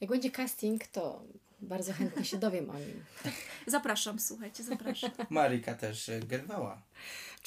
Jak 0.00 0.10
będzie 0.10 0.30
casting, 0.30 0.86
to 0.86 1.22
bardzo 1.60 1.92
chętnie 1.92 2.24
się 2.24 2.36
dowiem 2.36 2.70
o 2.70 2.74
nim. 2.78 3.04
Zapraszam, 3.66 4.18
słuchajcie, 4.18 4.62
zapraszam. 4.62 5.10
Marika 5.30 5.74
też 5.74 6.08
y, 6.08 6.20
grywała. 6.20 6.82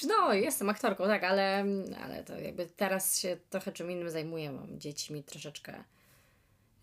No, 0.08 0.34
jestem 0.34 0.70
aktorką, 0.70 1.06
tak, 1.08 1.24
ale, 1.24 1.66
ale 2.04 2.24
to 2.24 2.40
jakby 2.40 2.66
teraz 2.66 3.20
się 3.20 3.38
trochę 3.50 3.72
czym 3.72 3.92
innym 3.92 4.10
zajmuję. 4.10 4.52
Mam 4.52 4.80
dzieci 4.80 5.14
mi 5.14 5.24
troszeczkę 5.24 5.84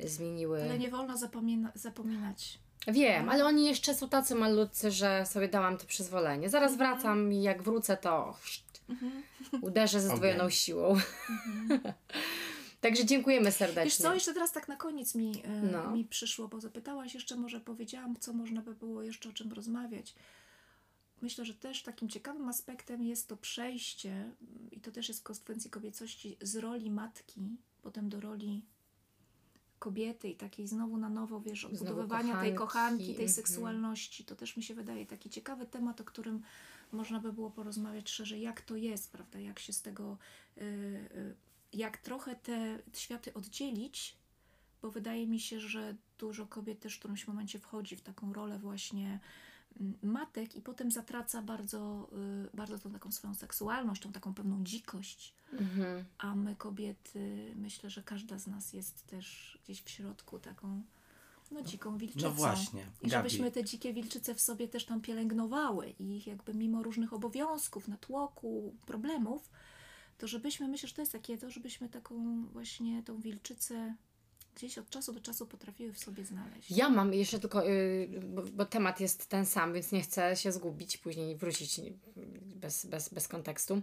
zmieniły. 0.01 0.62
Ale 0.62 0.79
nie 0.79 0.91
wolno 0.91 1.14
zapomina- 1.14 1.72
zapominać. 1.74 2.59
Wiem, 2.89 3.29
ale 3.29 3.45
oni 3.45 3.66
jeszcze 3.66 3.95
są 3.95 4.09
tacy 4.09 4.35
malutcy, 4.35 4.91
że 4.91 5.26
sobie 5.26 5.49
dałam 5.49 5.76
to 5.79 5.87
przyzwolenie. 5.87 6.49
Zaraz 6.51 6.72
Mhm. 6.72 6.93
wracam 6.93 7.33
i 7.33 7.43
jak 7.43 7.62
wrócę, 7.62 7.97
to 7.97 8.37
uderzę 9.62 10.01
ze 10.01 10.09
zdwojoną 10.16 10.51
siłą. 10.51 10.97
Także 12.81 13.05
dziękujemy 13.05 13.53
serdecznie. 13.53 13.85
Wiesz 13.85 13.97
co, 13.97 14.14
jeszcze 14.14 14.35
teraz 14.35 14.53
tak 14.53 14.68
na 14.68 14.76
koniec 14.76 15.14
mi, 15.14 15.43
e, 15.45 15.62
No. 15.72 15.91
mi 15.91 16.05
przyszło, 16.05 16.49
bo 16.49 16.61
zapytałaś 16.61 17.14
jeszcze, 17.14 17.37
może 17.37 17.61
powiedziałam, 17.61 18.16
co 18.20 18.33
można 18.33 18.62
by 18.62 18.74
było 18.74 19.03
jeszcze 19.03 19.29
o 19.29 19.33
czym 19.33 19.53
rozmawiać. 19.53 20.14
Myślę, 21.22 21.45
że 21.45 21.55
też 21.55 21.83
takim 21.83 22.09
ciekawym 22.09 22.49
aspektem 22.49 23.03
jest 23.03 23.29
to 23.29 23.37
przejście, 23.37 24.11
mm, 24.11 24.70
i 24.70 24.81
to 24.81 24.93
też 24.93 25.09
jest 25.09 25.20
w 25.20 25.22
konsekwencji 25.22 25.70
kobiecości, 25.70 26.37
z 26.41 26.57
roli 26.57 26.91
matki, 26.91 27.57
potem 27.83 28.09
do 28.09 28.20
roli 28.20 28.64
kobiety 29.79 30.29
i 30.29 30.37
takiej 30.37 30.66
znowu 30.66 30.97
na 30.97 31.09
nowo, 31.09 31.41
wiesz, 31.41 31.64
odbudowywania 31.64 32.41
tej 32.41 32.55
kochanki, 32.55 33.05
tej 33.05 33.12
mhm. 33.12 33.29
seksualności. 33.29 34.24
To 34.24 34.37
też 34.37 34.57
mi 34.57 34.62
się 34.62 34.74
wydaje 34.74 35.07
taki 35.07 35.31
ciekawy 35.31 35.66
temat, 35.66 36.01
o 36.01 36.05
którym 36.05 36.43
można 36.93 37.20
by 37.20 37.33
było 37.33 37.51
porozmawiać 37.51 38.11
szerzej, 38.11 38.41
jak 38.41 38.61
to 38.61 38.76
jest, 38.76 39.12
prawda, 39.12 39.39
jak 39.39 39.59
się 39.59 39.72
z 39.72 39.83
tego, 39.83 40.18
y, 40.59 40.61
y, 40.61 41.35
jak 41.73 41.99
trochę 41.99 42.37
te 42.37 42.79
światy 42.93 43.35
oddzielić, 43.35 44.16
bo 44.83 44.91
wydaje 44.91 45.27
mi 45.27 45.41
się, 45.41 45.61
że 45.61 45.95
dużo 46.19 46.47
kobiet 46.47 46.81
też 46.81 46.97
w 46.97 46.99
którymś 46.99 47.29
momencie 47.29 47.59
wchodzi 47.59 47.97
w 47.97 48.03
taką 48.03 48.33
rolę 48.33 48.59
właśnie 48.59 49.21
mm, 49.81 49.99
matek 50.03 50.57
i 50.57 50.61
potem 50.61 50.91
zatraca 50.91 51.43
bardzo, 51.43 52.11
y, 52.53 52.57
bardzo 52.57 52.79
tą 52.79 52.91
taką 52.93 53.12
swoją 53.12 53.35
seksualność, 53.35 54.03
tą 54.03 54.12
taką 54.12 54.35
pewną 54.35 54.64
dzikość. 54.64 55.35
Mhm. 55.53 56.05
A 56.19 56.35
my 56.35 56.57
kobiety, 56.57 57.53
myślę, 57.57 57.91
że 57.91 58.03
każda 58.03 58.39
z 58.39 58.47
nas 58.47 58.73
jest 58.73 59.07
też 59.07 59.59
gdzieś 59.64 59.83
w 59.83 59.91
środku 59.91 60.39
taką 60.39 60.83
no 61.51 61.62
dziką 61.62 61.99
wilczycą. 61.99 62.29
No 62.29 62.35
właśnie, 62.35 62.81
I 62.81 63.09
Gabi. 63.09 63.11
żebyśmy 63.11 63.51
te 63.51 63.64
dzikie 63.64 63.93
wilczyce 63.93 64.35
w 64.35 64.41
sobie 64.41 64.69
też 64.69 64.85
tam 64.85 65.01
pielęgnowały 65.01 65.95
i 65.99 66.16
ich 66.16 66.27
jakby 66.27 66.55
mimo 66.55 66.83
różnych 66.83 67.12
obowiązków, 67.12 67.89
natłoku, 67.89 68.75
problemów, 68.87 69.51
to 70.19 70.27
żebyśmy, 70.27 70.69
myślę, 70.69 70.89
że 70.89 70.95
to 70.95 71.03
jest 71.03 71.12
takie 71.12 71.39
to, 71.39 71.51
żebyśmy 71.51 71.89
taką 71.89 72.45
właśnie 72.47 73.03
tą 73.03 73.21
wilczycę 73.21 73.95
gdzieś 74.55 74.79
od 74.79 74.91
czasu 74.91 75.12
do 75.12 75.21
czasu 75.21 75.47
potrafiły 75.47 75.93
w 75.93 75.99
sobie 75.99 76.25
znaleźć. 76.25 76.71
Ja 76.71 76.89
mam 76.89 77.14
jeszcze 77.14 77.39
tylko, 77.41 77.64
yy, 77.64 78.21
bo, 78.25 78.43
bo 78.43 78.64
temat 78.64 79.01
jest 79.01 79.27
ten 79.27 79.47
sam, 79.47 79.73
więc 79.73 79.93
nie 79.93 80.03
chcę 80.03 80.37
się 80.37 80.53
zgubić, 80.53 80.97
później 80.97 81.37
wrócić 81.37 81.81
bez, 82.55 82.87
bez, 82.87 83.09
bez 83.09 83.29
kontekstu. 83.29 83.83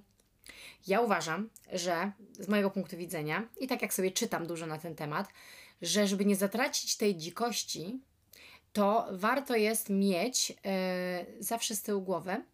Ja 0.87 1.01
uważam, 1.01 1.49
że 1.73 2.11
z 2.39 2.47
mojego 2.47 2.71
punktu 2.71 2.97
widzenia, 2.97 3.49
i 3.59 3.67
tak 3.67 3.81
jak 3.81 3.93
sobie 3.93 4.11
czytam 4.11 4.47
dużo 4.47 4.65
na 4.65 4.77
ten 4.77 4.95
temat, 4.95 5.27
że 5.81 6.07
żeby 6.07 6.25
nie 6.25 6.35
zatracić 6.35 6.97
tej 6.97 7.17
dzikości, 7.17 7.99
to 8.73 9.07
warto 9.11 9.55
jest 9.55 9.89
mieć 9.89 10.49
yy, 10.49 10.55
zawsze 11.39 11.75
z 11.75 11.81
tyłu 11.81 12.01
głowy, 12.01 12.45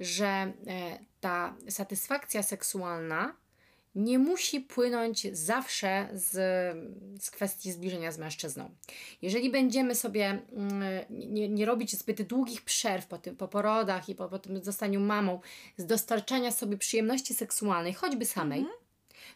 że 0.00 0.52
yy, 0.66 1.11
ta 1.22 1.54
satysfakcja 1.68 2.42
seksualna 2.42 3.34
nie 3.94 4.18
musi 4.18 4.60
płynąć 4.60 5.36
zawsze 5.36 6.08
z, 6.12 6.30
z 7.22 7.30
kwestii 7.30 7.72
zbliżenia 7.72 8.12
z 8.12 8.18
mężczyzną. 8.18 8.70
Jeżeli 9.22 9.50
będziemy 9.50 9.94
sobie 9.94 10.26
mm, 10.26 10.82
nie, 11.10 11.48
nie 11.48 11.66
robić 11.66 11.96
zbyt 11.96 12.22
długich 12.22 12.62
przerw 12.62 13.06
po, 13.06 13.18
tym, 13.18 13.36
po 13.36 13.48
porodach 13.48 14.08
i 14.08 14.14
po, 14.14 14.28
po 14.28 14.38
tym 14.38 14.64
zostaniu 14.64 15.00
mamą, 15.00 15.40
z 15.76 15.86
dostarczania 15.86 16.50
sobie 16.50 16.76
przyjemności 16.76 17.34
seksualnej, 17.34 17.92
choćby 17.92 18.26
samej, 18.26 18.66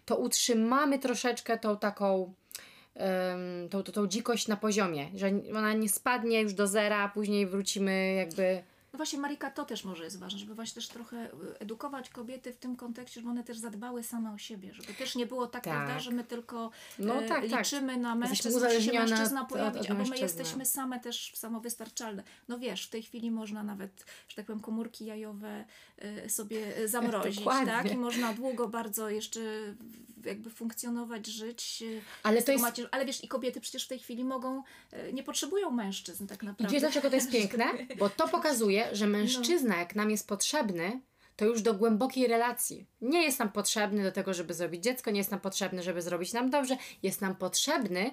to 0.05 0.17
utrzymamy 0.17 0.99
troszeczkę 0.99 1.59
tą 1.59 1.77
taką 1.77 2.35
tą, 3.71 3.83
tą, 3.83 3.93
tą 3.93 4.07
dzikość 4.07 4.49
na 4.49 4.57
poziomie, 4.57 5.11
że 5.15 5.31
ona 5.55 5.73
nie 5.73 5.89
spadnie 5.89 6.41
już 6.41 6.55
do 6.55 6.67
zera, 6.67 6.99
a 6.99 7.09
później 7.09 7.47
wrócimy 7.47 8.15
jakby 8.15 8.63
No 8.97 8.99
właśnie 8.99 9.19
Marika, 9.19 9.51
to 9.51 9.65
też 9.65 9.85
może 9.85 10.05
jest 10.05 10.19
ważne, 10.19 10.39
żeby 10.39 10.55
właśnie 10.55 10.75
też 10.75 10.89
trochę 10.89 11.25
y, 11.27 11.59
edukować 11.59 12.11
kobiety 12.11 12.53
w 12.53 12.57
tym 12.57 12.77
kontekście, 12.77 13.21
żeby 13.21 13.31
one 13.31 13.45
też 13.45 13.59
zadbały 13.59 14.03
same 14.03 14.33
o 14.33 14.39
siebie, 14.39 14.75
żeby 14.75 14.95
też 14.95 15.15
nie 15.17 15.27
było 15.27 15.47
tak, 15.47 15.65
Tak. 15.65 15.75
prawda, 15.75 15.99
że 16.01 16.11
my 16.11 16.25
tylko 16.25 16.71
No 16.99 17.15
e, 17.23 17.29
tak, 17.29 17.51
tak. 17.51 17.59
liczymy 17.65 17.97
na 17.97 18.15
Jesteśmy 18.15 18.51
mężczyzn, 18.51 18.65
musi 18.75 18.85
się 18.91 18.93
mężczyzna 18.99 19.45
pojawić, 19.45 19.83
od 19.83 19.91
albo 19.91 20.05
my 20.05 20.19
jesteśmy 20.19 20.67
same 20.67 21.01
też 21.01 21.33
samowystarczalne. 21.35 22.23
No 22.49 22.59
wiesz, 22.59 22.87
w 22.87 22.91
tej 22.91 23.03
chwili 23.03 23.31
można 23.31 23.63
nawet, 23.63 24.05
że 24.29 24.37
tak 24.37 24.47
powiem, 24.47 24.61
komórki 24.61 25.05
jajowe 25.07 25.65
e, 25.99 26.29
sobie 26.31 26.73
zamrozić, 26.89 27.37
Dokładnie. 27.37 27.73
tak? 27.73 27.93
I 27.93 27.97
można 27.97 28.33
długo 28.35 28.69
bardzo 28.69 29.11
jeszcze 29.11 29.41
jakby 30.25 30.51
funkcjonować, 30.51 31.27
żyć. 31.27 31.85
Ale 32.23 32.43
to 32.43 32.53
jest- 32.53 32.65
macierz- 32.65 32.89
Ale 32.91 33.07
wiesz, 33.07 33.25
i 33.25 33.29
kobiety 33.29 33.61
przecież 33.61 33.85
w 33.85 33.89
tej 33.89 33.99
chwili 33.99 34.25
mogą, 34.25 34.63
nie 35.13 35.23
potrzebują 35.23 35.71
mężczyzn 35.71 36.27
tak 36.27 36.43
I 36.43 36.47
naprawdę. 36.47 36.75
wiesz 36.75 36.81
dlaczego 36.81 37.11
to 37.11 37.17
jest 37.17 37.31
piękne? 37.39 37.65
Bo 37.99 38.11
to 38.11 38.29
pokazuje, 38.29 38.86
że 38.93 39.07
mężczyzna, 39.07 39.77
jak 39.77 39.95
nam 39.95 40.11
jest 40.11 40.29
potrzebny, 40.29 41.01
to 41.37 41.45
już 41.45 41.63
do 41.63 41.75
głębokiej 41.75 42.27
relacji. 42.27 42.87
Nie 43.01 43.23
jest 43.23 43.39
nam 43.39 43.53
potrzebny 43.53 44.03
do 44.03 44.13
tego, 44.13 44.35
żeby 44.35 44.55
zrobić 44.55 44.85
dziecko, 44.85 45.11
nie 45.11 45.19
jest 45.19 45.31
nam 45.31 45.41
potrzebny, 45.41 45.83
żeby 45.83 46.03
zrobić 46.03 46.33
nam 46.33 46.51
dobrze. 46.51 46.77
Jest 47.03 47.21
nam 47.21 47.37
potrzebny, 47.37 48.11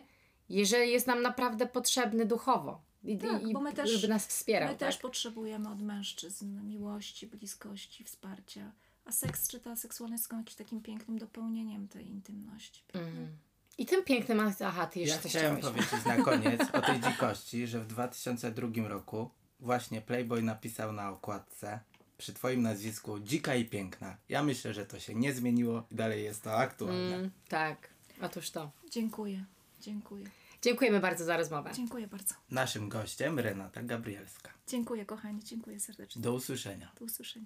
jeżeli 0.49 0.91
jest 0.91 1.07
nam 1.07 1.21
naprawdę 1.21 1.67
potrzebny 1.67 2.25
duchowo. 2.25 2.81
I, 3.03 3.17
Tak, 3.17 3.47
i, 3.47 3.53
bo 3.53 3.61
my 3.61 3.73
też- 3.73 3.89
żeby 3.89 4.07
nas 4.13 4.27
wspierał. 4.27 4.69
My 4.69 4.75
tak? 4.75 4.89
też 4.89 4.97
potrzebujemy 4.97 5.69
od 5.69 5.81
mężczyzn 5.81 6.67
miłości, 6.67 7.27
bliskości, 7.27 8.03
wsparcia. 8.03 8.71
A 9.05 9.11
seks 9.11 9.47
czy 9.47 9.59
ta 9.59 9.75
seksualność 9.75 10.23
są 10.23 10.37
jakimś 10.37 10.55
takim 10.55 10.81
pięknym 10.81 11.17
dopełnieniem 11.17 11.87
tej 11.87 12.09
intymności. 12.09 12.83
Mhm. 12.93 13.27
I 13.77 13.85
tym 13.85 14.03
pięknym, 14.03 14.51
aha, 14.65 14.85
ty 14.85 14.99
jeszcze 14.99 15.15
Ja 15.15 15.21
coś 15.21 15.31
chciałem 15.31 15.57
powiedzieć 15.57 16.05
na 16.05 16.17
koniec 16.17 16.61
o 16.73 16.81
tej 16.81 16.99
dzikości, 16.99 17.67
że 17.67 17.79
w 17.79 17.87
2002 17.87 18.87
roku 18.87 19.29
właśnie 19.63 20.01
Playboy 20.01 20.41
napisał 20.41 20.93
na 20.93 21.09
okładce 21.09 21.79
przy 22.17 22.33
twoim 22.33 22.61
nazwisku 22.61 23.19
dzika 23.19 23.55
i 23.55 23.65
piękna. 23.65 24.17
Ja 24.29 24.43
myślę, 24.43 24.73
że 24.73 24.85
to 24.85 24.99
się 24.99 25.15
nie 25.15 25.33
zmieniło 25.33 25.83
i 25.91 25.95
dalej 25.95 26.23
jest 26.23 26.43
to 26.43 26.55
aktualne. 26.57 27.15
Mm, 27.15 27.31
tak, 27.49 27.89
otóż 28.21 28.51
to. 28.51 28.71
Dziękuję, 28.91 29.45
dziękuję. 29.81 30.25
Dziękujemy 30.61 30.99
bardzo 30.99 31.25
za 31.25 31.37
rozmowę. 31.37 31.71
Dziękuję 31.73 32.07
bardzo. 32.07 32.35
Naszym 32.51 32.89
gościem 32.89 33.39
Renata 33.39 33.83
Gabrielska. 33.83 34.49
Dziękuję 34.67 35.05
kochani, 35.05 35.43
dziękuję 35.43 35.79
serdecznie. 35.79 36.21
Do 36.21 36.33
usłyszenia. 36.33 36.91
Do 36.99 37.05
usłyszenia. 37.05 37.45